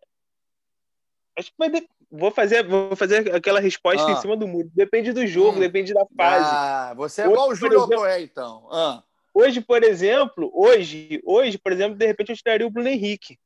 Acho 1.37 1.49
que 1.49 1.57
vai 1.57 1.69
de... 1.69 1.87
vou 2.11 2.31
fazer 2.31 2.65
vou 2.65 2.95
fazer 2.95 3.35
aquela 3.35 3.59
resposta 3.59 4.07
ah. 4.07 4.11
em 4.11 4.21
cima 4.21 4.37
do 4.37 4.47
muro. 4.47 4.71
Depende 4.73 5.11
do 5.11 5.25
jogo, 5.25 5.57
hum. 5.57 5.61
depende 5.61 5.93
da 5.93 6.05
fase. 6.15 6.45
Ah, 6.49 6.93
você 6.95 7.21
é 7.21 7.25
hoje, 7.25 7.33
igual 7.33 7.49
o 7.49 7.55
Júlio 7.55 7.83
exemplo, 7.83 8.07
então. 8.19 8.67
Ah. 8.71 9.03
Hoje, 9.33 9.61
por 9.61 9.83
exemplo, 9.83 10.51
hoje, 10.53 11.21
hoje, 11.25 11.57
por 11.57 11.71
exemplo, 11.71 11.97
de 11.97 12.05
repente 12.05 12.29
eu 12.29 12.35
tiraria 12.35 12.65
o 12.65 12.71
Bruno 12.71 12.89
Henrique. 12.89 13.37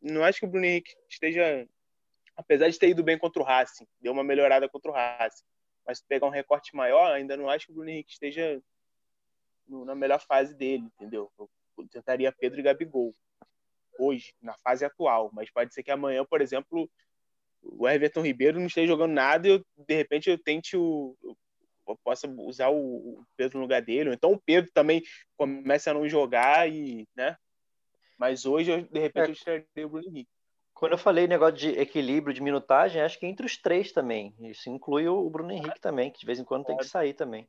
Não 0.00 0.22
acho 0.22 0.40
que 0.40 0.46
o 0.46 0.48
Bruno 0.48 0.66
Henrique 0.66 0.94
esteja, 1.08 1.66
apesar 2.36 2.68
de 2.68 2.78
ter 2.78 2.88
ido 2.88 3.02
bem 3.02 3.18
contra 3.18 3.42
o 3.42 3.44
Racing, 3.44 3.86
deu 4.00 4.12
uma 4.12 4.24
melhorada 4.24 4.68
contra 4.68 4.90
o 4.90 4.94
Racing, 4.94 5.44
mas 5.86 6.00
pegar 6.00 6.26
um 6.26 6.30
recorte 6.30 6.74
maior, 6.74 7.12
ainda 7.12 7.36
não 7.36 7.48
acho 7.48 7.66
que 7.66 7.72
o 7.72 7.74
Bruno 7.74 7.90
Henrique 7.90 8.12
esteja 8.12 8.62
na 9.68 9.94
melhor 9.94 10.20
fase 10.20 10.54
dele, 10.54 10.84
entendeu? 10.84 11.30
Eu 11.38 11.48
tentaria 11.90 12.32
Pedro 12.32 12.60
e 12.60 12.62
Gabigol 12.62 13.12
hoje, 13.98 14.34
na 14.40 14.54
fase 14.58 14.84
atual, 14.84 15.30
mas 15.32 15.50
pode 15.50 15.72
ser 15.74 15.82
que 15.82 15.90
amanhã, 15.90 16.24
por 16.24 16.40
exemplo, 16.40 16.88
o 17.62 17.88
Everton 17.88 18.20
Ribeiro 18.22 18.58
não 18.58 18.66
esteja 18.66 18.88
jogando 18.88 19.12
nada 19.12 19.48
e 19.48 19.50
eu, 19.52 19.64
de 19.76 19.94
repente 19.94 20.30
eu 20.30 20.38
tente 20.38 20.76
o. 20.76 21.16
Eu 21.88 21.96
possa 22.02 22.28
usar 22.28 22.68
o 22.68 23.24
Pedro 23.36 23.58
no 23.58 23.62
lugar 23.62 23.80
dele, 23.80 24.08
ou 24.08 24.14
então 24.14 24.32
o 24.32 24.40
Pedro 24.40 24.70
também 24.72 25.02
comece 25.36 25.88
a 25.88 25.94
não 25.94 26.08
jogar 26.08 26.68
e, 26.68 27.06
né? 27.14 27.36
Mas 28.18 28.46
hoje, 28.46 28.82
de 28.90 28.98
repente, 29.00 29.26
é. 29.26 29.30
eu 29.30 29.32
estaria 29.32 29.86
o 29.86 29.88
Bruno 29.88 30.08
Henrique. 30.08 30.30
Quando 30.74 30.92
eu 30.92 30.98
falei 30.98 31.26
negócio 31.26 31.56
de 31.56 31.68
equilíbrio, 31.70 32.34
de 32.34 32.42
minutagem, 32.42 33.00
acho 33.00 33.18
que 33.18 33.26
entre 33.26 33.46
os 33.46 33.56
três 33.56 33.92
também. 33.92 34.34
Isso 34.38 34.68
inclui 34.68 35.08
o 35.08 35.28
Bruno 35.30 35.50
Henrique 35.50 35.80
também, 35.80 36.10
que 36.10 36.20
de 36.20 36.26
vez 36.26 36.38
em 36.38 36.44
quando 36.44 36.66
tem 36.66 36.76
que 36.76 36.84
sair 36.84 37.14
também. 37.14 37.48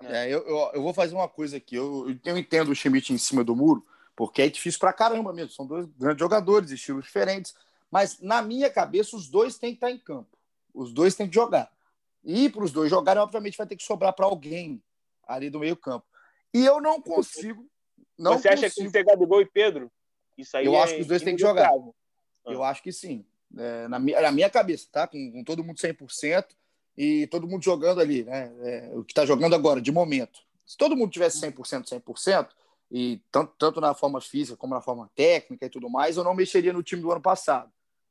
É, 0.00 0.26
eu, 0.26 0.40
eu, 0.46 0.70
eu, 0.74 0.82
vou 0.82 0.92
fazer 0.92 1.14
uma 1.14 1.28
coisa 1.28 1.58
aqui. 1.58 1.76
Eu, 1.76 2.06
eu 2.24 2.38
entendo 2.38 2.70
o 2.70 2.74
Schmidt 2.74 3.12
em 3.12 3.18
cima 3.18 3.44
do 3.44 3.54
muro, 3.54 3.86
porque 4.14 4.42
é 4.42 4.48
difícil 4.48 4.80
pra 4.80 4.92
caramba 4.92 5.32
mesmo. 5.32 5.52
São 5.52 5.66
dois 5.66 5.86
grandes 5.98 6.18
jogadores, 6.18 6.70
estilos 6.70 7.04
diferentes. 7.04 7.54
Mas 7.90 8.20
na 8.20 8.42
minha 8.42 8.70
cabeça, 8.70 9.16
os 9.16 9.28
dois 9.28 9.58
têm 9.58 9.70
que 9.70 9.76
estar 9.76 9.90
em 9.90 9.98
campo. 9.98 10.36
Os 10.74 10.92
dois 10.92 11.14
têm 11.14 11.28
que 11.28 11.34
jogar. 11.34 11.70
E 12.24 12.48
para 12.48 12.64
os 12.64 12.72
dois 12.72 12.90
jogarem, 12.90 13.22
obviamente, 13.22 13.56
vai 13.56 13.66
ter 13.66 13.76
que 13.76 13.84
sobrar 13.84 14.12
para 14.12 14.26
alguém 14.26 14.82
ali 15.26 15.48
do 15.48 15.60
meio-campo. 15.60 16.06
E 16.52 16.64
eu 16.64 16.80
não 16.80 17.00
consigo. 17.00 17.66
Não 18.18 18.38
Você 18.38 18.48
consigo. 18.48 18.66
acha 18.66 18.74
que 18.74 18.90
tem 18.90 19.04
Gabigol 19.04 19.40
e 19.40 19.46
Pedro? 19.46 19.90
Isso 20.36 20.56
aí 20.56 20.66
eu 20.66 20.74
é 20.74 20.82
acho 20.82 20.94
que 20.94 21.00
os 21.02 21.06
dois 21.06 21.22
têm 21.22 21.36
que 21.36 21.42
jogar. 21.42 21.70
Ah. 21.70 22.52
Eu 22.52 22.62
acho 22.62 22.82
que 22.82 22.92
sim. 22.92 23.24
É, 23.56 23.88
na, 23.88 23.98
minha, 23.98 24.20
na 24.20 24.32
minha 24.32 24.50
cabeça, 24.50 24.88
tá? 24.90 25.06
Com, 25.06 25.32
com 25.32 25.44
todo 25.44 25.64
mundo 25.64 25.78
100% 25.78 26.46
e 26.96 27.26
todo 27.28 27.46
mundo 27.46 27.62
jogando 27.62 28.00
ali, 28.00 28.24
né? 28.24 28.52
É, 28.62 28.90
o 28.94 29.04
que 29.04 29.12
está 29.12 29.24
jogando 29.24 29.54
agora, 29.54 29.80
de 29.80 29.92
momento. 29.92 30.40
Se 30.64 30.76
todo 30.76 30.96
mundo 30.96 31.10
tivesse 31.10 31.40
100%, 31.40 31.84
100%, 32.02 32.48
e 32.90 33.20
tanto, 33.32 33.52
tanto 33.58 33.80
na 33.80 33.94
forma 33.94 34.20
física 34.20 34.56
como 34.56 34.74
na 34.74 34.80
forma 34.80 35.10
técnica 35.14 35.66
e 35.66 35.70
tudo 35.70 35.90
mais, 35.90 36.16
eu 36.16 36.24
não 36.24 36.34
mexeria 36.34 36.72
no 36.72 36.82
time 36.82 37.02
do 37.02 37.10
ano 37.10 37.20
passado. 37.20 37.70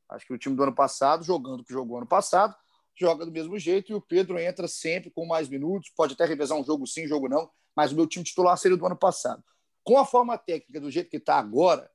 Acho 0.09 0.25
que 0.25 0.33
o 0.33 0.37
time 0.37 0.55
do 0.55 0.63
ano 0.63 0.75
passado, 0.75 1.23
jogando 1.23 1.61
o 1.61 1.63
que 1.63 1.73
jogou 1.73 1.97
ano 1.97 2.05
passado, 2.05 2.55
joga 2.95 3.25
do 3.25 3.31
mesmo 3.31 3.57
jeito 3.57 3.91
e 3.91 3.95
o 3.95 4.01
Pedro 4.01 4.39
entra 4.39 4.67
sempre 4.67 5.09
com 5.09 5.25
mais 5.25 5.49
minutos, 5.49 5.91
pode 5.95 6.13
até 6.13 6.25
revezar 6.25 6.57
um 6.57 6.63
jogo 6.63 6.85
sim, 6.85 7.07
jogo 7.07 7.27
não, 7.27 7.49
mas 7.75 7.91
o 7.91 7.95
meu 7.95 8.07
time 8.07 8.23
titular 8.23 8.57
seria 8.57 8.77
do 8.77 8.85
ano 8.85 8.95
passado. 8.95 9.43
Com 9.85 9.99
a 9.99 10.05
forma 10.05 10.35
técnica 10.35 10.81
do 10.81 10.89
jeito 10.89 11.11
que 11.11 11.17
está 11.17 11.37
agora, 11.37 11.89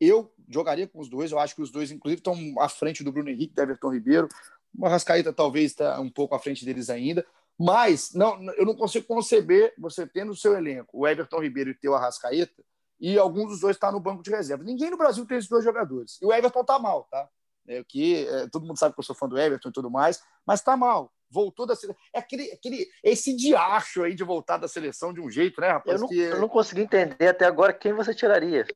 eu 0.00 0.34
jogaria 0.48 0.88
com 0.88 0.98
os 0.98 1.08
dois. 1.08 1.30
Eu 1.30 1.38
acho 1.38 1.54
que 1.54 1.62
os 1.62 1.70
dois, 1.70 1.92
inclusive, 1.92 2.18
estão 2.18 2.36
à 2.58 2.68
frente 2.68 3.04
do 3.04 3.12
Bruno 3.12 3.30
Henrique, 3.30 3.54
do 3.54 3.62
Everton 3.62 3.92
Ribeiro. 3.92 4.28
O 4.76 4.84
Arrascaeta 4.84 5.32
talvez 5.32 5.70
está 5.70 6.00
um 6.00 6.10
pouco 6.10 6.34
à 6.34 6.40
frente 6.40 6.64
deles 6.64 6.90
ainda. 6.90 7.24
Mas 7.56 8.12
não, 8.12 8.42
eu 8.54 8.66
não 8.66 8.74
consigo 8.74 9.06
conceber 9.06 9.72
você 9.78 10.04
ter 10.04 10.24
no 10.24 10.34
seu 10.34 10.56
elenco 10.56 10.98
o 10.98 11.06
Everton 11.06 11.40
Ribeiro 11.40 11.72
e 11.80 11.88
o 11.88 11.94
Arrascaeta 11.94 12.60
e 12.98 13.16
alguns 13.16 13.50
dos 13.50 13.60
dois 13.60 13.76
está 13.76 13.92
no 13.92 14.00
banco 14.00 14.22
de 14.22 14.30
reserva. 14.30 14.64
Ninguém 14.64 14.90
no 14.90 14.96
Brasil 14.96 15.24
tem 15.24 15.38
esses 15.38 15.48
dois 15.48 15.64
jogadores. 15.64 16.18
E 16.20 16.26
o 16.26 16.32
Everton 16.32 16.64
tá 16.64 16.78
mal, 16.78 17.06
tá? 17.08 17.28
É, 17.68 17.84
que 17.84 18.26
é, 18.26 18.48
todo 18.48 18.66
mundo 18.66 18.78
sabe 18.78 18.94
que 18.94 19.00
eu 19.00 19.04
sou 19.04 19.14
fã 19.14 19.28
do 19.28 19.38
Everton 19.38 19.68
e 19.68 19.72
tudo 19.72 19.88
mais, 19.88 20.20
mas 20.44 20.60
tá 20.60 20.76
mal. 20.76 21.12
Voltou 21.32 21.64
da 21.64 21.74
seleção. 21.74 22.00
É 22.12 22.18
aquele, 22.18 22.52
aquele, 22.52 22.86
esse 23.02 23.34
diacho 23.34 24.02
aí 24.02 24.14
de 24.14 24.22
voltar 24.22 24.58
da 24.58 24.68
seleção 24.68 25.14
de 25.14 25.20
um 25.20 25.30
jeito, 25.30 25.60
né, 25.60 25.68
rapaz? 25.68 25.96
Eu 25.96 26.00
não, 26.02 26.08
que... 26.08 26.18
eu 26.18 26.40
não 26.40 26.48
consegui 26.48 26.82
entender 26.82 27.28
até 27.28 27.46
agora 27.46 27.72
quem 27.72 27.94
você 27.94 28.14
tiraria. 28.14 28.66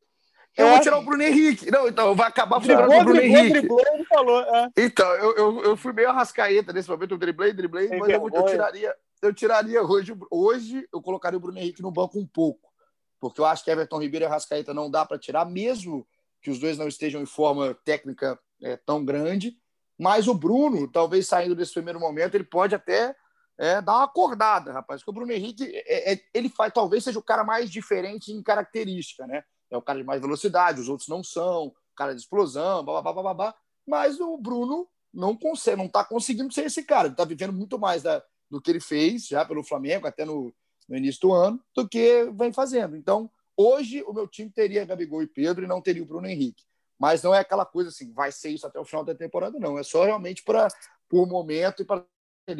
Eu 0.56 0.70
vou 0.70 0.80
tirar 0.80 0.98
o 0.98 1.02
Bruno 1.02 1.22
Henrique. 1.22 1.70
Não, 1.70 1.86
então, 1.86 2.14
vai 2.14 2.28
acabar 2.28 2.62
tirando 2.62 2.90
o 2.90 3.04
Bruno 3.04 3.20
Henrique. 3.20 3.50
Driblou, 3.50 3.82
ele 3.92 4.04
falou. 4.04 4.40
É. 4.40 4.70
Então, 4.78 5.06
eu, 5.16 5.36
eu, 5.36 5.64
eu 5.64 5.76
fui 5.76 5.92
meio 5.92 6.08
arrascaeta 6.08 6.72
nesse 6.72 6.88
momento, 6.88 7.10
eu 7.10 7.18
driblei, 7.18 7.52
driblei, 7.52 7.88
mas 7.90 8.08
eu, 8.08 8.30
eu, 8.32 8.46
tiraria, 8.46 8.94
eu 9.20 9.34
tiraria 9.34 9.82
hoje, 9.82 10.16
hoje, 10.30 10.88
eu 10.90 11.02
colocaria 11.02 11.36
o 11.36 11.40
Bruno 11.40 11.58
Henrique 11.58 11.82
no 11.82 11.90
banco 11.90 12.18
um 12.18 12.26
pouco, 12.26 12.72
porque 13.20 13.38
eu 13.38 13.44
acho 13.44 13.62
que 13.62 13.70
Everton 13.70 14.00
Ribeiro 14.00 14.24
e 14.24 14.26
Arrascaeta 14.26 14.72
não 14.72 14.90
dá 14.90 15.04
para 15.04 15.18
tirar, 15.18 15.44
mesmo 15.44 16.06
que 16.40 16.50
os 16.50 16.58
dois 16.58 16.78
não 16.78 16.88
estejam 16.88 17.20
em 17.20 17.26
forma 17.26 17.74
técnica 17.84 18.38
é, 18.62 18.78
tão 18.78 19.04
grande, 19.04 19.58
mas 19.98 20.28
o 20.28 20.34
Bruno, 20.34 20.90
talvez 20.90 21.26
saindo 21.26 21.54
desse 21.54 21.72
primeiro 21.72 22.00
momento, 22.00 22.34
ele 22.34 22.44
pode 22.44 22.74
até 22.74 23.14
é, 23.58 23.80
dar 23.80 23.94
uma 23.94 24.04
acordada, 24.04 24.72
rapaz, 24.72 25.00
porque 25.00 25.10
o 25.10 25.14
Bruno 25.14 25.32
Henrique, 25.32 25.64
é, 25.64 26.12
é, 26.12 26.20
ele 26.34 26.48
faz, 26.48 26.72
talvez 26.72 27.04
seja 27.04 27.18
o 27.18 27.22
cara 27.22 27.44
mais 27.44 27.70
diferente 27.70 28.32
em 28.32 28.42
característica, 28.42 29.26
né? 29.26 29.42
é 29.70 29.76
o 29.76 29.82
cara 29.82 29.98
de 29.98 30.04
mais 30.04 30.20
velocidade, 30.20 30.80
os 30.80 30.88
outros 30.88 31.08
não 31.08 31.22
são, 31.22 31.72
cara 31.94 32.14
de 32.14 32.20
explosão, 32.20 32.84
babá, 32.84 33.12
babá, 33.12 33.54
mas 33.86 34.20
o 34.20 34.36
Bruno 34.36 34.88
não 35.12 35.36
consegue, 35.36 35.78
não 35.78 35.86
está 35.86 36.04
conseguindo 36.04 36.52
ser 36.52 36.66
esse 36.66 36.82
cara. 36.84 37.06
Ele 37.06 37.14
está 37.14 37.24
vivendo 37.24 37.52
muito 37.52 37.78
mais 37.78 38.02
da, 38.02 38.22
do 38.50 38.60
que 38.60 38.70
ele 38.70 38.80
fez 38.80 39.26
já 39.26 39.44
pelo 39.44 39.64
Flamengo, 39.64 40.06
até 40.06 40.24
no, 40.24 40.54
no, 40.88 40.96
início 40.96 41.22
do 41.22 41.32
ano, 41.32 41.60
do 41.74 41.88
que 41.88 42.30
vem 42.34 42.52
fazendo. 42.52 42.96
Então, 42.96 43.30
hoje 43.56 44.02
o 44.02 44.12
meu 44.12 44.28
time 44.28 44.50
teria 44.50 44.84
Gabigol 44.84 45.22
e 45.22 45.26
Pedro 45.26 45.64
e 45.64 45.68
não 45.68 45.80
teria 45.80 46.02
o 46.02 46.06
Bruno 46.06 46.26
Henrique. 46.26 46.64
Mas 46.98 47.22
não 47.22 47.34
é 47.34 47.40
aquela 47.40 47.66
coisa 47.66 47.90
assim, 47.90 48.12
vai 48.12 48.32
ser 48.32 48.50
isso 48.50 48.66
até 48.66 48.80
o 48.80 48.84
final 48.84 49.04
da 49.04 49.14
temporada, 49.14 49.58
não. 49.58 49.78
É 49.78 49.82
só 49.82 50.04
realmente 50.04 50.42
para 50.42 50.68
por 51.08 51.26
momento 51.26 51.82
e 51.82 51.84
para 51.84 52.04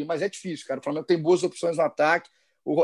mas 0.05 0.21
é 0.21 0.29
difícil, 0.29 0.67
cara. 0.67 0.81
O 0.81 0.83
Flamengo 0.83 1.07
tem 1.07 1.21
boas 1.21 1.45
opções 1.45 1.77
no 1.77 1.85
ataque. 1.85 2.29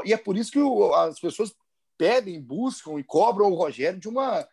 E 0.04 0.12
é 0.12 0.16
por 0.16 0.36
isso 0.36 0.52
que 0.52 0.60
as 0.94 1.18
pessoas 1.18 1.52
pedem, 1.98 2.40
buscam 2.40 2.98
e 2.98 3.04
cobram 3.04 3.50
o 3.50 3.54
Rogério 3.54 3.98
de 3.98 4.08
uma 4.08 4.46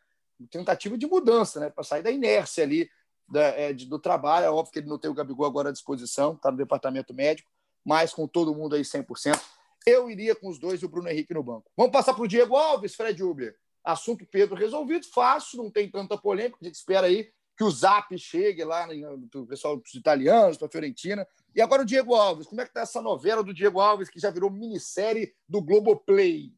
tentativa 0.49 0.97
de 0.97 1.05
mudança, 1.05 1.59
né? 1.59 1.69
Para 1.69 1.83
sair 1.83 2.01
da 2.01 2.09
inércia 2.09 2.63
ali 2.63 2.89
da, 3.27 3.43
é, 3.49 3.71
de, 3.71 3.85
do 3.85 3.99
trabalho. 3.99 4.45
É 4.45 4.49
óbvio 4.49 4.73
que 4.73 4.79
ele 4.79 4.87
não 4.87 4.97
tem 4.97 5.11
o 5.11 5.13
Gabigol 5.13 5.45
agora 5.45 5.69
à 5.69 5.71
disposição, 5.71 6.33
está 6.33 6.49
no 6.49 6.57
departamento 6.57 7.13
médico, 7.13 7.51
mas 7.85 8.13
com 8.13 8.27
todo 8.27 8.55
mundo 8.55 8.75
aí 8.75 8.81
100%. 8.81 9.39
Eu 9.85 10.09
iria 10.09 10.35
com 10.35 10.49
os 10.49 10.59
dois 10.59 10.81
e 10.81 10.85
o 10.85 10.89
Bruno 10.89 11.09
Henrique 11.09 11.33
no 11.33 11.43
banco. 11.43 11.71
Vamos 11.77 11.91
passar 11.91 12.13
para 12.13 12.23
o 12.23 12.27
Diego 12.27 12.55
Alves, 12.55 12.95
Fred 12.95 13.23
Uber. 13.23 13.55
Assunto 13.83 14.25
Pedro 14.25 14.55
resolvido, 14.55 15.05
fácil, 15.07 15.63
não 15.63 15.71
tem 15.71 15.89
tanta 15.89 16.17
polêmica. 16.17 16.57
A 16.61 16.65
gente 16.65 16.75
espera 16.75 17.07
aí 17.07 17.31
que 17.57 17.63
o 17.63 17.71
Zap 17.71 18.17
chegue 18.17 18.63
lá 18.63 18.87
o 19.35 19.45
pessoal 19.45 19.75
dos 19.77 19.93
italianos, 19.93 20.57
para 20.57 20.67
a 20.67 20.71
Fiorentina. 20.71 21.27
E 21.53 21.61
agora 21.61 21.81
o 21.81 21.85
Diego 21.85 22.15
Alves. 22.15 22.47
Como 22.47 22.61
é 22.61 22.63
que 22.63 22.69
está 22.69 22.81
essa 22.81 23.01
novela 23.01 23.43
do 23.43 23.53
Diego 23.53 23.79
Alves, 23.81 24.09
que 24.09 24.19
já 24.19 24.29
virou 24.29 24.49
minissérie 24.49 25.33
do 25.47 25.61
Globoplay? 25.61 26.53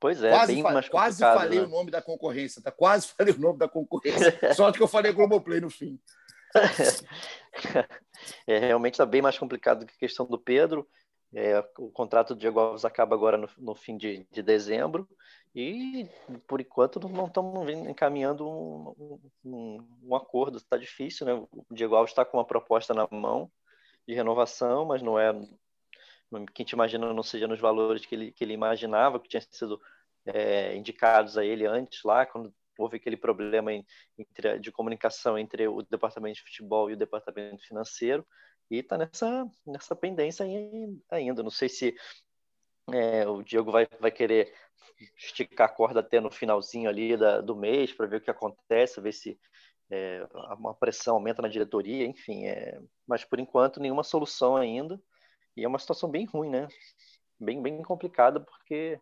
Pois 0.00 0.22
é, 0.22 0.30
quase, 0.30 0.54
bem 0.54 0.62
fa 0.62 0.70
mais 0.70 0.88
quase 0.88 1.20
falei 1.20 1.60
né? 1.60 1.64
o 1.64 1.68
nome 1.68 1.90
da 1.90 2.02
concorrência, 2.02 2.62
tá? 2.62 2.70
Quase 2.70 3.08
falei 3.08 3.32
o 3.34 3.38
nome 3.38 3.58
da 3.58 3.68
concorrência. 3.68 4.38
Só 4.54 4.70
que 4.70 4.82
eu 4.82 4.88
falei 4.88 5.12
Globoplay 5.12 5.60
no 5.60 5.70
fim. 5.70 5.98
é, 8.46 8.58
realmente 8.58 8.94
está 8.94 9.06
bem 9.06 9.22
mais 9.22 9.38
complicado 9.38 9.80
do 9.80 9.86
que 9.86 9.94
a 9.94 9.98
questão 9.98 10.26
do 10.26 10.38
Pedro. 10.38 10.88
É, 11.34 11.58
o 11.78 11.90
contrato 11.90 12.34
do 12.34 12.40
Diego 12.40 12.60
Alves 12.60 12.84
acaba 12.84 13.14
agora 13.14 13.36
no, 13.36 13.48
no 13.58 13.74
fim 13.74 13.96
de, 13.96 14.26
de, 14.30 14.42
dezembro 14.42 15.08
e, 15.54 16.08
por 16.48 16.60
enquanto, 16.60 16.98
não 17.08 17.26
estamos 17.26 17.68
encaminhando 17.70 18.48
um, 18.48 19.20
um, 19.44 19.88
um 20.02 20.16
acordo. 20.16 20.58
Está 20.58 20.76
difícil, 20.76 21.24
né? 21.26 21.32
O 21.32 21.64
Diego 21.70 21.94
Alves 21.94 22.10
está 22.10 22.24
com 22.24 22.38
uma 22.38 22.44
proposta 22.44 22.92
na 22.92 23.06
mão 23.10 23.50
de 24.06 24.14
renovação, 24.14 24.84
mas 24.84 25.00
não 25.00 25.18
é 25.18 25.32
que 26.52 26.62
a 26.62 26.64
gente 26.64 26.72
imagina 26.72 27.12
não 27.12 27.22
seja 27.22 27.46
nos 27.46 27.60
valores 27.60 28.04
que 28.04 28.14
ele, 28.14 28.32
que 28.32 28.42
ele 28.42 28.52
imaginava, 28.52 29.20
que 29.20 29.28
tinha 29.28 29.40
sido 29.40 29.80
é, 30.26 30.74
indicados 30.74 31.38
a 31.38 31.44
ele 31.44 31.66
antes 31.66 32.02
lá, 32.02 32.26
quando 32.26 32.52
houve 32.76 32.96
aquele 32.96 33.16
problema 33.16 33.72
entre, 33.72 34.58
de 34.58 34.72
comunicação 34.72 35.38
entre 35.38 35.68
o 35.68 35.82
departamento 35.82 36.36
de 36.36 36.42
futebol 36.42 36.90
e 36.90 36.94
o 36.94 36.96
departamento 36.96 37.64
financeiro, 37.64 38.26
e 38.68 38.78
está 38.78 38.98
nessa, 38.98 39.46
nessa 39.64 39.94
pendência 39.94 40.44
ainda. 41.10 41.42
Não 41.42 41.50
sei 41.50 41.68
se 41.68 41.94
é, 42.92 43.26
o 43.28 43.42
Diego 43.42 43.70
vai, 43.70 43.86
vai 44.00 44.10
querer 44.10 44.52
esticar 45.16 45.68
a 45.68 45.72
corda 45.72 46.00
até 46.00 46.20
no 46.20 46.30
finalzinho 46.30 46.88
ali 46.88 47.16
da, 47.16 47.40
do 47.40 47.56
mês 47.56 47.92
para 47.92 48.06
ver 48.06 48.16
o 48.16 48.20
que 48.20 48.30
acontece, 48.30 49.00
ver 49.00 49.12
se 49.12 49.38
é, 49.90 50.26
uma 50.58 50.74
pressão 50.74 51.14
aumenta 51.14 51.42
na 51.42 51.48
diretoria, 51.48 52.06
enfim. 52.06 52.46
É, 52.46 52.80
mas 53.06 53.24
por 53.24 53.38
enquanto 53.38 53.80
nenhuma 53.80 54.02
solução 54.02 54.56
ainda. 54.56 55.00
E 55.56 55.64
é 55.64 55.68
uma 55.68 55.78
situação 55.78 56.10
bem 56.10 56.24
ruim, 56.24 56.50
né? 56.50 56.68
Bem, 57.38 57.62
bem 57.62 57.80
complicada, 57.82 58.40
porque 58.40 59.00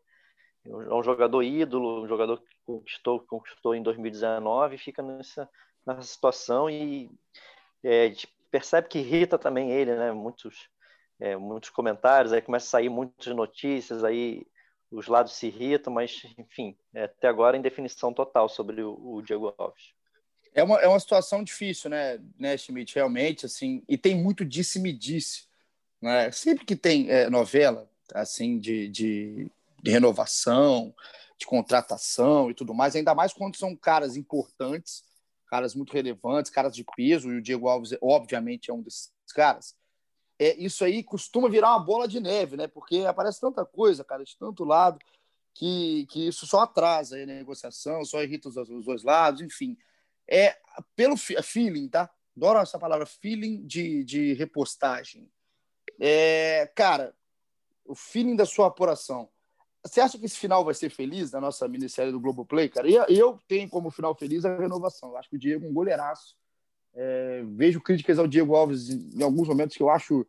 é 0.65 0.95
um 0.95 1.03
jogador 1.03 1.43
ídolo, 1.43 2.05
um 2.05 2.09
jogador 2.09 2.39
que 2.39 2.55
conquistou, 2.65 3.21
conquistou 3.21 3.75
em 3.75 3.83
2019 3.83 4.75
e 4.75 4.79
fica 4.79 5.03
nessa, 5.03 5.49
nessa 5.87 6.03
situação 6.03 6.69
e 6.69 7.11
é, 7.83 8.13
percebe 8.51 8.89
que 8.89 8.99
irrita 8.99 9.39
também 9.39 9.71
ele, 9.73 9.95
né? 9.97 10.13
Muitos, 10.13 10.69
é, 11.19 11.37
muitos 11.37 11.71
comentários, 11.71 12.33
aí 12.33 12.43
começa 12.43 12.67
a 12.67 12.71
sair 12.71 12.89
muitas 12.89 13.35
notícias, 13.35 14.05
aí 14.05 14.47
os 14.93 15.09
lados 15.09 15.33
se 15.33 15.47
irritam, 15.47 15.93
mas, 15.93 16.23
enfim, 16.39 16.77
é, 16.95 17.05
até 17.05 17.27
agora 17.27 17.57
em 17.57 17.63
definição 17.63 18.13
total 18.13 18.49
sobre 18.49 18.83
o, 18.83 18.99
o 19.01 19.23
Diego 19.23 19.55
Alves. 19.57 19.95
É 20.55 20.63
uma, 20.63 20.79
é 20.81 20.87
uma 20.87 21.01
situação 21.01 21.43
difícil, 21.43 21.89
né, 21.89 22.21
né, 22.39 22.57
Schmidt, 22.59 22.95
realmente, 22.95 23.47
assim, 23.47 23.83
e 23.89 23.97
tem 23.97 24.15
muito 24.15 24.45
disse-me-disse. 24.45 25.47
Né? 26.01 26.31
Sempre 26.31 26.67
que 26.67 26.77
tem 26.77 27.11
é, 27.11 27.31
novela, 27.31 27.91
assim, 28.13 28.59
de, 28.59 28.89
de, 28.89 29.51
de, 29.83 29.91
renovação, 29.91 30.95
de 31.39 31.47
contratação 31.47 32.51
e 32.51 32.55
tudo 32.55 32.75
mais, 32.75 32.95
ainda 32.95 33.15
mais 33.15 33.33
quando 33.33 33.57
são 33.57 33.75
caras 33.75 34.17
importantes, 34.17 35.03
caras 35.47 35.75
muito 35.75 35.93
relevantes, 35.93 36.51
caras 36.51 36.75
de 36.75 36.85
peso, 36.97 37.33
e 37.33 37.39
o 37.39 37.43
Diego 37.43 37.69
Alves, 37.69 37.97
obviamente, 38.03 38.71
é 38.71 38.75
um 38.75 38.83
desses 38.83 39.11
caras, 39.35 39.75
é, 40.43 40.57
isso 40.57 40.85
aí 40.85 41.03
costuma 41.03 41.49
virar 41.49 41.71
uma 41.71 41.85
bola 41.85 42.09
de 42.09 42.21
neve, 42.21 42.57
né? 42.57 42.67
Porque 42.67 43.05
aparece 43.07 43.41
tanta 43.41 43.65
coisa, 43.65 44.05
cara, 44.05 44.25
de 44.25 44.37
tanto 44.37 44.65
lado, 44.65 44.99
que, 45.55 46.07
que 46.07 46.29
isso 46.29 46.47
só 46.47 46.61
atrasa 46.61 47.17
a 47.17 47.27
negociação, 47.27 48.05
só 48.05 48.23
irrita 48.23 48.49
os, 48.49 48.57
os 48.57 48.85
dois 48.85 49.03
lados, 49.03 49.41
enfim 49.41 49.77
é 50.29 50.57
pelo 50.97 51.17
feeling, 51.17 51.89
tá? 51.89 52.11
Adoro 52.37 52.59
essa 52.61 52.79
palavra, 52.79 53.05
feeling 53.05 53.67
de, 53.67 54.03
de 54.05 54.33
repostagem. 54.35 55.31
É, 56.01 56.67
cara, 56.75 57.15
o 57.85 57.95
feeling 57.95 58.35
da 58.35 58.47
sua 58.47 58.69
apuração. 58.69 59.29
Você 59.85 60.01
acha 60.01 60.19
que 60.19 60.25
esse 60.25 60.39
final 60.39 60.65
vai 60.65 60.75
ser 60.75 60.91
feliz 60.91 61.33
na 61.33 61.41
nossa 61.41 61.69
minissérie 61.69 62.13
do 62.13 62.21
Globoplay, 62.21 62.69
cara? 62.69 62.89
E 62.89 62.95
eu 63.19 63.39
tenho 63.47 63.69
como 63.69 63.91
final 63.91 64.15
feliz 64.15 64.45
a 64.45 64.57
renovação. 64.57 65.11
Eu 65.11 65.19
acho 65.19 65.29
que 65.29 65.37
o 65.37 65.39
Diego 65.39 65.67
é 65.67 65.69
um 65.69 65.75
goleiraço. 65.75 66.37
É, 66.95 67.43
vejo 67.47 67.81
críticas 67.81 68.19
ao 68.19 68.27
Diego 68.27 68.55
Alves 68.55 68.91
em 68.91 69.23
alguns 69.23 69.49
momentos 69.49 69.77
que 69.77 69.83
eu 69.83 69.91
acho 69.91 70.27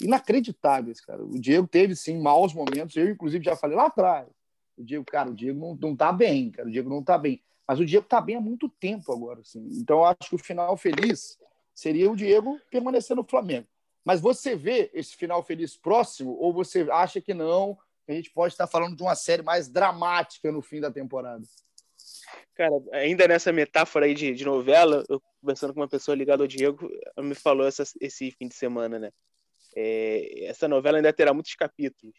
inacreditáveis, 0.00 1.00
cara. 1.00 1.24
O 1.24 1.38
Diego 1.38 1.66
teve, 1.66 1.94
sim, 1.94 2.20
maus 2.20 2.52
momentos. 2.52 2.96
Eu, 2.96 3.10
inclusive, 3.10 3.44
já 3.44 3.56
falei 3.56 3.76
lá 3.76 3.86
atrás. 3.86 4.28
O 4.76 4.82
Diego, 4.82 5.04
cara, 5.04 5.30
o 5.30 5.34
Diego 5.34 5.58
não, 5.58 5.74
não 5.76 5.96
tá 5.96 6.12
bem, 6.12 6.50
cara. 6.50 6.68
O 6.68 6.70
Diego 6.70 6.90
não 6.90 7.02
tá 7.02 7.16
bem. 7.16 7.42
Mas 7.66 7.80
o 7.80 7.86
Diego 7.86 8.04
está 8.04 8.20
bem 8.20 8.36
há 8.36 8.40
muito 8.40 8.68
tempo 8.68 9.12
agora. 9.12 9.40
Assim. 9.40 9.66
Então, 9.72 9.98
eu 9.98 10.04
acho 10.04 10.28
que 10.28 10.34
o 10.34 10.38
final 10.38 10.76
feliz 10.76 11.38
seria 11.74 12.10
o 12.10 12.16
Diego 12.16 12.60
permanecer 12.70 13.16
no 13.16 13.24
Flamengo. 13.24 13.66
Mas 14.04 14.20
você 14.20 14.54
vê 14.54 14.90
esse 14.92 15.16
final 15.16 15.42
feliz 15.42 15.76
próximo 15.76 16.36
ou 16.38 16.52
você 16.52 16.86
acha 16.90 17.20
que 17.20 17.32
não? 17.32 17.78
A 18.06 18.12
gente 18.12 18.30
pode 18.30 18.52
estar 18.52 18.66
falando 18.66 18.96
de 18.96 19.02
uma 19.02 19.14
série 19.14 19.42
mais 19.42 19.66
dramática 19.66 20.52
no 20.52 20.60
fim 20.60 20.78
da 20.78 20.90
temporada? 20.90 21.42
Cara, 22.54 22.74
ainda 22.92 23.26
nessa 23.26 23.52
metáfora 23.52 24.06
aí 24.06 24.14
de, 24.14 24.32
de 24.32 24.44
novela, 24.44 25.04
eu 25.08 25.20
conversando 25.40 25.74
com 25.74 25.80
uma 25.80 25.88
pessoa 25.88 26.14
ligada 26.14 26.42
ao 26.42 26.46
Diego, 26.46 26.88
me 27.18 27.34
falou 27.34 27.66
essa, 27.66 27.82
esse 28.00 28.30
fim 28.30 28.48
de 28.48 28.54
semana, 28.54 28.98
né? 28.98 29.10
É, 29.76 30.44
essa 30.44 30.68
novela 30.68 30.98
ainda 30.98 31.12
terá 31.12 31.34
muitos 31.34 31.54
capítulos. 31.54 32.14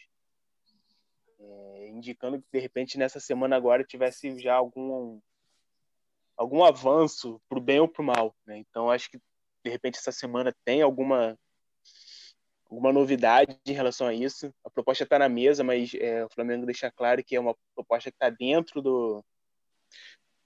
É, 1.40 1.88
indicando 1.90 2.42
que 2.42 2.48
de 2.52 2.60
repente 2.60 2.98
nessa 2.98 3.20
semana 3.20 3.56
agora 3.56 3.84
tivesse 3.84 4.38
já 4.40 4.56
algum 4.56 5.20
algum 6.36 6.64
avanço 6.64 7.42
para 7.48 7.58
o 7.58 7.62
bem 7.62 7.80
ou 7.80 7.88
para 7.88 8.02
o 8.02 8.06
mal. 8.06 8.36
Né? 8.46 8.58
Então, 8.58 8.90
acho 8.90 9.10
que 9.10 9.18
de 9.64 9.70
repente 9.70 9.98
essa 9.98 10.12
semana 10.12 10.54
tem 10.66 10.82
alguma 10.82 11.38
alguma 12.70 12.92
novidade 12.92 13.58
em 13.66 13.74
relação 13.74 14.08
a 14.08 14.14
isso. 14.14 14.54
A 14.64 14.70
proposta 14.70 15.04
está 15.04 15.18
na 15.18 15.30
mesa, 15.30 15.64
mas 15.64 15.94
é, 15.96 16.26
o 16.26 16.30
Flamengo 16.30 16.66
deixa 16.66 16.92
claro 16.92 17.24
que 17.24 17.36
é 17.36 17.40
uma 17.40 17.56
proposta 17.74 18.12
que 18.12 18.16
está 18.16 18.30
dentro 18.30 18.82
do, 18.82 19.24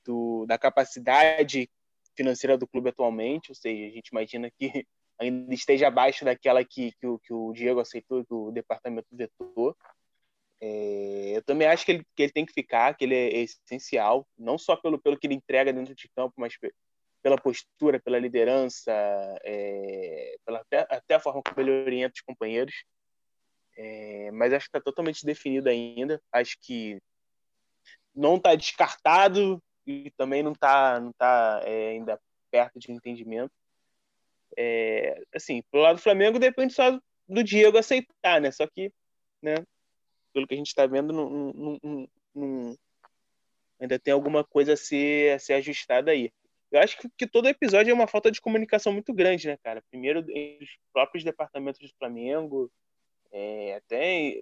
do, 0.09 0.45
da 0.47 0.57
capacidade 0.57 1.69
financeira 2.15 2.57
do 2.57 2.67
clube 2.67 2.89
atualmente, 2.89 3.51
ou 3.51 3.55
seja, 3.55 3.85
a 3.85 3.91
gente 3.91 4.07
imagina 4.07 4.49
que 4.49 4.59
ainda 5.19 5.53
esteja 5.53 5.87
abaixo 5.87 6.25
daquela 6.25 6.65
que, 6.65 6.91
que, 6.99 7.05
o, 7.05 7.19
que 7.19 7.31
o 7.31 7.53
Diego 7.53 7.79
aceitou, 7.79 8.25
que 8.25 8.33
o 8.33 8.51
departamento 8.51 9.07
vetou. 9.11 9.77
É, 10.59 11.33
eu 11.35 11.43
também 11.43 11.67
acho 11.67 11.85
que 11.85 11.91
ele, 11.91 12.05
que 12.15 12.23
ele 12.23 12.31
tem 12.31 12.45
que 12.45 12.53
ficar, 12.53 12.95
que 12.95 13.05
ele 13.05 13.15
é 13.15 13.37
essencial, 13.41 14.27
não 14.37 14.57
só 14.57 14.75
pelo, 14.75 14.99
pelo 14.99 15.17
que 15.17 15.27
ele 15.27 15.35
entrega 15.35 15.71
dentro 15.71 15.93
de 15.93 16.09
campo, 16.09 16.33
mas 16.37 16.55
pela 17.21 17.37
postura, 17.37 17.99
pela 17.99 18.17
liderança, 18.17 18.91
é, 19.43 20.35
pela, 20.43 20.59
até, 20.59 20.87
até, 20.89 21.15
a 21.15 21.19
forma 21.19 21.43
como 21.43 21.61
ele 21.61 21.83
orienta 21.83 22.15
os 22.15 22.21
companheiros. 22.21 22.73
É, 23.77 24.31
mas 24.31 24.53
acho 24.53 24.65
que 24.65 24.77
está 24.77 24.81
totalmente 24.81 25.25
definido 25.25 25.69
ainda. 25.69 26.21
Acho 26.31 26.57
que 26.61 26.99
não 28.15 28.35
está 28.37 28.55
descartado 28.55 29.61
e 29.89 30.11
também 30.11 30.43
não 30.43 30.51
está 30.51 30.99
não 30.99 31.11
tá, 31.13 31.61
é, 31.63 31.89
ainda 31.89 32.19
perto 32.51 32.79
de 32.79 32.91
entendimento. 32.91 33.51
É, 34.57 35.21
assim, 35.33 35.63
pelo 35.71 35.83
lado 35.83 35.95
do 35.97 36.01
Flamengo 36.01 36.39
depende 36.39 36.73
só 36.73 36.99
do 37.27 37.43
Diego 37.43 37.77
aceitar, 37.77 38.41
né? 38.41 38.51
Só 38.51 38.67
que, 38.67 38.91
né? 39.41 39.55
pelo 40.33 40.47
que 40.47 40.53
a 40.53 40.57
gente 40.57 40.67
está 40.67 40.85
vendo, 40.85 41.11
não, 41.11 41.29
não, 41.53 42.07
não, 42.35 42.77
ainda 43.79 43.99
tem 43.99 44.13
alguma 44.13 44.43
coisa 44.43 44.73
a 44.73 44.77
ser, 44.77 45.35
a 45.35 45.39
ser 45.39 45.53
ajustada 45.53 46.11
aí. 46.11 46.31
Eu 46.71 46.79
acho 46.79 46.99
que, 46.99 47.09
que, 47.17 47.27
todo 47.27 47.47
episódio 47.47 47.89
é 47.89 47.93
uma 47.93 48.07
falta 48.07 48.31
de 48.31 48.39
comunicação 48.39 48.93
muito 48.93 49.11
grande, 49.11 49.47
né, 49.47 49.57
cara? 49.57 49.81
Primeiro, 49.89 50.19
os 50.19 50.69
próprios 50.93 51.23
departamentos 51.23 51.81
do 51.81 51.97
Flamengo, 51.97 52.71
é, 53.31 53.75
até, 53.75 54.41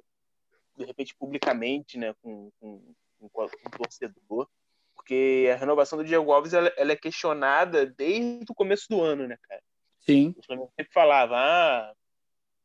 de 0.75 0.85
repente, 0.85 1.15
publicamente, 1.15 1.97
né, 1.97 2.13
com, 2.21 2.51
com, 2.59 2.93
com, 3.17 3.29
com 3.29 3.43
o 3.43 3.77
torcedor, 3.77 4.49
porque 4.97 5.49
a 5.53 5.55
renovação 5.55 5.97
do 5.97 6.03
Diego 6.03 6.31
Alves 6.31 6.53
ela, 6.53 6.73
ela, 6.75 6.91
é 6.91 6.95
questionada 6.95 7.85
desde 7.85 8.51
o 8.51 8.55
começo 8.55 8.87
do 8.89 9.01
ano, 9.01 9.27
né, 9.27 9.37
cara? 9.43 9.61
Sim. 9.99 10.33
O 10.35 10.43
Flamengo 10.43 10.71
sempre 10.75 10.91
falava, 10.91 11.35
ah, 11.37 11.93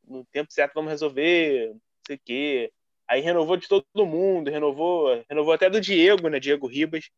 no 0.02 0.24
tempo 0.24 0.52
certo 0.52 0.74
vamos 0.74 0.90
resolver, 0.90 1.68
não 1.68 1.80
sei 2.06 2.16
o 2.16 2.20
quê. 2.24 2.72
Aí 3.06 3.20
renovou 3.20 3.56
de 3.56 3.68
todo 3.68 3.84
mundo, 4.06 4.50
renovou, 4.50 5.22
renovou 5.28 5.52
até 5.52 5.68
do 5.68 5.80
Diego, 5.80 6.28
né? 6.28 6.40
Diego 6.40 6.66
Ribas, 6.66 7.10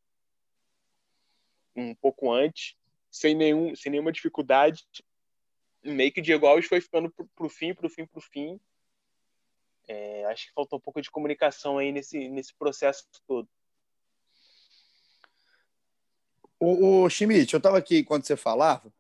um 1.77 1.95
pouco 1.95 2.33
antes, 2.33 2.75
sem, 3.11 3.35
nenhum, 3.35 3.75
sem 3.77 3.93
nenhuma 3.93 4.13
dificuldade. 4.13 4.85
Meio 5.83 6.13
que 6.13 6.21
o 6.21 6.23
Diego 6.23 6.47
Alves 6.47 6.67
foi 6.67 6.81
ficando 6.81 7.11
pro, 7.11 7.27
pro 7.37 7.49
fim, 7.49 7.73
pro 7.73 7.89
fim, 7.89 8.05
pro 8.07 8.21
fim. 8.21 8.61
É, 9.87 10.25
acho 10.27 10.49
que 10.49 10.53
faltou 10.53 10.79
um 10.79 10.83
pouco 10.83 11.01
de 11.01 11.11
comunicação 11.11 11.79
aí 11.79 11.93
nesse, 11.93 12.29
nesse 12.29 12.53
processo 12.55 13.07
todo. 13.27 13.49
O, 16.61 17.05
o 17.05 17.11
Schmidt, 17.11 17.53
eu 17.53 17.59
estava 17.59 17.79
aqui 17.79 18.03
quando 18.03 18.25
você 18.25 18.37
falava, 18.37 18.93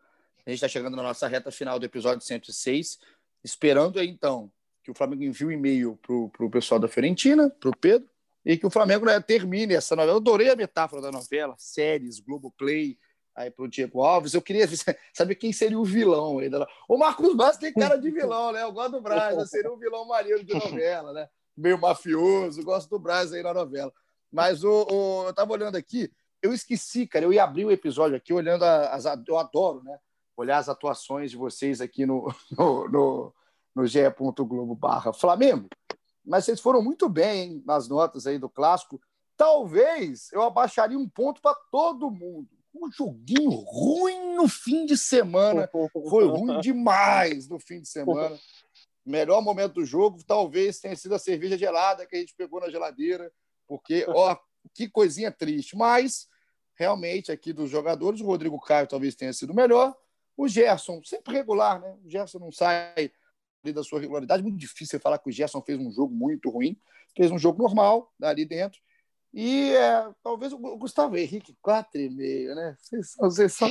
a 0.46 0.50
gente 0.50 0.58
está 0.58 0.68
chegando 0.68 0.96
na 0.96 1.02
nossa 1.02 1.26
reta 1.26 1.50
final 1.50 1.78
do 1.78 1.86
episódio 1.86 2.20
106, 2.20 2.98
esperando 3.42 3.98
aí 3.98 4.08
então 4.08 4.50
que 4.82 4.90
o 4.90 4.94
Flamengo 4.94 5.24
envie 5.24 5.46
um 5.46 5.50
e-mail 5.50 5.98
para 6.02 6.44
o 6.44 6.50
pessoal 6.50 6.78
da 6.78 6.86
Fiorentina, 6.86 7.48
para 7.48 7.70
o 7.70 7.76
Pedro, 7.76 8.06
e 8.44 8.58
que 8.58 8.66
o 8.66 8.70
Flamengo 8.70 9.06
né, 9.06 9.18
termine 9.18 9.74
essa 9.74 9.96
novela. 9.96 10.12
Eu 10.12 10.18
adorei 10.18 10.50
a 10.50 10.56
metáfora 10.56 11.00
da 11.00 11.10
novela, 11.10 11.54
séries, 11.58 12.20
Globoplay, 12.20 12.98
aí 13.34 13.50
para 13.50 13.64
o 13.64 13.68
Diego 13.68 14.02
Alves. 14.02 14.34
Eu 14.34 14.42
queria 14.42 14.66
saber 15.14 15.34
quem 15.36 15.52
seria 15.52 15.78
o 15.78 15.84
vilão 15.84 16.38
ainda. 16.38 16.66
O 16.86 16.98
Marcos 16.98 17.34
Braz 17.34 17.56
tem 17.56 17.72
cara 17.72 17.96
de 17.96 18.10
vilão, 18.10 18.52
né? 18.52 18.62
Eu 18.62 18.72
gosto 18.72 18.92
do 18.92 19.00
Braz, 19.00 19.48
seria 19.48 19.72
um 19.72 19.78
vilão 19.78 20.06
maneiro 20.06 20.44
de 20.44 20.52
novela, 20.52 21.14
né? 21.14 21.28
Meio 21.56 21.80
mafioso, 21.80 22.62
gosto 22.62 22.90
do 22.90 22.98
Braz 22.98 23.32
aí 23.32 23.42
na 23.42 23.54
novela. 23.54 23.92
Mas 24.30 24.62
o, 24.64 24.86
o 24.90 25.24
eu 25.24 25.30
estava 25.30 25.52
olhando 25.52 25.76
aqui, 25.76 26.12
eu 26.44 26.52
esqueci, 26.52 27.06
cara, 27.06 27.24
eu 27.24 27.32
ia 27.32 27.42
abrir 27.42 27.64
o 27.64 27.70
episódio 27.70 28.16
aqui 28.16 28.32
olhando 28.32 28.64
as. 28.64 29.04
Eu 29.26 29.38
adoro, 29.38 29.82
né? 29.82 29.98
Olhar 30.36 30.58
as 30.58 30.68
atuações 30.68 31.30
de 31.30 31.36
vocês 31.36 31.80
aqui 31.80 32.04
no, 32.04 32.32
no, 32.56 32.88
no 32.88 33.34
no 33.74 33.86
ge.globo 33.86 34.74
barra 34.74 35.12
Flamengo. 35.12 35.68
Mas 36.24 36.44
vocês 36.44 36.60
foram 36.60 36.82
muito 36.82 37.08
bem 37.08 37.40
hein, 37.40 37.62
nas 37.66 37.88
notas 37.88 38.26
aí 38.26 38.38
do 38.38 38.48
clássico. 38.48 39.00
Talvez 39.36 40.32
eu 40.32 40.42
abaixaria 40.42 40.98
um 40.98 41.08
ponto 41.08 41.42
para 41.42 41.54
todo 41.70 42.10
mundo. 42.10 42.48
um 42.74 42.90
joguinho 42.90 43.50
ruim 43.50 44.36
no 44.36 44.48
fim 44.48 44.86
de 44.86 44.96
semana. 44.96 45.68
Foi 46.08 46.26
ruim 46.26 46.60
demais 46.62 47.48
no 47.48 47.58
fim 47.58 47.80
de 47.80 47.88
semana. 47.88 48.38
Melhor 49.04 49.42
momento 49.42 49.74
do 49.74 49.84
jogo 49.84 50.24
talvez 50.24 50.78
tenha 50.78 50.96
sido 50.96 51.14
a 51.14 51.18
cerveja 51.18 51.58
gelada 51.58 52.06
que 52.06 52.16
a 52.16 52.18
gente 52.18 52.34
pegou 52.34 52.60
na 52.60 52.70
geladeira, 52.70 53.30
porque, 53.66 54.06
ó, 54.08 54.36
que 54.72 54.88
coisinha 54.88 55.30
triste. 55.30 55.76
Mas, 55.76 56.26
realmente, 56.74 57.32
aqui 57.32 57.52
dos 57.52 57.70
jogadores, 57.70 58.20
o 58.20 58.26
Rodrigo 58.26 58.60
Caio 58.60 58.86
talvez 58.86 59.14
tenha 59.14 59.32
sido 59.32 59.54
melhor. 59.54 59.94
O 60.36 60.48
Gerson, 60.48 61.00
sempre 61.04 61.32
regular, 61.32 61.80
né? 61.80 61.96
O 62.04 62.10
Gerson 62.10 62.38
não 62.38 62.50
sai 62.52 63.10
da 63.72 63.82
sua 63.82 64.00
regularidade. 64.00 64.42
Muito 64.42 64.58
difícil 64.58 65.00
falar 65.00 65.18
que 65.18 65.28
o 65.28 65.32
Gerson 65.32 65.62
fez 65.62 65.78
um 65.78 65.90
jogo 65.90 66.14
muito 66.14 66.50
ruim. 66.50 66.76
Fez 67.16 67.30
um 67.30 67.38
jogo 67.38 67.62
normal 67.62 68.12
ali 68.20 68.44
dentro. 68.44 68.80
E 69.32 69.72
é, 69.72 70.08
talvez 70.22 70.52
o 70.52 70.58
Gustavo 70.58 71.16
Henrique, 71.16 71.56
4,5, 71.64 72.54
né? 72.54 72.76
Vocês 72.78 73.10
são, 73.10 73.30
vocês 73.30 73.52
são 73.52 73.68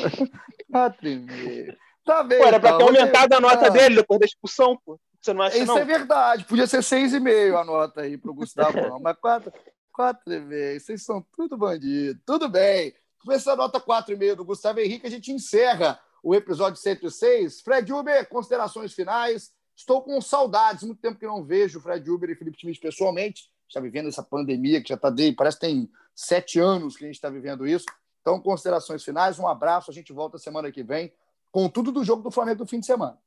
4,5. 0.71 1.77
Tá 2.05 2.21
bem. 2.21 2.39
Pô, 2.39 2.45
era 2.45 2.59
para 2.59 2.77
ter 2.77 2.83
aumentado 2.83 3.33
a 3.33 3.39
nota 3.39 3.67
ah. 3.67 3.69
dele 3.69 3.95
depois 3.95 4.19
da 4.19 4.25
expulsão, 4.25 4.77
pô. 4.85 4.99
Você 5.21 5.33
não 5.33 5.41
acha, 5.41 5.57
Isso 5.57 5.67
não? 5.67 5.77
é 5.77 5.85
verdade. 5.85 6.43
Podia 6.43 6.67
ser 6.67 6.79
6,5 6.79 7.57
a 7.57 7.63
nota 7.63 8.01
aí 8.01 8.17
para 8.17 8.29
o 8.29 8.33
Gustavo, 8.33 8.81
não. 8.81 8.99
Mas 8.99 9.17
4, 9.17 9.53
4,5. 9.97 10.79
Vocês 10.79 11.03
são 11.03 11.25
tudo 11.31 11.57
bandido. 11.57 12.19
Tudo 12.25 12.49
bem. 12.49 12.93
Com 13.23 13.31
essa 13.31 13.55
nota 13.55 13.79
4,5 13.79 14.35
do 14.35 14.45
Gustavo 14.45 14.79
Henrique, 14.79 15.07
a 15.07 15.09
gente 15.09 15.31
encerra 15.31 15.99
o 16.21 16.33
episódio 16.35 16.79
106. 16.79 17.61
Fred 17.61 17.91
Uber, 17.93 18.27
considerações 18.27 18.93
finais. 18.93 19.53
Estou 19.75 20.01
com 20.01 20.19
saudades. 20.19 20.83
Muito 20.83 20.99
tempo 20.99 21.19
que 21.19 21.25
não 21.25 21.43
vejo 21.43 21.79
Fred 21.79 22.09
Uber 22.09 22.29
e 22.29 22.35
Felipe 22.35 22.57
Schmidt 22.59 22.79
pessoalmente 22.79 23.51
está 23.67 23.79
vivendo 23.79 24.07
essa 24.07 24.21
pandemia 24.21 24.81
que 24.81 24.89
já 24.89 24.95
está 24.95 25.09
de 25.09 25.31
parece 25.31 25.57
que 25.57 25.65
tem 25.65 25.89
sete 26.15 26.59
anos 26.59 26.95
que 26.95 27.03
a 27.03 27.07
gente 27.07 27.15
está 27.15 27.29
vivendo 27.29 27.67
isso. 27.67 27.85
Então, 28.21 28.39
considerações 28.39 29.03
finais, 29.03 29.39
um 29.39 29.47
abraço, 29.47 29.91
a 29.91 29.93
gente 29.93 30.13
volta 30.13 30.37
semana 30.37 30.71
que 30.71 30.83
vem 30.83 31.11
com 31.51 31.67
tudo 31.67 31.91
do 31.91 32.03
jogo 32.03 32.21
do 32.21 32.31
Flamengo 32.31 32.59
do 32.59 32.67
fim 32.67 32.79
de 32.79 32.85
semana. 32.85 33.17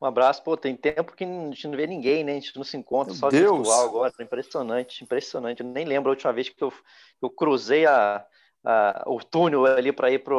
Um 0.00 0.06
abraço, 0.06 0.42
pô, 0.42 0.56
tem 0.56 0.74
tempo 0.74 1.14
que 1.14 1.24
a 1.24 1.26
gente 1.26 1.68
não 1.68 1.76
vê 1.76 1.86
ninguém, 1.86 2.24
né? 2.24 2.32
A 2.32 2.34
gente 2.36 2.56
não 2.56 2.64
se 2.64 2.76
encontra, 2.76 3.12
Meu 3.12 3.20
só 3.20 3.28
Deus. 3.28 3.58
virtual 3.58 3.84
agora, 3.84 4.12
impressionante, 4.20 5.04
impressionante. 5.04 5.62
Eu 5.62 5.68
nem 5.68 5.84
lembro 5.84 6.10
a 6.10 6.14
última 6.14 6.32
vez 6.32 6.48
que 6.48 6.62
eu, 6.62 6.72
eu 7.20 7.28
cruzei 7.28 7.84
a, 7.84 8.24
a, 8.64 9.04
o 9.06 9.18
túnel 9.22 9.66
ali 9.66 9.92
para 9.92 10.10
ir 10.10 10.20
para 10.20 10.36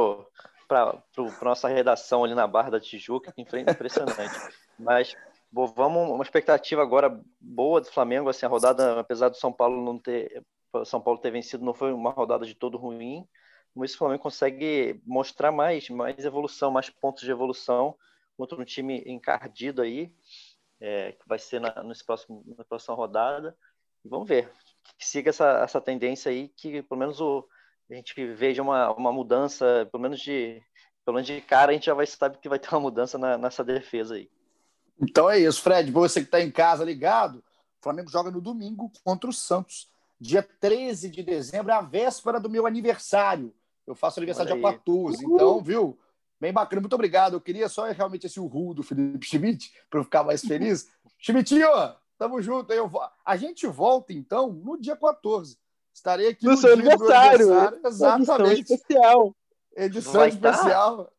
a 0.80 1.46
nossa 1.46 1.68
redação 1.68 2.24
ali 2.24 2.34
na 2.34 2.48
Barra 2.48 2.72
da 2.72 2.80
Tijuca, 2.80 3.34
impressionante. 3.38 4.34
Mas 4.80 5.16
Bom, 5.52 5.68
vamos 5.68 6.10
uma 6.10 6.24
expectativa 6.24 6.82
agora 6.82 7.22
boa 7.40 7.82
do 7.82 7.92
Flamengo, 7.92 8.30
assim, 8.30 8.46
a 8.46 8.50
rodada, 8.50 8.98
apesar 8.98 9.28
do 9.28 9.36
São 9.36 9.52
Paulo 9.52 9.84
não 9.84 10.00
ter 10.00 10.42
São 10.86 11.02
Paulo 11.02 11.20
ter 11.20 11.30
vencido, 11.30 11.66
não 11.66 11.74
foi 11.74 11.92
uma 11.92 12.12
rodada 12.12 12.46
de 12.46 12.56
todo 12.56 12.78
ruim, 12.78 13.28
mas 13.76 13.94
o 13.94 13.98
Flamengo 13.98 14.24
consegue 14.24 15.02
mostrar 15.06 15.52
mais, 15.52 15.90
mais 15.90 16.24
evolução, 16.24 16.72
mais 16.72 16.90
pontos 16.90 17.24
de 17.24 17.32
evolução 17.32 17.94
contra 18.42 18.60
um 18.60 18.66
time 18.66 19.04
encardido 19.06 19.84
aí, 19.84 20.12
é, 20.80 21.12
que 21.12 21.28
vai 21.28 21.38
ser 21.38 21.62
na, 21.62 21.84
nesse 21.84 22.04
próximo, 22.04 22.44
na 22.58 22.64
próxima 22.64 22.96
rodada. 22.96 23.56
E 24.04 24.10
vamos 24.10 24.28
ver, 24.28 24.52
que 24.98 25.08
siga 25.08 25.30
essa, 25.30 25.60
essa 25.64 25.80
tendência 25.80 26.32
aí, 26.32 26.50
que 26.50 26.82
pelo 26.82 27.00
menos 27.00 27.22
o, 27.22 27.48
a 27.90 27.94
gente 27.94 28.26
veja 28.34 28.64
uma, 28.64 28.92
uma 28.94 29.12
mudança, 29.12 29.88
pelo 29.92 30.02
menos 30.02 30.20
de 30.20 30.62
pelo 31.06 31.16
menos 31.16 31.28
de 31.28 31.42
cara, 31.42 31.72
a 31.72 31.74
gente 31.74 31.88
já 31.88 31.94
vai 31.94 32.06
saber 32.06 32.38
que 32.38 32.50
vai 32.50 32.60
ter 32.60 32.70
uma 32.70 32.80
mudança 32.80 33.18
na, 33.18 33.38
nessa 33.38 33.64
defesa 33.64 34.16
aí. 34.16 34.30
Então 35.00 35.30
é 35.30 35.40
isso, 35.40 35.62
Fred. 35.62 35.92
Você 35.92 36.22
que 36.22 36.28
está 36.28 36.40
em 36.40 36.52
casa 36.52 36.84
ligado, 36.84 37.38
o 37.40 37.84
Flamengo 37.84 38.10
joga 38.10 38.30
no 38.30 38.40
domingo 38.40 38.92
contra 39.04 39.30
o 39.30 39.34
Santos, 39.34 39.90
dia 40.20 40.44
13 40.44 41.10
de 41.10 41.24
dezembro, 41.24 41.74
a 41.74 41.82
véspera 41.82 42.40
do 42.40 42.50
meu 42.50 42.68
aniversário. 42.68 43.54
Eu 43.88 43.96
faço 43.96 44.20
aniversário 44.20 44.54
dia 44.54 44.62
14, 44.62 45.26
então, 45.26 45.62
viu? 45.62 46.00
Bem 46.42 46.52
bacana, 46.52 46.82
muito 46.82 46.96
obrigado. 46.96 47.34
Eu 47.34 47.42
queria 47.42 47.70
só 47.70 47.86
realmente 47.92 48.26
esse 48.26 48.40
urru 48.40 48.74
do 48.74 48.82
Felipe 48.82 49.28
Schmidt 49.28 49.72
para 49.88 50.00
eu 50.00 50.04
ficar 50.04 50.24
mais 50.24 50.42
feliz. 50.42 50.90
Schmidtinho, 51.22 51.68
tamo 52.18 52.42
junto. 52.42 52.74
Eu, 52.74 52.90
a 53.24 53.38
gente 53.38 53.68
volta 53.68 54.12
então 54.12 54.52
no 54.52 54.76
dia 54.76 54.96
14. 54.96 55.56
Estarei 55.94 56.30
aqui 56.30 56.44
no, 56.44 56.54
no 56.54 56.58
seu 56.58 56.74
aniversário. 56.74 57.54
aniversário. 57.54 58.24
Exatamente. 58.24 58.60
Edição 58.60 58.76
especial. 58.76 59.36
Edição 59.78 60.14
Vai 60.14 60.30
especial. 60.30 61.14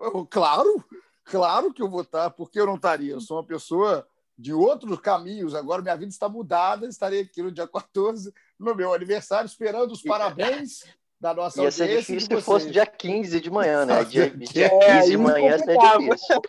Estar? 0.00 0.26
Claro. 0.30 0.84
Claro 1.24 1.74
que 1.74 1.82
eu 1.82 1.90
vou 1.90 2.02
estar, 2.02 2.30
porque 2.30 2.60
eu 2.60 2.66
não 2.66 2.76
estaria. 2.76 3.14
Eu 3.14 3.20
sou 3.20 3.36
uma 3.36 3.44
pessoa 3.44 4.06
de 4.38 4.54
outros 4.54 5.00
caminhos. 5.00 5.56
Agora 5.56 5.82
minha 5.82 5.96
vida 5.96 6.12
está 6.12 6.28
mudada. 6.28 6.86
Estarei 6.86 7.22
aqui 7.22 7.42
no 7.42 7.50
dia 7.50 7.66
14, 7.66 8.32
no 8.56 8.76
meu 8.76 8.94
aniversário, 8.94 9.48
esperando 9.48 9.90
os 9.90 10.02
parabéns 10.06 10.84
da 11.20 11.34
nossa 11.34 11.60
Ia 11.60 11.68
audiência. 11.68 11.84
Ia 11.84 11.90
ser 11.90 11.98
difícil 11.98 12.38
se 12.38 12.44
fosse 12.44 12.70
dia 12.70 12.86
15 12.86 13.40
de 13.40 13.50
manhã, 13.50 13.84
né? 13.84 14.04
Dia, 14.08 14.30
dia 14.30 14.70
15 14.70 14.82
é, 14.84 15.00
de 15.02 15.16
manhã 15.16 15.54
é 15.54 15.56
difícil. 15.56 16.42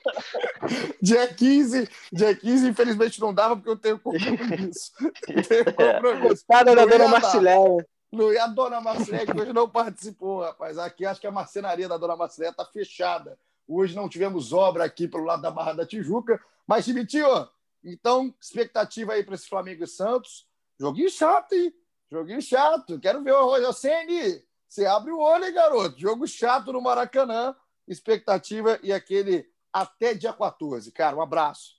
dia 1.01 1.27
15, 1.27 1.89
dia 2.11 2.35
15, 2.35 2.67
infelizmente 2.69 3.19
não 3.19 3.33
dava, 3.33 3.55
porque 3.55 3.69
eu 3.69 3.77
tenho 3.77 3.99
compromisso. 3.99 4.91
tenho 5.25 5.61
é. 5.61 5.71
compromisso. 5.71 6.45
É. 6.49 6.63
da 6.63 6.85
dona 6.85 7.07
Marciléia. 7.07 7.87
E 8.11 8.37
a 8.37 8.47
dona 8.47 8.81
Marciléia, 8.81 9.25
que 9.25 9.39
hoje 9.39 9.53
não 9.53 9.69
participou, 9.69 10.41
rapaz. 10.41 10.77
Aqui 10.77 11.05
acho 11.05 11.21
que 11.21 11.27
a 11.27 11.31
marcenaria 11.31 11.87
da 11.87 11.97
dona 11.97 12.15
Marciléia 12.15 12.51
está 12.51 12.65
fechada. 12.65 13.37
Hoje 13.67 13.95
não 13.95 14.09
tivemos 14.09 14.51
obra 14.51 14.83
aqui 14.83 15.07
pelo 15.07 15.25
lado 15.25 15.41
da 15.41 15.51
Barra 15.51 15.73
da 15.73 15.85
Tijuca. 15.85 16.41
Mas, 16.65 16.85
Chimitinho, 16.85 17.47
então, 17.83 18.33
expectativa 18.41 19.13
aí 19.13 19.23
para 19.23 19.35
esse 19.35 19.47
Flamengo 19.47 19.83
e 19.83 19.87
Santos. 19.87 20.47
Joguinho 20.79 21.09
chato, 21.09 21.53
hein? 21.53 21.73
Joguinho 22.11 22.41
chato. 22.41 22.99
Quero 22.99 23.23
ver 23.23 23.33
o 23.33 23.45
Rogério 23.45 23.73
Ceni. 23.73 24.48
Você 24.69 24.85
abre 24.85 25.11
o 25.11 25.19
olho, 25.19 25.45
hein, 25.45 25.53
garoto? 25.53 25.99
Jogo 25.99 26.27
chato 26.27 26.71
no 26.71 26.81
Maracanã. 26.81 27.55
Expectativa 27.87 28.79
e 28.83 28.93
aquele 28.93 29.49
até 29.73 30.13
dia 30.13 30.31
14. 30.31 30.91
Cara, 30.91 31.17
um 31.17 31.21
abraço. 31.21 31.75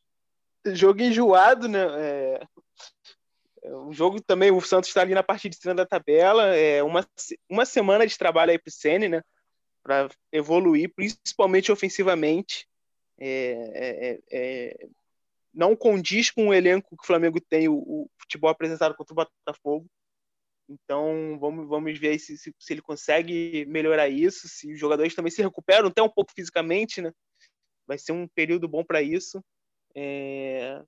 Jogo 0.66 1.00
enjoado, 1.00 1.68
né? 1.68 1.86
É... 1.96 2.46
O 3.62 3.90
é 3.90 3.92
jogo 3.92 4.20
também, 4.20 4.50
o 4.50 4.60
Santos 4.60 4.88
está 4.88 5.02
ali 5.02 5.14
na 5.14 5.22
parte 5.22 5.48
de 5.48 5.56
cima 5.56 5.74
da 5.74 5.86
tabela. 5.86 6.56
É 6.56 6.82
uma, 6.82 7.06
uma 7.48 7.64
semana 7.64 8.06
de 8.06 8.18
trabalho 8.18 8.50
aí 8.50 8.58
para 8.58 8.68
o 8.68 8.72
Ceni, 8.72 9.08
né? 9.08 9.22
para 9.82 10.08
evoluir, 10.32 10.92
principalmente 10.94 11.72
ofensivamente. 11.72 12.68
É, 13.18 13.70
é, 13.74 14.20
é, 14.30 14.88
não 15.52 15.76
condiz 15.76 16.30
com 16.30 16.48
o 16.48 16.54
elenco 16.54 16.96
que 16.96 17.02
o 17.02 17.06
Flamengo 17.06 17.40
tem, 17.40 17.68
o, 17.68 17.74
o, 17.74 18.10
futebol 18.18 18.50
apresentado 18.50 18.94
contra 18.94 19.12
o 19.12 19.16
Botafogo. 19.16 19.86
Então, 20.70 21.36
vamos, 21.40 21.68
vamos 21.68 21.98
ver 21.98 22.16
se, 22.20 22.38
se, 22.38 22.54
se, 22.56 22.72
ele 22.72 22.80
consegue 22.80 23.66
melhorar 23.66 24.08
isso, 24.08 24.48
se 24.48 24.72
os 24.72 24.78
jogadores 24.78 25.16
também 25.16 25.32
se 25.32 25.42
recuperam 25.42 25.88
até 25.88 26.00
um 26.00 26.08
pouco 26.08 26.32
fisicamente, 26.32 27.02
né? 27.02 27.12
Vai 27.88 27.98
ser 27.98 28.12
um 28.12 28.28
período 28.28 28.68
bom 28.68 28.84
para 28.84 29.02
isso. 29.02 29.44
É, 29.96 30.80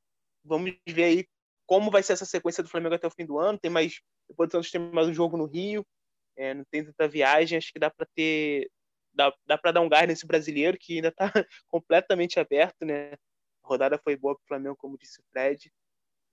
vamos 0.45 0.73
ver 0.87 1.05
aí 1.05 1.27
como 1.67 1.91
vai 1.91 2.01
ser 2.01 2.13
essa 2.13 2.25
sequência 2.25 2.63
do 2.63 2.69
Flamengo 2.69 2.95
até 2.95 3.09
o 3.09 3.11
fim 3.11 3.27
do 3.27 3.39
ano. 3.39 3.59
Tem 3.59 3.71
mais, 3.71 4.01
depois 4.29 4.49
do 4.49 4.53
Santos 4.53 4.71
tem 4.71 4.81
mais 4.81 5.09
um 5.09 5.15
jogo 5.15 5.37
no 5.37 5.47
Rio, 5.47 5.85
é, 6.37 6.55
não 6.55 6.65
tem 6.71 6.85
tanta 6.85 7.09
viagem, 7.09 7.59
acho 7.59 7.73
que 7.73 7.81
dá 7.81 7.91
para 7.91 8.07
ter 8.15 8.71
dá, 9.13 9.35
dá 9.45 9.59
para 9.59 9.73
dar 9.73 9.81
um 9.81 9.89
gás 9.89 10.07
nesse 10.07 10.27
brasileiro 10.27 10.79
que 10.79 10.95
ainda 10.95 11.09
está 11.09 11.25
completamente 11.69 12.39
aberto, 12.39 12.85
né? 12.85 13.15
A 13.65 13.69
rodada 13.69 13.99
foi 13.99 14.17
boa 14.17 14.37
para 14.37 14.45
o 14.45 14.47
Flamengo, 14.47 14.77
como 14.77 14.97
disse 14.97 15.21
o 15.21 15.25
Fred. 15.33 15.73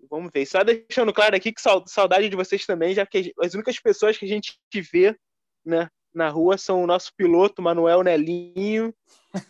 Vamos 0.09 0.31
ver. 0.33 0.45
Só 0.45 0.63
deixando 0.63 1.13
claro 1.13 1.35
aqui 1.35 1.51
que 1.51 1.61
saudade 1.87 2.29
de 2.29 2.35
vocês 2.35 2.65
também, 2.65 2.93
já 2.93 3.05
que 3.05 3.33
as 3.39 3.53
únicas 3.53 3.79
pessoas 3.79 4.17
que 4.17 4.25
a 4.25 4.27
gente 4.27 4.59
vê 4.91 5.17
né, 5.65 5.89
na 6.13 6.29
rua 6.29 6.57
são 6.57 6.83
o 6.83 6.87
nosso 6.87 7.13
piloto 7.15 7.61
Manuel 7.61 8.03
Nelinho 8.03 8.93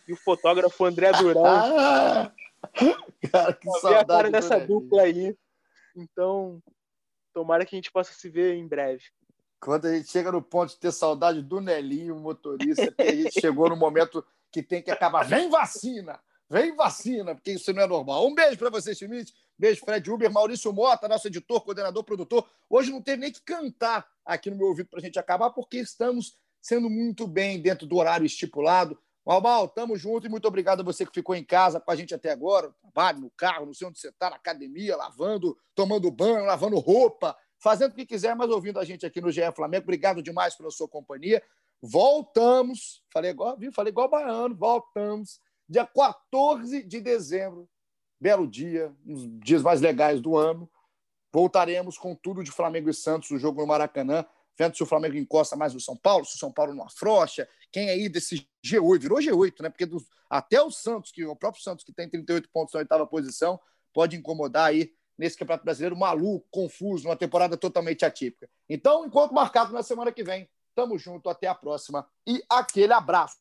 e 0.08 0.14
o 0.14 0.18
fotógrafo 0.18 0.86
André 0.86 1.12
Durão. 1.14 1.44
cara, 3.32 3.54
que 3.54 3.70
saudade. 3.80 3.96
a 3.96 4.06
cara 4.06 4.32
dessa 4.32 4.60
dupla 4.60 5.04
aí. 5.04 5.36
Então, 5.96 6.62
tomara 7.34 7.66
que 7.66 7.76
a 7.76 7.78
gente 7.78 7.92
possa 7.92 8.14
se 8.14 8.30
ver 8.30 8.56
em 8.56 8.68
breve. 8.68 9.04
Quando 9.60 9.88
a 9.88 9.96
gente 9.96 10.10
chega 10.10 10.32
no 10.32 10.42
ponto 10.42 10.70
de 10.70 10.80
ter 10.80 10.92
saudade 10.92 11.42
do 11.42 11.60
Nelinho, 11.60 12.16
motorista, 12.16 12.94
a 12.98 13.12
gente 13.12 13.40
chegou 13.40 13.70
no 13.70 13.76
momento 13.76 14.26
que 14.52 14.64
tem 14.64 14.82
que 14.82 14.90
acabar. 14.90 15.26
Vem 15.26 15.50
vacina! 15.50 16.20
Vem 16.50 16.76
vacina, 16.76 17.36
porque 17.36 17.52
isso 17.52 17.72
não 17.74 17.84
é 17.84 17.88
normal. 17.88 18.26
Um 18.28 18.34
beijo 18.34 18.58
para 18.58 18.72
você, 18.72 18.96
Schmidt. 18.96 19.34
Beijo, 19.60 19.82
Fred 19.84 20.10
Uber, 20.10 20.32
Maurício 20.32 20.72
Mota, 20.72 21.06
nosso 21.06 21.28
editor, 21.28 21.60
coordenador, 21.60 22.02
produtor. 22.02 22.50
Hoje 22.70 22.92
não 22.92 23.02
teve 23.02 23.18
nem 23.18 23.30
que 23.30 23.42
cantar 23.42 24.08
aqui 24.24 24.50
no 24.50 24.56
meu 24.56 24.68
ouvido 24.68 24.88
para 24.88 25.00
a 25.00 25.02
gente 25.02 25.20
acabar, 25.20 25.50
porque 25.50 25.80
estamos 25.80 26.34
sendo 26.62 26.90
muito 26.90 27.28
bem 27.28 27.62
dentro 27.62 27.86
do 27.86 27.98
horário 27.98 28.26
estipulado. 28.26 28.98
Malmal, 29.26 29.68
tamo 29.68 29.98
junto 29.98 30.26
e 30.26 30.30
muito 30.30 30.48
obrigado 30.48 30.80
a 30.80 30.84
você 30.84 31.06
que 31.06 31.14
ficou 31.14 31.36
em 31.36 31.44
casa 31.44 31.78
com 31.78 31.92
a 31.92 31.96
gente 31.96 32.16
até 32.16 32.32
agora. 32.32 32.74
Trabalho, 32.82 33.20
no 33.20 33.30
carro, 33.32 33.66
não 33.66 33.74
sei 33.74 33.86
onde 33.86 34.00
você 34.00 34.08
está, 34.08 34.30
na 34.30 34.38
academia, 34.38 34.96
lavando, 34.96 35.58
tomando 35.76 36.10
banho, 36.10 36.46
lavando 36.46 36.80
roupa, 36.80 37.36
fazendo 37.58 37.92
o 37.92 37.96
que 37.96 38.06
quiser, 38.06 38.34
mas 38.38 38.50
ouvindo 38.50 38.80
a 38.80 38.86
gente 38.86 39.06
aqui 39.06 39.20
no 39.20 39.30
GE 39.30 39.42
Flamengo. 39.54 39.84
Obrigado 39.84 40.24
demais 40.24 40.56
pela 40.56 40.72
sua 40.72 40.88
companhia. 40.88 41.44
Voltamos, 41.82 43.04
falei 43.12 43.32
igual, 43.32 43.58
viu? 43.58 43.74
Falei 43.74 43.92
igual 43.92 44.10
baiano, 44.10 44.56
voltamos 44.56 45.42
dia 45.70 45.86
14 45.86 46.84
de 46.84 47.00
dezembro. 47.00 47.70
Belo 48.20 48.46
dia, 48.48 48.94
um 49.06 49.14
dos 49.14 49.40
dias 49.40 49.62
mais 49.62 49.80
legais 49.80 50.20
do 50.20 50.36
ano. 50.36 50.70
Voltaremos 51.32 51.98
com 51.98 52.16
tudo 52.16 52.44
de 52.44 52.52
Flamengo 52.52 52.90
e 52.90 52.94
Santos, 52.94 53.32
o 53.32 53.38
jogo 53.38 53.62
no 53.62 53.68
Maracanã. 53.68 54.26
vendo 54.58 54.76
se 54.76 54.84
o 54.84 54.86
Flamengo 54.86 55.16
encosta 55.16 55.56
mais 55.56 55.74
no 55.74 55.80
São 55.80 55.96
Paulo, 55.96 56.26
se 56.26 56.36
o 56.36 56.38
São 56.38 56.52
Paulo 56.52 56.76
não 56.76 56.84
afrouxa, 56.84 57.48
quem 57.72 57.90
aí 57.90 58.10
desse 58.10 58.46
G8, 58.66 59.00
virou 59.00 59.20
G8, 59.20 59.62
né? 59.62 59.70
Porque 59.70 59.88
até 60.30 60.62
o 60.62 60.70
Santos, 60.70 61.12
que 61.12 61.26
o 61.26 61.36
próprio 61.36 61.64
Santos, 61.64 61.86
que 61.86 61.94
tem 61.94 62.10
38 62.10 62.50
pontos 62.52 62.74
na 62.74 62.82
oitava 62.82 63.08
posição, 63.08 63.58
pode 63.94 64.18
incomodar 64.18 64.68
aí 64.68 64.92
nesse 65.18 65.38
Campeonato 65.38 65.64
Brasileiro 65.64 65.98
maluco, 65.98 66.46
confuso, 66.52 67.08
uma 67.08 67.16
temporada 67.16 67.56
totalmente 67.56 68.04
atípica. 68.04 68.50
Então, 68.70 69.06
enquanto 69.06 69.34
marcado 69.34 69.72
na 69.72 69.84
semana 69.84 70.12
que 70.12 70.24
vem, 70.24 70.50
tamo 70.76 70.98
junto, 70.98 71.30
até 71.30 71.48
a 71.48 71.56
próxima 71.56 72.08
e 72.28 72.44
aquele 72.50 72.94
abraço. 72.94 73.38